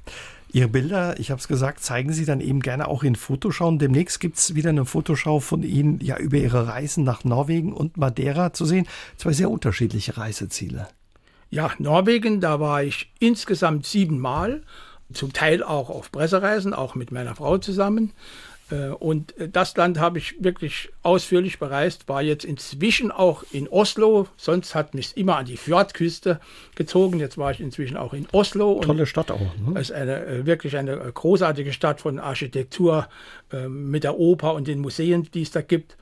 Ihre 0.50 0.68
Bilder, 0.68 1.20
ich 1.20 1.30
habe 1.30 1.40
es 1.40 1.46
gesagt, 1.46 1.80
zeigen 1.80 2.12
Sie 2.12 2.24
dann 2.24 2.40
eben 2.40 2.60
gerne 2.60 2.88
auch 2.88 3.02
in 3.02 3.16
Fotoschauen. 3.16 3.78
Demnächst 3.78 4.18
gibt 4.18 4.38
es 4.38 4.54
wieder 4.54 4.70
eine 4.70 4.86
Fotoschau 4.86 5.40
von 5.40 5.62
Ihnen 5.62 6.00
ja 6.00 6.16
über 6.16 6.38
Ihre 6.38 6.66
Reisen 6.66 7.04
nach 7.04 7.22
Norwegen 7.24 7.74
und 7.74 7.98
Madeira 7.98 8.54
zu 8.54 8.64
sehen. 8.64 8.86
Zwei 9.18 9.34
sehr 9.34 9.50
unterschiedliche 9.50 10.16
Reiseziele. 10.16 10.88
Ja, 11.50 11.70
Norwegen, 11.78 12.40
da 12.40 12.60
war 12.60 12.82
ich 12.82 13.10
insgesamt 13.20 13.86
siebenmal, 13.86 14.62
zum 15.12 15.32
Teil 15.32 15.62
auch 15.62 15.90
auf 15.90 16.12
Pressereisen, 16.12 16.74
auch 16.74 16.94
mit 16.94 17.12
meiner 17.12 17.34
Frau 17.34 17.58
zusammen. 17.58 18.12
Äh, 18.70 18.88
und 18.88 19.34
das 19.52 19.76
Land 19.76 19.98
habe 19.98 20.18
ich 20.18 20.42
wirklich 20.42 20.90
ausführlich 21.02 21.58
bereist, 21.58 22.08
war 22.08 22.22
jetzt 22.22 22.44
inzwischen 22.44 23.10
auch 23.10 23.44
in 23.50 23.68
Oslo. 23.68 24.28
Sonst 24.36 24.74
hat 24.74 24.94
mich 24.94 25.16
immer 25.16 25.36
an 25.36 25.46
die 25.46 25.56
Fjordküste 25.56 26.40
gezogen. 26.74 27.18
Jetzt 27.18 27.38
war 27.38 27.50
ich 27.50 27.60
inzwischen 27.60 27.96
auch 27.96 28.12
in 28.12 28.26
Oslo. 28.32 28.80
Tolle 28.80 29.06
Stadt 29.06 29.30
auch. 29.30 29.40
Ne? 29.40 29.72
Es 29.74 29.90
ist 29.90 29.92
eine, 29.92 30.26
äh, 30.26 30.46
wirklich 30.46 30.76
eine 30.76 30.92
äh, 30.92 31.12
großartige 31.12 31.72
Stadt 31.72 32.00
von 32.00 32.18
Architektur 32.18 33.08
mit 33.66 34.04
der 34.04 34.18
Oper 34.18 34.52
und 34.52 34.68
den 34.68 34.78
Museen, 34.78 35.26
die 35.32 35.40
es 35.40 35.50
da 35.50 35.62
gibt. 35.62 35.96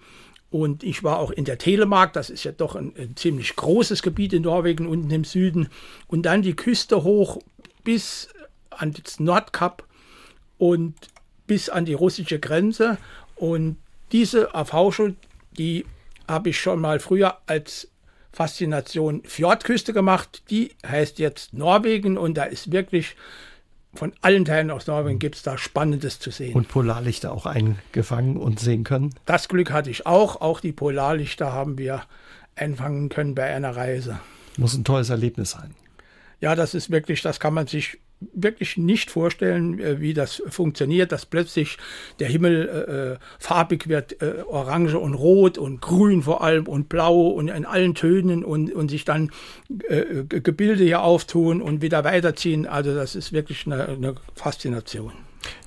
Und 0.50 0.82
ich 0.82 1.04
war 1.04 1.18
auch 1.18 1.30
in 1.30 1.44
der 1.44 1.58
Telemark, 1.58 2.12
das 2.12 2.30
ist 2.30 2.44
ja 2.44 2.50
doch 2.50 2.76
ein, 2.76 2.92
ein 2.96 3.16
ziemlich 3.16 3.54
großes 3.54 4.02
Gebiet 4.02 4.32
in 4.32 4.42
Norwegen, 4.42 4.86
unten 4.86 5.10
im 5.10 5.24
Süden. 5.24 5.68
Und 6.06 6.22
dann 6.22 6.42
die 6.42 6.56
Küste 6.56 7.04
hoch 7.04 7.38
bis 7.84 8.28
ans 8.70 9.20
Nordkap. 9.20 9.84
Und 10.58 10.94
bis 11.46 11.68
an 11.68 11.84
die 11.84 11.94
russische 11.94 12.38
Grenze. 12.38 12.98
Und 13.34 13.76
diese 14.12 14.54
AV-Schule, 14.54 15.14
die 15.58 15.84
habe 16.28 16.50
ich 16.50 16.60
schon 16.60 16.80
mal 16.80 17.00
früher 17.00 17.38
als 17.46 17.88
Faszination 18.32 19.22
Fjordküste 19.24 19.92
gemacht. 19.92 20.42
Die 20.50 20.72
heißt 20.86 21.18
jetzt 21.18 21.54
Norwegen 21.54 22.18
und 22.18 22.34
da 22.34 22.44
ist 22.44 22.72
wirklich 22.72 23.16
von 23.94 24.12
allen 24.20 24.44
Teilen 24.44 24.70
aus 24.70 24.86
Norwegen 24.86 25.18
gibt 25.18 25.36
es 25.36 25.42
da 25.42 25.56
Spannendes 25.56 26.18
zu 26.18 26.30
sehen. 26.30 26.54
Und 26.54 26.68
Polarlichter 26.68 27.32
auch 27.32 27.46
eingefangen 27.46 28.36
und 28.36 28.60
sehen 28.60 28.84
können? 28.84 29.14
Das 29.24 29.48
Glück 29.48 29.72
hatte 29.72 29.88
ich 29.90 30.06
auch. 30.06 30.40
Auch 30.40 30.60
die 30.60 30.72
Polarlichter 30.72 31.52
haben 31.52 31.78
wir 31.78 32.02
einfangen 32.56 33.08
können 33.08 33.34
bei 33.34 33.44
einer 33.44 33.74
Reise. 33.74 34.20
Muss 34.58 34.74
ein 34.74 34.84
tolles 34.84 35.10
Erlebnis 35.10 35.52
sein. 35.52 35.74
Ja, 36.40 36.54
das 36.54 36.74
ist 36.74 36.90
wirklich, 36.90 37.22
das 37.22 37.40
kann 37.40 37.54
man 37.54 37.66
sich 37.66 37.98
wirklich 38.20 38.76
nicht 38.76 39.10
vorstellen, 39.10 39.78
äh, 39.78 40.00
wie 40.00 40.14
das 40.14 40.42
funktioniert, 40.48 41.12
dass 41.12 41.26
plötzlich 41.26 41.76
der 42.18 42.28
Himmel 42.28 42.68
äh, 42.68 43.12
äh, 43.12 43.16
farbig 43.38 43.88
wird, 43.88 44.22
äh, 44.22 44.42
orange 44.46 44.98
und 44.98 45.14
rot 45.14 45.58
und 45.58 45.80
grün 45.80 46.22
vor 46.22 46.42
allem 46.42 46.66
und 46.66 46.88
blau 46.88 47.28
und 47.28 47.48
in 47.48 47.64
allen 47.66 47.94
Tönen 47.94 48.44
und, 48.44 48.72
und 48.72 48.90
sich 48.90 49.04
dann 49.04 49.30
äh, 49.88 50.24
Gebilde 50.24 50.84
hier 50.84 51.02
auftun 51.02 51.60
und 51.60 51.82
wieder 51.82 52.04
weiterziehen. 52.04 52.66
Also 52.66 52.94
das 52.94 53.14
ist 53.14 53.32
wirklich 53.32 53.66
eine, 53.66 53.88
eine 53.88 54.14
Faszination. 54.34 55.12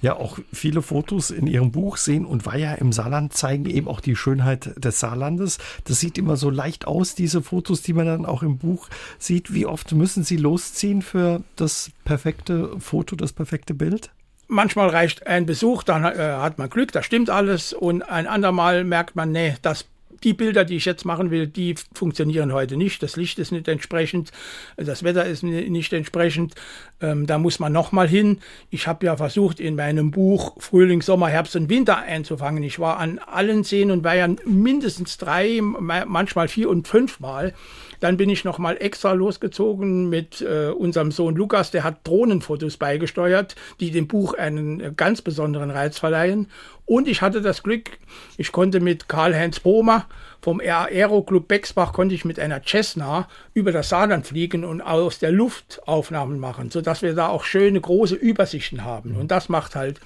Ja, 0.01 0.15
auch 0.15 0.39
viele 0.53 0.81
Fotos 0.81 1.31
in 1.31 1.47
Ihrem 1.47 1.71
Buch 1.71 1.97
sehen 1.97 2.25
und 2.25 2.45
Weiher 2.45 2.77
im 2.79 2.91
Saarland 2.91 3.33
zeigen 3.33 3.65
eben 3.65 3.87
auch 3.87 3.99
die 3.99 4.15
Schönheit 4.15 4.71
des 4.77 4.99
Saarlandes. 4.99 5.57
Das 5.83 5.99
sieht 5.99 6.17
immer 6.17 6.37
so 6.37 6.49
leicht 6.49 6.87
aus, 6.87 7.15
diese 7.15 7.41
Fotos, 7.41 7.81
die 7.81 7.93
man 7.93 8.05
dann 8.05 8.25
auch 8.25 8.43
im 8.43 8.57
Buch 8.57 8.87
sieht. 9.17 9.53
Wie 9.53 9.65
oft 9.65 9.91
müssen 9.93 10.23
Sie 10.23 10.37
losziehen 10.37 11.01
für 11.01 11.43
das 11.55 11.91
perfekte 12.05 12.79
Foto, 12.79 13.15
das 13.15 13.33
perfekte 13.33 13.73
Bild? 13.73 14.11
Manchmal 14.47 14.89
reicht 14.89 15.27
ein 15.27 15.45
Besuch, 15.45 15.83
dann 15.83 16.03
äh, 16.03 16.17
hat 16.17 16.57
man 16.57 16.69
Glück, 16.69 16.91
da 16.91 17.03
stimmt 17.03 17.29
alles. 17.29 17.71
Und 17.71 18.01
ein 18.01 18.25
andermal 18.25 18.83
merkt 18.83 19.15
man, 19.15 19.31
nee, 19.31 19.55
das 19.61 19.85
die 20.23 20.33
Bilder, 20.33 20.65
die 20.65 20.75
ich 20.75 20.85
jetzt 20.85 21.05
machen 21.05 21.31
will, 21.31 21.47
die 21.47 21.75
funktionieren 21.93 22.53
heute 22.53 22.77
nicht. 22.77 23.01
Das 23.03 23.15
Licht 23.15 23.39
ist 23.39 23.51
nicht 23.51 23.67
entsprechend, 23.67 24.31
das 24.77 25.03
Wetter 25.03 25.25
ist 25.25 25.43
nicht 25.43 25.93
entsprechend. 25.93 26.55
Ähm, 27.01 27.25
da 27.25 27.37
muss 27.37 27.59
man 27.59 27.71
nochmal 27.71 28.07
hin. 28.07 28.39
Ich 28.69 28.87
habe 28.87 29.05
ja 29.05 29.17
versucht, 29.17 29.59
in 29.59 29.75
meinem 29.75 30.11
Buch 30.11 30.55
Frühling, 30.59 31.01
Sommer, 31.01 31.29
Herbst 31.29 31.55
und 31.55 31.69
Winter 31.69 31.97
einzufangen. 31.97 32.63
Ich 32.63 32.79
war 32.79 32.97
an 32.97 33.19
allen 33.19 33.63
Seen 33.63 33.91
und 33.91 34.03
Weihern 34.03 34.37
mindestens 34.45 35.17
drei, 35.17 35.59
manchmal 35.61 36.47
vier 36.47 36.69
und 36.69 36.87
fünf 36.87 37.19
Mal. 37.19 37.53
Dann 37.99 38.17
bin 38.17 38.29
ich 38.29 38.43
nochmal 38.43 38.77
extra 38.79 39.13
losgezogen 39.13 40.09
mit 40.09 40.41
äh, 40.41 40.69
unserem 40.69 41.11
Sohn 41.11 41.35
Lukas, 41.35 41.71
der 41.71 41.83
hat 41.83 42.07
Drohnenfotos 42.07 42.77
beigesteuert, 42.77 43.55
die 43.79 43.91
dem 43.91 44.07
Buch 44.07 44.33
einen 44.33 44.79
äh, 44.79 44.91
ganz 44.95 45.21
besonderen 45.21 45.71
Reiz 45.71 45.99
verleihen. 45.99 46.47
Und 46.85 47.07
ich 47.07 47.21
hatte 47.21 47.41
das 47.41 47.61
Glück, 47.61 47.91
ich 48.37 48.51
konnte 48.51 48.79
mit 48.79 49.07
Karl-Heinz 49.07 49.59
Bohmer 49.59 50.07
vom 50.41 50.61
Aero 50.61 51.21
Club 51.23 51.49
Bexbach 51.49 51.91
konnte 51.91 52.15
ich 52.15 52.23
mit 52.23 52.39
einer 52.39 52.61
Cessna 52.65 53.27
über 53.53 53.71
das 53.71 53.89
Saarland 53.89 54.25
fliegen 54.25 54.63
und 54.63 54.81
aus 54.81 55.19
der 55.19 55.31
Luft 55.31 55.81
Aufnahmen 55.85 56.39
machen, 56.39 56.71
sodass 56.71 57.01
wir 57.01 57.13
da 57.13 57.27
auch 57.27 57.43
schöne 57.43 57.81
große 57.81 58.15
Übersichten 58.15 58.85
haben. 58.85 59.15
Und 59.15 59.31
das 59.31 59.49
macht 59.49 59.75
halt 59.75 59.99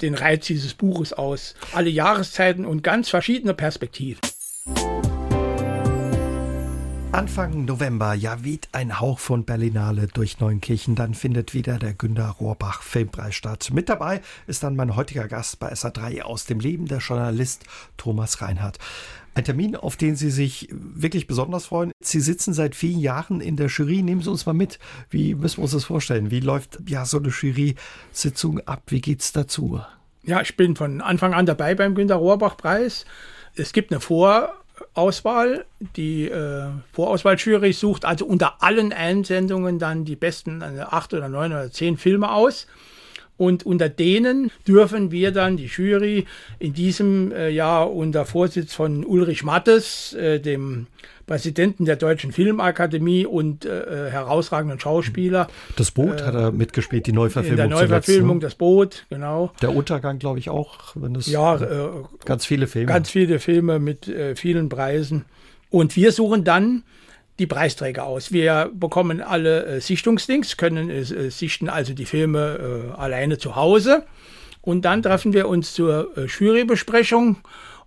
den 0.00 0.14
Reiz 0.14 0.46
dieses 0.46 0.74
Buches 0.74 1.12
aus. 1.12 1.54
Alle 1.72 1.90
Jahreszeiten 1.90 2.64
und 2.64 2.82
ganz 2.82 3.08
verschiedene 3.08 3.54
Perspektiven. 3.54 4.20
Anfang 7.12 7.66
November, 7.66 8.14
ja, 8.14 8.42
weht 8.42 8.70
ein 8.72 8.98
Hauch 8.98 9.18
von 9.18 9.44
Berlinale 9.44 10.06
durch 10.06 10.40
Neunkirchen. 10.40 10.94
Dann 10.94 11.12
findet 11.12 11.52
wieder 11.52 11.78
der 11.78 11.92
Günter 11.92 12.28
Rohrbach 12.40 12.82
Filmpreis 12.82 13.34
statt. 13.34 13.68
Mit 13.70 13.90
dabei 13.90 14.22
ist 14.46 14.62
dann 14.62 14.76
mein 14.76 14.96
heutiger 14.96 15.28
Gast 15.28 15.58
bei 15.58 15.70
SA3 15.70 16.22
aus 16.22 16.46
dem 16.46 16.58
Leben, 16.58 16.86
der 16.86 16.98
Journalist 16.98 17.64
Thomas 17.98 18.40
Reinhardt. 18.40 18.78
Ein 19.34 19.44
Termin, 19.44 19.76
auf 19.76 19.96
den 19.96 20.16
Sie 20.16 20.30
sich 20.30 20.68
wirklich 20.72 21.26
besonders 21.26 21.66
freuen. 21.66 21.92
Sie 22.00 22.20
sitzen 22.20 22.54
seit 22.54 22.74
vielen 22.74 22.98
Jahren 22.98 23.42
in 23.42 23.56
der 23.56 23.66
Jury. 23.68 24.02
Nehmen 24.02 24.22
Sie 24.22 24.30
uns 24.30 24.46
mal 24.46 24.54
mit. 24.54 24.78
Wie 25.10 25.34
müssen 25.34 25.58
wir 25.58 25.64
uns 25.64 25.72
das 25.72 25.84
vorstellen? 25.84 26.30
Wie 26.30 26.40
läuft 26.40 26.78
ja 26.88 27.04
so 27.04 27.18
eine 27.18 27.28
Jury-Sitzung 27.28 28.60
ab? 28.60 28.84
Wie 28.86 29.02
geht's 29.02 29.32
dazu? 29.32 29.82
Ja, 30.24 30.40
ich 30.40 30.56
bin 30.56 30.76
von 30.76 31.02
Anfang 31.02 31.34
an 31.34 31.44
dabei 31.44 31.74
beim 31.74 31.94
Günter 31.94 32.16
Rohrbach 32.16 32.56
Preis. 32.56 33.04
Es 33.54 33.74
gibt 33.74 33.92
eine 33.92 34.00
Vor- 34.00 34.54
Auswahl. 34.94 35.64
Die 35.96 36.28
äh, 36.28 36.64
Vorauswahljury 36.92 37.72
sucht 37.72 38.04
also 38.04 38.26
unter 38.26 38.62
allen 38.62 38.92
Einsendungen 38.92 39.78
dann 39.78 40.04
die 40.04 40.16
besten 40.16 40.62
äh, 40.62 40.80
acht 40.80 41.14
oder 41.14 41.28
neun 41.28 41.52
oder 41.52 41.70
zehn 41.70 41.96
Filme 41.96 42.32
aus. 42.32 42.66
Und 43.36 43.66
unter 43.66 43.88
denen 43.88 44.50
dürfen 44.68 45.10
wir 45.10 45.32
dann 45.32 45.56
die 45.56 45.66
Jury 45.66 46.26
in 46.58 46.74
diesem 46.74 47.32
äh, 47.32 47.48
Jahr 47.48 47.92
unter 47.92 48.24
Vorsitz 48.24 48.74
von 48.74 49.04
Ulrich 49.04 49.42
Mattes, 49.42 50.12
äh, 50.14 50.38
dem 50.38 50.86
Präsidenten 51.26 51.84
der 51.84 51.96
Deutschen 51.96 52.32
Filmakademie 52.32 53.26
und 53.26 53.64
äh, 53.64 54.10
herausragenden 54.10 54.80
Schauspieler. 54.80 55.48
Das 55.76 55.90
Boot 55.90 56.20
äh, 56.20 56.24
hat 56.24 56.34
er 56.34 56.52
mitgespielt, 56.52 57.06
die 57.06 57.12
Neuverfilmung. 57.12 57.50
In 57.50 57.56
der 57.56 57.68
Neuverfilmung, 57.68 58.40
zuletzt, 58.40 58.42
ne? 58.42 58.48
das 58.48 58.54
Boot, 58.54 59.06
genau. 59.08 59.52
Der 59.62 59.74
Untergang, 59.74 60.18
glaube 60.18 60.38
ich, 60.38 60.50
auch. 60.50 60.94
Wenn 60.94 61.14
das, 61.14 61.26
ja, 61.26 61.56
äh, 61.56 61.88
ganz 62.24 62.46
viele 62.46 62.66
Filme. 62.66 62.86
Ganz 62.86 63.10
viele 63.10 63.38
Filme 63.38 63.78
mit 63.78 64.08
äh, 64.08 64.36
vielen 64.36 64.68
Preisen. 64.68 65.24
Und 65.70 65.96
wir 65.96 66.12
suchen 66.12 66.44
dann 66.44 66.82
die 67.38 67.46
Preisträger 67.46 68.04
aus. 68.04 68.32
Wir 68.32 68.70
bekommen 68.74 69.20
alle 69.20 69.64
äh, 69.64 69.80
Sichtungsdings, 69.80 70.56
können 70.56 70.90
äh, 70.90 71.30
sichten 71.30 71.68
also 71.68 71.94
die 71.94 72.04
Filme 72.04 72.94
alleine 72.96 73.38
zu 73.38 73.56
Hause. 73.56 74.04
Und 74.60 74.84
dann 74.84 75.02
treffen 75.02 75.32
wir 75.32 75.48
uns 75.48 75.74
zur 75.74 76.10
Jurybesprechung 76.16 77.38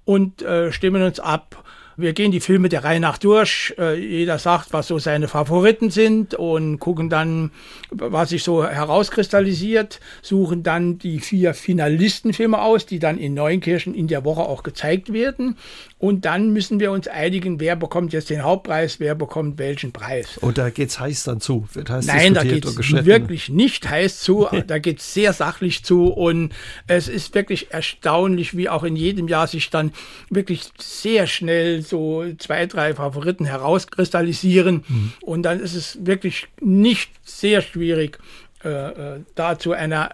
und 0.03 0.43
stimmen 0.71 1.03
uns 1.03 1.21
ab, 1.21 1.63
wir 1.97 2.13
gehen 2.13 2.31
die 2.31 2.39
Filme 2.39 2.69
der 2.69 2.83
Reihe 2.83 2.99
nach 2.99 3.17
durch. 3.17 3.73
Äh, 3.77 3.99
jeder 3.99 4.39
sagt, 4.39 4.73
was 4.73 4.87
so 4.87 4.99
seine 4.99 5.27
Favoriten 5.27 5.89
sind 5.89 6.33
und 6.33 6.79
gucken 6.79 7.09
dann, 7.09 7.51
was 7.89 8.29
sich 8.29 8.43
so 8.43 8.65
herauskristallisiert, 8.65 9.99
suchen 10.21 10.63
dann 10.63 10.97
die 10.97 11.19
vier 11.19 11.53
Finalistenfilme 11.53 12.61
aus, 12.61 12.85
die 12.85 12.99
dann 12.99 13.17
in 13.17 13.33
Neunkirchen 13.33 13.95
in 13.95 14.07
der 14.07 14.25
Woche 14.25 14.41
auch 14.41 14.63
gezeigt 14.63 15.13
werden. 15.13 15.57
Und 15.97 16.25
dann 16.25 16.51
müssen 16.51 16.81
wir 16.81 16.91
uns 16.91 17.07
einigen, 17.07 17.61
wer 17.61 17.77
bekommt 17.77 18.11
jetzt 18.11 18.29
den 18.29 18.43
Hauptpreis, 18.43 18.99
wer 18.99 19.15
bekommt 19.15 19.57
welchen 19.57 19.93
Preis. 19.93 20.37
Und 20.37 20.57
da 20.57 20.69
geht's 20.69 20.99
heiß 20.99 21.23
dann 21.23 21.39
zu. 21.39 21.69
Wird 21.71 21.89
heiß 21.89 22.05
Nein, 22.05 22.33
da 22.33 22.43
geht's 22.43 22.77
wirklich 23.05 23.47
nicht 23.47 23.89
heiß 23.89 24.19
zu. 24.19 24.45
da 24.67 24.77
geht's 24.77 25.13
sehr 25.13 25.31
sachlich 25.31 25.85
zu. 25.85 26.07
Und 26.07 26.51
es 26.87 27.07
ist 27.07 27.33
wirklich 27.33 27.71
erstaunlich, 27.71 28.57
wie 28.57 28.67
auch 28.67 28.83
in 28.83 28.97
jedem 28.97 29.29
Jahr 29.29 29.47
sich 29.47 29.69
dann 29.69 29.93
wirklich 30.29 30.63
sehr 30.77 31.27
schnell 31.27 31.81
so 31.81 32.25
zwei, 32.39 32.65
drei 32.65 32.93
Favoriten 32.93 33.45
herauskristallisieren. 33.45 34.83
Mhm. 34.87 35.13
Und 35.21 35.43
dann 35.43 35.61
ist 35.61 35.75
es 35.75 36.05
wirklich 36.05 36.49
nicht 36.59 37.09
sehr 37.23 37.61
schwierig, 37.61 38.19
äh, 38.65 38.69
äh 38.69 39.19
da 39.35 39.57
zu 39.57 39.71
einer 39.71 40.11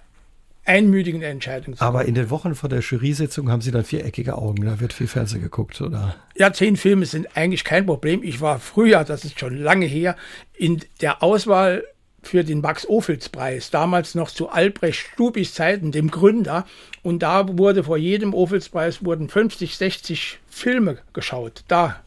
einmütigen 0.65 1.21
Entscheidung. 1.21 1.75
Aber 1.79 2.05
in 2.05 2.13
den 2.13 2.29
Wochen 2.29 2.55
vor 2.55 2.69
der 2.69 2.81
Jury-Sitzung 2.81 3.49
haben 3.49 3.61
Sie 3.61 3.71
dann 3.71 3.83
viereckige 3.83 4.37
Augen. 4.37 4.65
Da 4.65 4.79
wird 4.79 4.93
viel 4.93 5.07
Fernsehen 5.07 5.41
geguckt, 5.41 5.81
oder? 5.81 6.15
Ja, 6.35 6.53
zehn 6.53 6.77
Filme 6.77 7.05
sind 7.05 7.35
eigentlich 7.35 7.63
kein 7.63 7.85
Problem. 7.85 8.21
Ich 8.23 8.41
war 8.41 8.59
früher, 8.59 9.03
das 9.03 9.25
ist 9.25 9.39
schon 9.39 9.57
lange 9.57 9.85
her, 9.85 10.15
in 10.53 10.81
der 11.01 11.23
Auswahl 11.23 11.83
für 12.23 12.43
den 12.43 12.61
Max-Ophüls-Preis, 12.61 13.71
damals 13.71 14.13
noch 14.13 14.29
zu 14.29 14.49
Albrecht 14.49 15.07
Stubis 15.13 15.53
Zeiten, 15.53 15.91
dem 15.91 16.11
Gründer. 16.11 16.65
Und 17.01 17.23
da 17.23 17.57
wurde 17.57 17.83
vor 17.83 17.97
jedem 17.97 18.33
Ophüls-Preis 18.33 19.03
wurden 19.03 19.27
50, 19.27 19.75
60 19.75 20.39
Filme 20.47 20.99
geschaut. 21.13 21.63
Da 21.67 21.99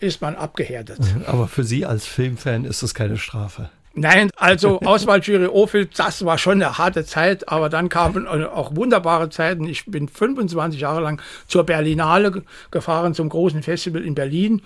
ist 0.00 0.22
man 0.22 0.36
abgehärtet. 0.36 1.00
Aber 1.26 1.48
für 1.48 1.64
Sie 1.64 1.84
als 1.84 2.06
Filmfan 2.06 2.64
ist 2.64 2.82
das 2.82 2.94
keine 2.94 3.18
Strafe. 3.18 3.70
Nein, 3.98 4.30
also 4.36 4.80
Auswahljury 4.84 5.46
Ophel, 5.46 5.86
das 5.86 6.24
war 6.24 6.36
schon 6.36 6.62
eine 6.62 6.76
harte 6.76 7.06
Zeit, 7.06 7.48
aber 7.48 7.70
dann 7.70 7.88
kamen 7.88 8.26
auch 8.26 8.76
wunderbare 8.76 9.30
Zeiten. 9.30 9.66
Ich 9.66 9.86
bin 9.86 10.06
25 10.06 10.78
Jahre 10.78 11.00
lang 11.00 11.22
zur 11.48 11.64
Berlinale 11.64 12.42
gefahren, 12.70 13.14
zum 13.14 13.30
großen 13.30 13.62
Festival 13.62 14.02
in 14.02 14.14
Berlin. 14.14 14.60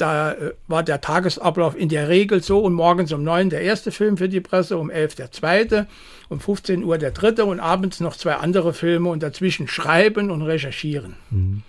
Da 0.00 0.32
äh, 0.32 0.52
war 0.66 0.82
der 0.82 1.02
Tagesablauf 1.02 1.76
in 1.76 1.90
der 1.90 2.08
Regel 2.08 2.42
so 2.42 2.60
und 2.60 2.72
morgens 2.72 3.12
um 3.12 3.22
neun 3.22 3.50
der 3.50 3.60
erste 3.60 3.92
Film 3.92 4.16
für 4.16 4.30
die 4.30 4.40
Presse, 4.40 4.78
um 4.78 4.88
elf 4.88 5.14
der 5.14 5.30
zweite, 5.30 5.86
um 6.30 6.40
15 6.40 6.82
Uhr 6.84 6.96
der 6.96 7.10
dritte 7.10 7.44
und 7.44 7.60
abends 7.60 8.00
noch 8.00 8.16
zwei 8.16 8.36
andere 8.36 8.72
Filme 8.72 9.10
und 9.10 9.22
dazwischen 9.22 9.68
schreiben 9.68 10.30
und 10.30 10.40
recherchieren. 10.40 11.16
Mhm. 11.30 11.62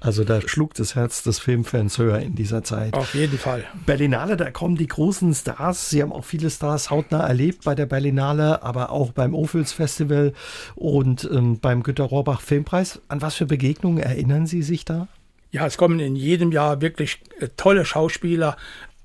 Also 0.00 0.24
da 0.24 0.40
schlug 0.40 0.72
das 0.74 0.94
Herz 0.94 1.22
des 1.22 1.38
Filmfans 1.38 1.98
höher 1.98 2.20
in 2.20 2.34
dieser 2.34 2.64
Zeit. 2.64 2.94
Auf 2.94 3.14
jeden 3.14 3.38
Fall. 3.38 3.64
Berlinale, 3.84 4.36
da 4.36 4.50
kommen 4.50 4.76
die 4.76 4.86
großen 4.86 5.34
Stars. 5.34 5.90
Sie 5.90 6.00
haben 6.00 6.12
auch 6.12 6.24
viele 6.24 6.48
Stars 6.48 6.90
hautnah 6.90 7.26
erlebt 7.26 7.64
bei 7.64 7.74
der 7.74 7.86
Berlinale, 7.86 8.62
aber 8.62 8.90
auch 8.90 9.12
beim 9.12 9.34
Ophüls 9.34 9.72
Festival 9.72 10.32
und 10.74 11.28
ähm, 11.30 11.60
beim 11.60 11.82
Günter 11.82 12.04
Rohrbach 12.04 12.40
Filmpreis. 12.40 13.00
An 13.08 13.20
was 13.20 13.34
für 13.34 13.46
Begegnungen 13.46 14.02
erinnern 14.02 14.46
Sie 14.46 14.62
sich 14.62 14.84
da? 14.86 15.08
Ja, 15.54 15.68
es 15.68 15.76
kommen 15.76 16.00
in 16.00 16.16
jedem 16.16 16.50
Jahr 16.50 16.80
wirklich 16.80 17.20
äh, 17.38 17.46
tolle 17.56 17.84
Schauspieler 17.84 18.56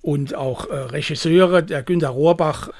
und 0.01 0.33
auch 0.33 0.67
äh, 0.67 0.77
Regisseure. 0.77 1.61
Der 1.61 1.83
Günter 1.83 2.09
Rohrbach 2.09 2.71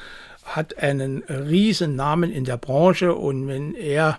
hat 0.43 0.79
einen 0.79 1.21
riesen 1.25 1.95
Namen 1.95 2.31
in 2.31 2.45
der 2.45 2.57
Branche 2.57 3.13
und 3.13 3.47
wenn 3.47 3.75
er 3.75 4.17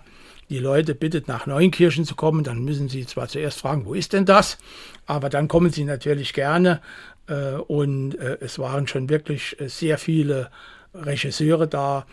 die 0.49 0.59
Leute 0.59 0.95
bittet, 0.95 1.27
nach 1.27 1.47
Neunkirchen 1.47 2.05
zu 2.05 2.15
kommen, 2.15 2.45
dann 2.45 2.63
müssen 2.63 2.87
sie 2.87 3.05
zwar 3.05 3.27
zuerst 3.27 3.59
fragen, 3.59 3.85
wo 3.85 3.93
ist 3.93 4.13
denn 4.13 4.25
das? 4.25 4.57
Aber 5.05 5.27
dann 5.27 5.49
kommen 5.49 5.69
sie 5.69 5.83
natürlich 5.83 6.31
gerne. 6.31 6.79
Äh, 7.27 7.55
und 7.55 8.15
es 8.15 8.57
waren 8.57 8.87
schon 8.87 9.09
wirklich 9.09 9.57
sehr 9.59 9.97
viele 9.97 10.49
Regisseure 10.93 11.67
da, 11.67 12.05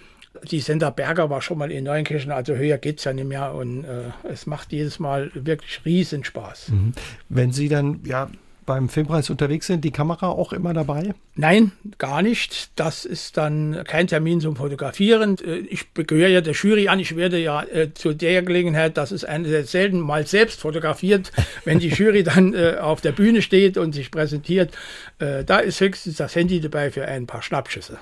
die 0.51 0.61
Sender 0.61 0.91
Berger 0.91 1.31
war 1.31 1.43
schon 1.43 1.59
mal 1.59 1.71
in 1.71 1.85
Neunkirchen, 1.85 2.31
also 2.33 2.55
höher 2.55 2.79
geht 2.79 2.99
es 2.99 3.05
ja 3.05 3.13
nicht 3.13 3.29
mehr 3.29 3.55
und 3.55 3.85
äh, 3.85 4.11
es 4.29 4.47
macht 4.47 4.73
jedes 4.73 4.99
Mal 4.99 5.31
wirklich 5.35 5.85
riesen 5.85 6.25
Spaß. 6.25 6.69
Mhm. 6.71 6.93
Wenn 7.29 7.53
Sie 7.53 7.69
dann 7.69 8.01
ja 8.05 8.29
beim 8.69 8.91
Filmpreis 8.91 9.31
unterwegs 9.31 9.67
sind, 9.67 9.83
die 9.83 9.91
Kamera 9.91 10.29
auch 10.29 10.53
immer 10.53 10.75
dabei? 10.75 11.15
Nein, 11.37 11.73
gar 11.97 12.21
nicht. 12.21 12.79
Das 12.79 13.07
ist 13.07 13.39
dann 13.39 13.83
kein 13.85 14.09
Termin 14.09 14.43
zum 14.43 14.57
Fotografieren. 14.57 15.39
Äh, 15.39 15.61
ich 15.71 15.87
gehöre 15.95 16.29
ja 16.29 16.41
der 16.43 16.53
Jury 16.53 16.89
an. 16.89 17.01
Ich 17.01 17.17
werde 17.17 17.39
ja 17.39 17.63
äh, 17.63 17.95
zu 17.95 18.13
der 18.13 18.43
Gelegenheit, 18.43 18.99
das 18.99 19.11
ist 19.11 19.25
eine 19.25 19.49
der 19.49 19.65
selten 19.65 20.01
mal 20.01 20.27
selbst 20.27 20.61
fotografiert, 20.61 21.33
wenn 21.65 21.79
die 21.79 21.89
Jury 21.89 22.23
dann 22.23 22.53
äh, 22.53 22.77
auf 22.79 23.01
der 23.01 23.13
Bühne 23.13 23.41
steht 23.41 23.79
und 23.79 23.95
sich 23.95 24.11
präsentiert. 24.11 24.77
Äh, 25.19 25.45
da 25.45 25.61
ist 25.61 25.81
höchstens 25.81 26.17
das 26.17 26.37
Handy 26.37 26.61
dabei 26.61 26.91
für 26.91 27.09
ein 27.09 27.27
paar 27.27 27.41
Schnappschüsse. 27.41 27.97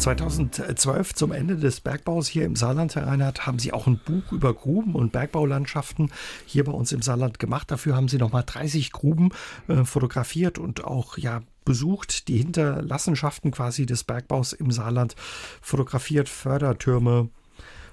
2012 0.00 1.14
zum 1.14 1.30
Ende 1.30 1.56
des 1.56 1.82
Bergbaus 1.82 2.26
hier 2.26 2.46
im 2.46 2.56
Saarland, 2.56 2.94
Herr 2.94 3.06
Reinhardt, 3.06 3.46
haben 3.46 3.58
Sie 3.58 3.74
auch 3.74 3.86
ein 3.86 4.00
Buch 4.02 4.32
über 4.32 4.54
Gruben 4.54 4.94
und 4.94 5.12
Bergbaulandschaften 5.12 6.10
hier 6.46 6.64
bei 6.64 6.72
uns 6.72 6.92
im 6.92 7.02
Saarland 7.02 7.38
gemacht. 7.38 7.70
Dafür 7.70 7.96
haben 7.96 8.08
Sie 8.08 8.16
nochmal 8.16 8.44
30 8.46 8.92
Gruben 8.92 9.28
äh, 9.68 9.84
fotografiert 9.84 10.58
und 10.58 10.84
auch 10.84 11.18
ja 11.18 11.42
besucht, 11.66 12.28
die 12.28 12.38
Hinterlassenschaften 12.38 13.50
quasi 13.50 13.84
des 13.84 14.04
Bergbaus 14.04 14.54
im 14.54 14.70
Saarland 14.70 15.16
fotografiert, 15.60 16.30
Fördertürme, 16.30 17.28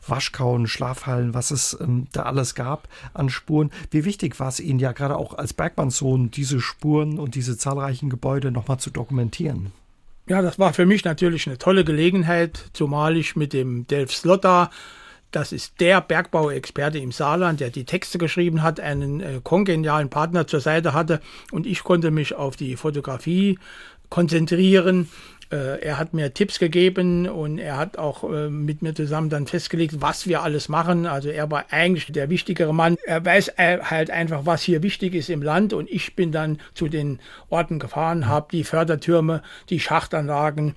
Waschkauen, 0.08 0.68
Schlafhallen, 0.68 1.34
was 1.34 1.52
es 1.52 1.78
ähm, 1.82 2.08
da 2.14 2.24
alles 2.24 2.56
gab 2.56 2.88
an 3.14 3.30
Spuren. 3.30 3.70
Wie 3.92 4.06
wichtig 4.06 4.40
war 4.40 4.48
es 4.48 4.62
Ihnen 4.62 4.80
ja 4.80 4.94
gerade 4.94 5.18
auch 5.18 5.34
als 5.34 5.52
Bergmannssohn, 5.52 6.32
diese 6.32 6.62
Spuren 6.62 7.20
und 7.20 7.36
diese 7.36 7.58
zahlreichen 7.58 8.10
Gebäude 8.10 8.52
nochmal 8.52 8.80
zu 8.80 8.92
dokumentieren? 8.92 9.74
Ja, 10.30 10.42
das 10.42 10.60
war 10.60 10.74
für 10.74 10.86
mich 10.86 11.06
natürlich 11.06 11.48
eine 11.48 11.58
tolle 11.58 11.86
Gelegenheit, 11.86 12.66
zumal 12.74 13.16
ich 13.16 13.38
mit 13.38 13.54
dem 13.54 13.88
Delf 13.88 14.14
Slotta, 14.14 14.70
das 15.32 15.52
ist 15.52 15.80
der 15.80 16.02
Bergbauexperte 16.02 17.00
im 17.00 17.12
Saarland, 17.12 17.60
der 17.60 17.70
die 17.70 17.86
Texte 17.86 18.18
geschrieben 18.18 18.62
hat, 18.64 18.80
einen 18.80 19.20
äh, 19.20 19.40
kongenialen 19.44 20.10
Partner 20.10 20.48
zur 20.48 20.62
Seite 20.62 20.94
hatte. 20.94 21.22
Und 21.52 21.66
ich 21.66 21.84
konnte 21.84 22.12
mich 22.12 22.34
auf 22.34 22.56
die 22.56 22.76
Fotografie 22.78 23.60
konzentrieren 24.10 25.10
er 25.56 25.98
hat 25.98 26.14
mir 26.14 26.34
Tipps 26.34 26.60
gegeben 26.60 27.28
und 27.28 27.58
er 27.58 27.78
hat 27.78 27.98
auch 27.98 28.24
äh, 28.24 28.50
mit 28.50 28.82
mir 28.82 28.94
zusammen 28.94 29.30
dann 29.30 29.48
festgelegt, 29.48 30.02
was 30.02 30.28
wir 30.28 30.42
alles 30.42 30.68
machen. 30.68 31.06
Also 31.06 31.30
er 31.30 31.50
war 31.50 31.66
eigentlich 31.72 32.12
der 32.12 32.30
wichtigere 32.30 32.74
Mann. 32.74 32.98
Er 33.06 33.24
weiß 33.24 33.54
äh, 33.58 33.80
halt 33.80 34.12
einfach, 34.12 34.46
was 34.46 34.62
hier 34.64 34.84
wichtig 34.84 35.16
ist 35.16 35.30
im 35.30 35.42
Land 35.42 35.74
und 35.74 35.90
ich 35.90 36.16
bin 36.16 36.32
dann 36.32 36.60
zu 36.74 36.88
den 36.90 37.20
Orten 37.50 37.80
gefahren, 37.80 38.28
habe 38.28 38.48
die 38.52 38.64
Fördertürme, 38.64 39.42
die 39.70 39.80
Schachtanlagen, 39.80 40.76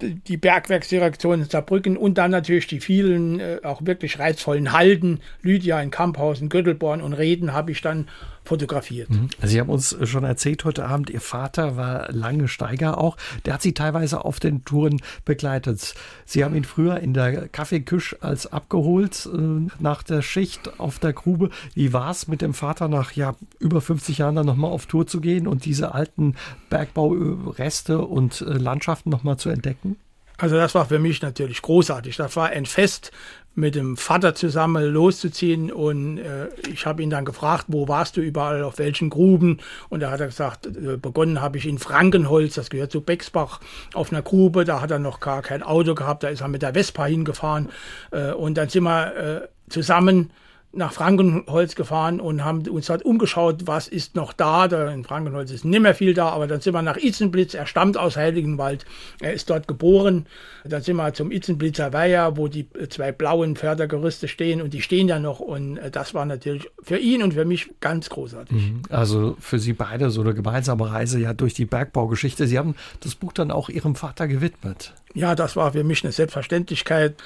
die 0.00 0.36
Bergwerksdirektion 0.36 1.42
in 1.42 1.48
Saarbrücken 1.48 1.96
und 1.96 2.18
dann 2.18 2.30
natürlich 2.30 2.66
die 2.66 2.80
vielen 2.80 3.40
äh, 3.40 3.60
auch 3.62 3.84
wirklich 3.84 4.18
reizvollen 4.18 4.72
Halden, 4.72 5.20
Lydia 5.42 5.80
in 5.80 5.90
Kamphausen, 5.90 6.48
Göttelborn 6.48 7.00
und 7.00 7.12
Reden 7.12 7.52
habe 7.52 7.72
ich 7.72 7.80
dann 7.80 8.08
fotografiert. 8.44 9.10
Mhm. 9.10 9.28
Sie 9.42 9.60
haben 9.60 9.68
uns 9.68 9.96
schon 10.04 10.24
erzählt 10.24 10.64
heute 10.64 10.84
Abend, 10.84 11.10
Ihr 11.10 11.20
Vater 11.20 11.76
war 11.76 12.10
lange 12.12 12.48
Steiger 12.48 12.98
auch. 12.98 13.16
Der 13.44 13.54
hat 13.54 13.62
Sie 13.62 13.74
teilweise 13.74 14.24
auf 14.24 14.40
den 14.40 14.64
Touren 14.64 15.00
begleitet. 15.24 15.94
Sie 16.24 16.44
haben 16.44 16.54
ihn 16.54 16.64
früher 16.64 16.98
in 17.00 17.14
der 17.14 17.48
Kaffeeküche 17.48 18.18
als 18.20 18.52
abgeholt 18.52 19.28
äh, 19.32 19.68
nach 19.78 20.02
der 20.02 20.22
Schicht 20.22 20.80
auf 20.80 20.98
der 20.98 21.12
Grube. 21.12 21.50
Wie 21.74 21.92
war 21.92 22.10
es 22.10 22.28
mit 22.28 22.42
dem 22.42 22.54
Vater 22.54 22.88
nach 22.88 23.12
ja, 23.12 23.34
über 23.58 23.80
50 23.80 24.18
Jahren 24.18 24.36
dann 24.36 24.46
nochmal 24.46 24.70
auf 24.70 24.86
Tour 24.86 25.06
zu 25.06 25.20
gehen 25.20 25.46
und 25.46 25.64
diese 25.64 25.94
alten 25.94 26.34
Bergbaureste 26.68 27.98
und 27.98 28.40
äh, 28.40 28.44
Landschaften 28.44 29.10
nochmal 29.10 29.36
zu 29.36 29.50
entdecken? 29.50 29.96
Also 30.40 30.56
das 30.56 30.74
war 30.74 30.86
für 30.86 30.98
mich 30.98 31.20
natürlich 31.20 31.60
großartig. 31.60 32.16
Das 32.16 32.34
war 32.34 32.48
ein 32.48 32.64
Fest, 32.64 33.12
mit 33.54 33.74
dem 33.74 33.96
Vater 33.96 34.34
zusammen 34.34 34.84
loszuziehen. 34.84 35.72
Und 35.72 36.18
äh, 36.18 36.48
ich 36.72 36.86
habe 36.86 37.02
ihn 37.02 37.10
dann 37.10 37.24
gefragt, 37.24 37.66
wo 37.68 37.88
warst 37.88 38.16
du 38.16 38.20
überall, 38.20 38.62
auf 38.62 38.78
welchen 38.78 39.10
Gruben? 39.10 39.58
Und 39.88 40.00
da 40.00 40.10
hat 40.10 40.20
er 40.20 40.26
gesagt, 40.26 40.66
äh, 40.66 40.96
begonnen 40.96 41.40
habe 41.40 41.58
ich 41.58 41.66
in 41.66 41.78
Frankenholz, 41.78 42.54
das 42.54 42.70
gehört 42.70 42.92
zu 42.92 43.00
Bexbach, 43.00 43.60
auf 43.94 44.12
einer 44.12 44.22
Grube, 44.22 44.64
da 44.64 44.80
hat 44.80 44.90
er 44.90 44.98
noch 44.98 45.20
gar 45.20 45.42
kein 45.42 45.62
Auto 45.62 45.94
gehabt, 45.94 46.22
da 46.22 46.28
ist 46.28 46.40
er 46.40 46.48
mit 46.48 46.62
der 46.62 46.74
Vespa 46.74 47.06
hingefahren. 47.06 47.68
Äh, 48.10 48.32
und 48.32 48.54
dann 48.54 48.68
sind 48.68 48.84
wir 48.84 49.16
äh, 49.16 49.48
zusammen 49.68 50.30
nach 50.72 50.92
Frankenholz 50.92 51.74
gefahren 51.74 52.20
und 52.20 52.44
haben 52.44 52.66
uns 52.68 52.86
dort 52.86 53.04
umgeschaut, 53.04 53.66
was 53.66 53.88
ist 53.88 54.14
noch 54.14 54.32
da. 54.32 54.66
in 54.66 55.04
Frankenholz 55.04 55.50
ist 55.50 55.64
nicht 55.64 55.80
mehr 55.80 55.96
viel 55.96 56.14
da, 56.14 56.28
aber 56.28 56.46
dann 56.46 56.60
sind 56.60 56.74
wir 56.74 56.82
nach 56.82 56.96
Itzenblitz. 56.96 57.54
Er 57.54 57.66
stammt 57.66 57.96
aus 57.96 58.16
Heiligenwald. 58.16 58.86
Er 59.20 59.32
ist 59.32 59.50
dort 59.50 59.66
geboren. 59.66 60.26
Dann 60.64 60.82
sind 60.82 60.96
wir 60.96 61.12
zum 61.12 61.32
Itzenblitzer 61.32 61.92
Weiher, 61.92 62.36
wo 62.36 62.46
die 62.46 62.68
zwei 62.88 63.10
blauen 63.10 63.56
Fördergerüste 63.56 64.28
stehen 64.28 64.62
und 64.62 64.72
die 64.72 64.82
stehen 64.82 65.08
ja 65.08 65.18
noch. 65.18 65.40
Und 65.40 65.76
äh, 65.78 65.90
das 65.90 66.14
war 66.14 66.24
natürlich 66.24 66.70
für 66.82 66.98
ihn 66.98 67.22
und 67.22 67.34
für 67.34 67.44
mich 67.44 67.70
ganz 67.80 68.08
großartig. 68.08 68.56
Mhm. 68.56 68.82
Also 68.90 69.36
für 69.40 69.58
Sie 69.58 69.72
beide 69.72 70.10
so 70.10 70.20
eine 70.20 70.34
gemeinsame 70.34 70.88
Reise 70.90 71.18
ja 71.18 71.32
durch 71.32 71.54
die 71.54 71.64
Bergbaugeschichte. 71.64 72.46
Sie 72.46 72.58
haben 72.58 72.76
das 73.00 73.16
Buch 73.16 73.32
dann 73.32 73.50
auch 73.50 73.70
Ihrem 73.70 73.96
Vater 73.96 74.28
gewidmet. 74.28 74.92
Ja, 75.14 75.34
das 75.34 75.56
war 75.56 75.72
für 75.72 75.82
mich 75.82 76.04
eine 76.04 76.12
Selbstverständlichkeit 76.12 77.16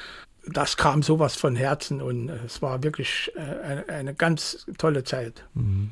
das 0.47 0.77
kam 0.77 1.03
sowas 1.03 1.37
von 1.37 1.57
Herzen 1.57 2.03
und 2.03 2.29
es 2.29 2.63
war 2.63 2.83
wirklich 2.83 3.33
äh, 3.35 3.65
eine, 3.65 3.89
eine 3.89 4.15
ganz 4.15 4.67
tolle 4.79 5.05
Zeit. 5.05 5.45
Mhm. 5.55 5.91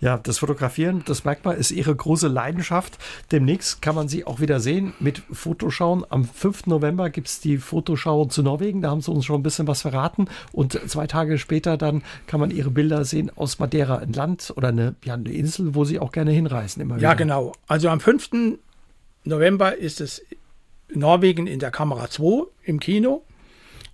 Ja, 0.00 0.18
das 0.18 0.38
Fotografieren, 0.38 1.02
das 1.06 1.24
merkt 1.24 1.44
man, 1.44 1.56
ist 1.56 1.70
ihre 1.70 1.94
große 1.94 2.28
Leidenschaft. 2.28 2.98
Demnächst 3.32 3.80
kann 3.80 3.94
man 3.94 4.08
sie 4.08 4.26
auch 4.26 4.40
wieder 4.40 4.60
sehen 4.60 4.92
mit 5.00 5.22
Fotoschauen. 5.32 6.04
Am 6.08 6.24
5. 6.24 6.66
November 6.66 7.10
gibt 7.10 7.28
es 7.28 7.40
die 7.40 7.58
Fotoschau 7.58 8.26
zu 8.26 8.42
Norwegen. 8.42 8.82
Da 8.82 8.90
haben 8.90 9.00
sie 9.00 9.10
uns 9.10 9.24
schon 9.24 9.40
ein 9.40 9.42
bisschen 9.42 9.66
was 9.66 9.82
verraten. 9.82 10.26
Und 10.52 10.78
zwei 10.88 11.06
Tage 11.06 11.38
später 11.38 11.76
dann 11.76 12.02
kann 12.26 12.40
man 12.40 12.50
ihre 12.50 12.70
Bilder 12.70 13.04
sehen 13.04 13.30
aus 13.36 13.58
Madeira, 13.58 13.98
ein 13.98 14.12
Land 14.12 14.52
oder 14.56 14.68
eine, 14.68 14.94
ja, 15.04 15.14
eine 15.14 15.32
Insel, 15.32 15.74
wo 15.74 15.84
sie 15.84 15.98
auch 15.98 16.12
gerne 16.12 16.32
hinreisen. 16.32 16.82
Immer 16.82 16.98
ja, 16.98 17.14
genau. 17.14 17.52
Also 17.66 17.88
am 17.88 18.00
5. 18.00 18.58
November 19.24 19.76
ist 19.76 20.00
es 20.00 20.22
Norwegen 20.92 21.46
in 21.46 21.60
der 21.60 21.70
Kamera 21.70 22.10
2 22.10 22.46
im 22.64 22.80
Kino. 22.80 23.22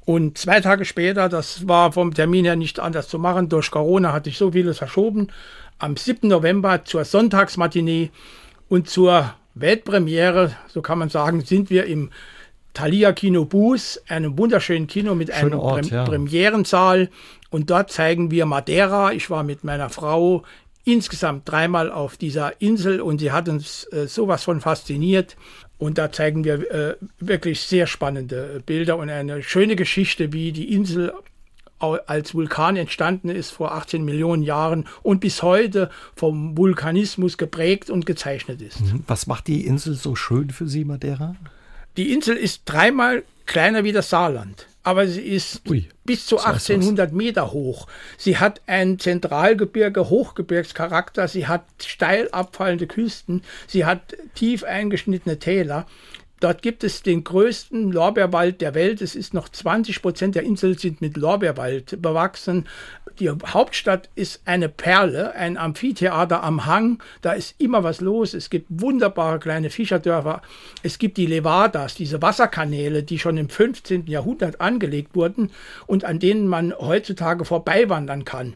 Und 0.05 0.39
zwei 0.39 0.61
Tage 0.61 0.85
später, 0.85 1.29
das 1.29 1.69
war 1.69 1.93
vom 1.93 2.15
Termin 2.15 2.45
her 2.45 2.57
nicht 2.57 2.81
anders 2.81 3.09
zu 3.09 3.19
machen, 3.19 3.49
durch 3.49 3.71
Corona 3.71 4.13
hatte 4.13 4.31
ich 4.31 4.39
so 4.39 4.53
vieles 4.53 4.79
verschoben, 4.79 5.29
am 5.79 5.97
7. 5.97 6.29
November 6.29 6.85
zur 6.85 7.05
Sonntagsmatinee 7.05 8.11
und 8.69 8.89
zur 8.89 9.35
Weltpremiere, 9.55 10.57
so 10.69 10.83
kann 10.83 10.99
man 10.99 11.09
sagen, 11.09 11.43
sind 11.43 11.71
wir 11.71 11.85
im 11.87 12.11
Thalia 12.73 13.13
Kino 13.13 13.45
Bus, 13.45 14.01
einem 14.09 14.39
wunderschönen 14.39 14.87
Kino 14.87 15.15
mit 15.15 15.31
einem 15.31 15.59
Ort, 15.59 15.89
Prem 15.89 15.97
ja. 15.97 16.05
Premierensaal. 16.05 17.11
Und 17.51 17.71
dort 17.71 17.91
zeigen 17.91 18.31
wir 18.31 18.47
Madeira. 18.47 19.13
Ich 19.13 19.29
war 19.29 19.43
mit 19.43 19.65
meiner 19.65 19.91
Frau 19.91 20.45
insgesamt 20.85 21.49
dreimal 21.49 21.91
auf 21.91 22.17
dieser 22.17 22.61
Insel 22.61 23.01
und 23.01 23.19
sie 23.19 23.33
hat 23.33 23.49
uns 23.49 23.85
äh, 23.93 24.07
sowas 24.07 24.45
von 24.45 24.61
fasziniert. 24.61 25.37
Und 25.81 25.97
da 25.97 26.13
zeigen 26.13 26.45
wir 26.45 26.71
äh, 26.71 26.97
wirklich 27.19 27.63
sehr 27.63 27.87
spannende 27.87 28.63
Bilder 28.67 28.99
und 28.99 29.09
eine 29.09 29.43
schöne 29.43 29.77
Geschichte, 29.77 30.33
wie 30.33 30.53
die 30.53 30.75
Insel 30.75 31.13
als 31.79 32.35
Vulkan 32.35 32.77
entstanden 32.77 33.31
ist 33.31 33.53
vor 33.53 33.73
18 33.73 34.05
Millionen 34.05 34.43
Jahren 34.43 34.87
und 35.03 35.21
bis 35.21 35.43
heute 35.43 35.89
vom 36.15 36.59
Vulkanismus 36.59 37.39
geprägt 37.39 37.89
und 37.89 38.05
gezeichnet 38.05 38.61
ist. 38.61 38.83
Mhm. 38.83 39.05
Was 39.07 39.27
macht 39.27 39.47
die 39.47 39.65
Insel 39.65 39.95
so 39.95 40.15
schön 40.15 40.51
für 40.51 40.69
Sie, 40.69 40.85
Madeira? 40.85 41.35
Die 41.97 42.13
Insel 42.13 42.37
ist 42.37 42.63
dreimal 42.67 43.25
kleiner 43.47 43.83
wie 43.83 43.93
das 43.93 44.11
Saarland 44.11 44.67
aber 44.83 45.07
sie 45.07 45.23
ist 45.23 45.69
Ui, 45.69 45.89
bis 46.05 46.27
zu 46.27 46.39
1800 46.39 47.13
Meter 47.13 47.53
hoch. 47.53 47.87
Sie 48.17 48.39
hat 48.39 48.63
ein 48.67 48.99
Zentralgebirge, 48.99 50.09
Hochgebirgscharakter, 50.09 51.29
sie 51.29 51.47
hat 51.47 51.65
steil 51.85 52.29
abfallende 52.31 52.87
Küsten, 52.87 53.43
sie 53.67 53.85
hat 53.85 54.17
tief 54.35 54.65
eingeschnittene 54.65 55.39
Täler. 55.39 55.87
Dort 56.41 56.63
gibt 56.63 56.85
es 56.85 57.03
den 57.03 57.23
größten 57.23 57.93
Lorbeerwald 57.93 58.63
der 58.63 58.75
Welt. 58.75 59.03
Es 59.03 59.15
ist 59.15 59.35
noch 59.35 59.51
20 59.51 60.01
Prozent 60.01 60.35
der 60.35 60.43
Insel 60.43 60.79
sind 60.79 61.03
mit 61.03 61.19
Lorbeerwald 61.19 62.01
bewachsen. 62.01 62.67
Die 63.19 63.29
Hauptstadt 63.29 64.09
ist 64.15 64.41
eine 64.47 64.71
Perle, 64.71 65.35
ein 65.35 65.59
Amphitheater 65.59 66.43
am 66.43 66.65
Hang. 66.65 67.03
Da 67.21 67.33
ist 67.33 67.57
immer 67.59 67.85
was 67.85 68.01
los. 68.01 68.33
Es 68.33 68.49
gibt 68.49 68.69
wunderbare 68.71 69.39
kleine 69.39 69.69
Fischerdörfer. 69.69 70.41
Es 70.83 70.99
gibt 70.99 71.19
die 71.19 71.27
Levadas, 71.27 71.95
diese 71.95 72.23
Wasserkanäle, 72.23 73.03
die 73.03 73.19
schon 73.19 73.37
im 73.37 73.51
15. 73.51 74.07
Jahrhundert 74.07 74.63
angelegt 74.63 75.15
wurden 75.15 75.51
und 75.87 76.05
an 76.05 76.21
denen 76.21 76.49
man 76.49 76.73
heutzutage 76.73 77.45
vorbeiwandern 77.45 78.25
kann. 78.25 78.55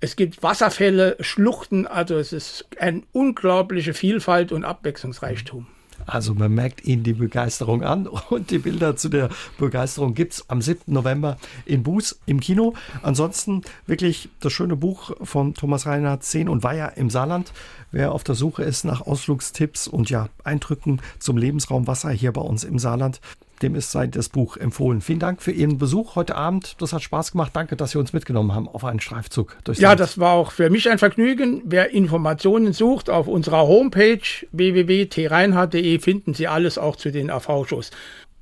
Es 0.00 0.16
gibt 0.16 0.42
Wasserfälle, 0.42 1.16
Schluchten, 1.20 1.86
also 1.86 2.16
es 2.16 2.32
ist 2.32 2.66
eine 2.78 3.02
unglaubliche 3.12 3.92
Vielfalt 3.92 4.52
und 4.52 4.64
Abwechslungsreichtum. 4.64 5.66
Also 6.06 6.34
man 6.34 6.52
merkt 6.52 6.86
Ihnen 6.86 7.02
die 7.02 7.12
Begeisterung 7.12 7.82
an 7.82 8.06
und 8.30 8.50
die 8.50 8.58
Bilder 8.58 8.96
zu 8.96 9.08
der 9.08 9.28
Begeisterung 9.58 10.14
gibt 10.14 10.34
es 10.34 10.50
am 10.50 10.62
7. 10.62 10.92
November 10.92 11.36
in 11.64 11.82
Buß 11.82 12.20
im 12.26 12.40
Kino. 12.40 12.74
Ansonsten 13.02 13.62
wirklich 13.86 14.28
das 14.40 14.52
schöne 14.52 14.76
Buch 14.76 15.12
von 15.22 15.54
Thomas 15.54 15.86
Reinhardt, 15.86 16.24
Seen 16.24 16.48
und 16.48 16.62
Weiher 16.62 16.96
im 16.96 17.10
Saarland. 17.10 17.52
Wer 17.92 18.12
auf 18.12 18.24
der 18.24 18.34
Suche 18.34 18.62
ist 18.62 18.84
nach 18.84 19.00
Ausflugstipps 19.00 19.88
und 19.88 20.10
ja, 20.10 20.28
Eindrücken 20.44 21.00
zum 21.18 21.36
Lebensraum 21.36 21.86
Wasser 21.86 22.10
hier 22.10 22.32
bei 22.32 22.40
uns 22.40 22.64
im 22.64 22.78
Saarland, 22.78 23.20
dem 23.62 23.74
ist 23.74 23.90
sei 23.90 24.06
das 24.06 24.28
Buch 24.28 24.56
empfohlen. 24.56 25.00
Vielen 25.00 25.18
Dank 25.18 25.42
für 25.42 25.52
Ihren 25.52 25.78
Besuch 25.78 26.16
heute 26.16 26.34
Abend. 26.34 26.76
Das 26.80 26.92
hat 26.92 27.02
Spaß 27.02 27.32
gemacht. 27.32 27.52
Danke, 27.54 27.76
dass 27.76 27.92
Sie 27.92 27.98
uns 27.98 28.12
mitgenommen 28.12 28.54
haben 28.54 28.68
auf 28.68 28.84
einen 28.84 29.00
Streifzug. 29.00 29.56
Durchs 29.64 29.80
ja, 29.80 29.90
Land. 29.90 30.00
das 30.00 30.18
war 30.18 30.32
auch 30.32 30.52
für 30.52 30.70
mich 30.70 30.88
ein 30.90 30.98
Vergnügen. 30.98 31.62
Wer 31.64 31.90
Informationen 31.90 32.72
sucht, 32.72 33.10
auf 33.10 33.26
unserer 33.28 33.66
Homepage 33.66 34.20
www.treinhardt.de 34.52 35.98
finden 35.98 36.34
Sie 36.34 36.48
alles 36.48 36.78
auch 36.78 36.96
zu 36.96 37.10
den 37.10 37.30
AV-Shows. 37.30 37.90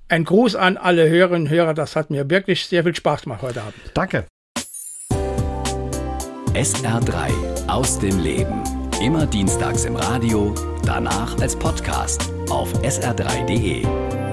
Ein 0.09 0.25
Gruß 0.25 0.57
an 0.57 0.77
alle 0.77 1.09
Hörerinnen 1.09 1.45
und 1.45 1.51
Hörer. 1.51 1.75
Das 1.75 1.97
hat 1.97 2.11
mir 2.11 2.29
wirklich 2.29 2.67
sehr 2.67 2.85
viel 2.85 2.95
Spaß 2.95 3.23
gemacht 3.23 3.43
heute 3.43 3.63
Abend. 3.63 3.75
Danke. 3.95 4.27
SR3 6.55 7.69
aus 7.69 7.99
dem 7.99 8.21
Leben. 8.21 8.63
Immer 9.01 9.27
dienstags 9.27 9.85
im 9.85 9.97
Radio, 9.97 10.55
danach 10.85 11.37
als 11.41 11.57
Podcast 11.57 12.31
auf 12.49 12.73
sr3.de. 12.83 14.24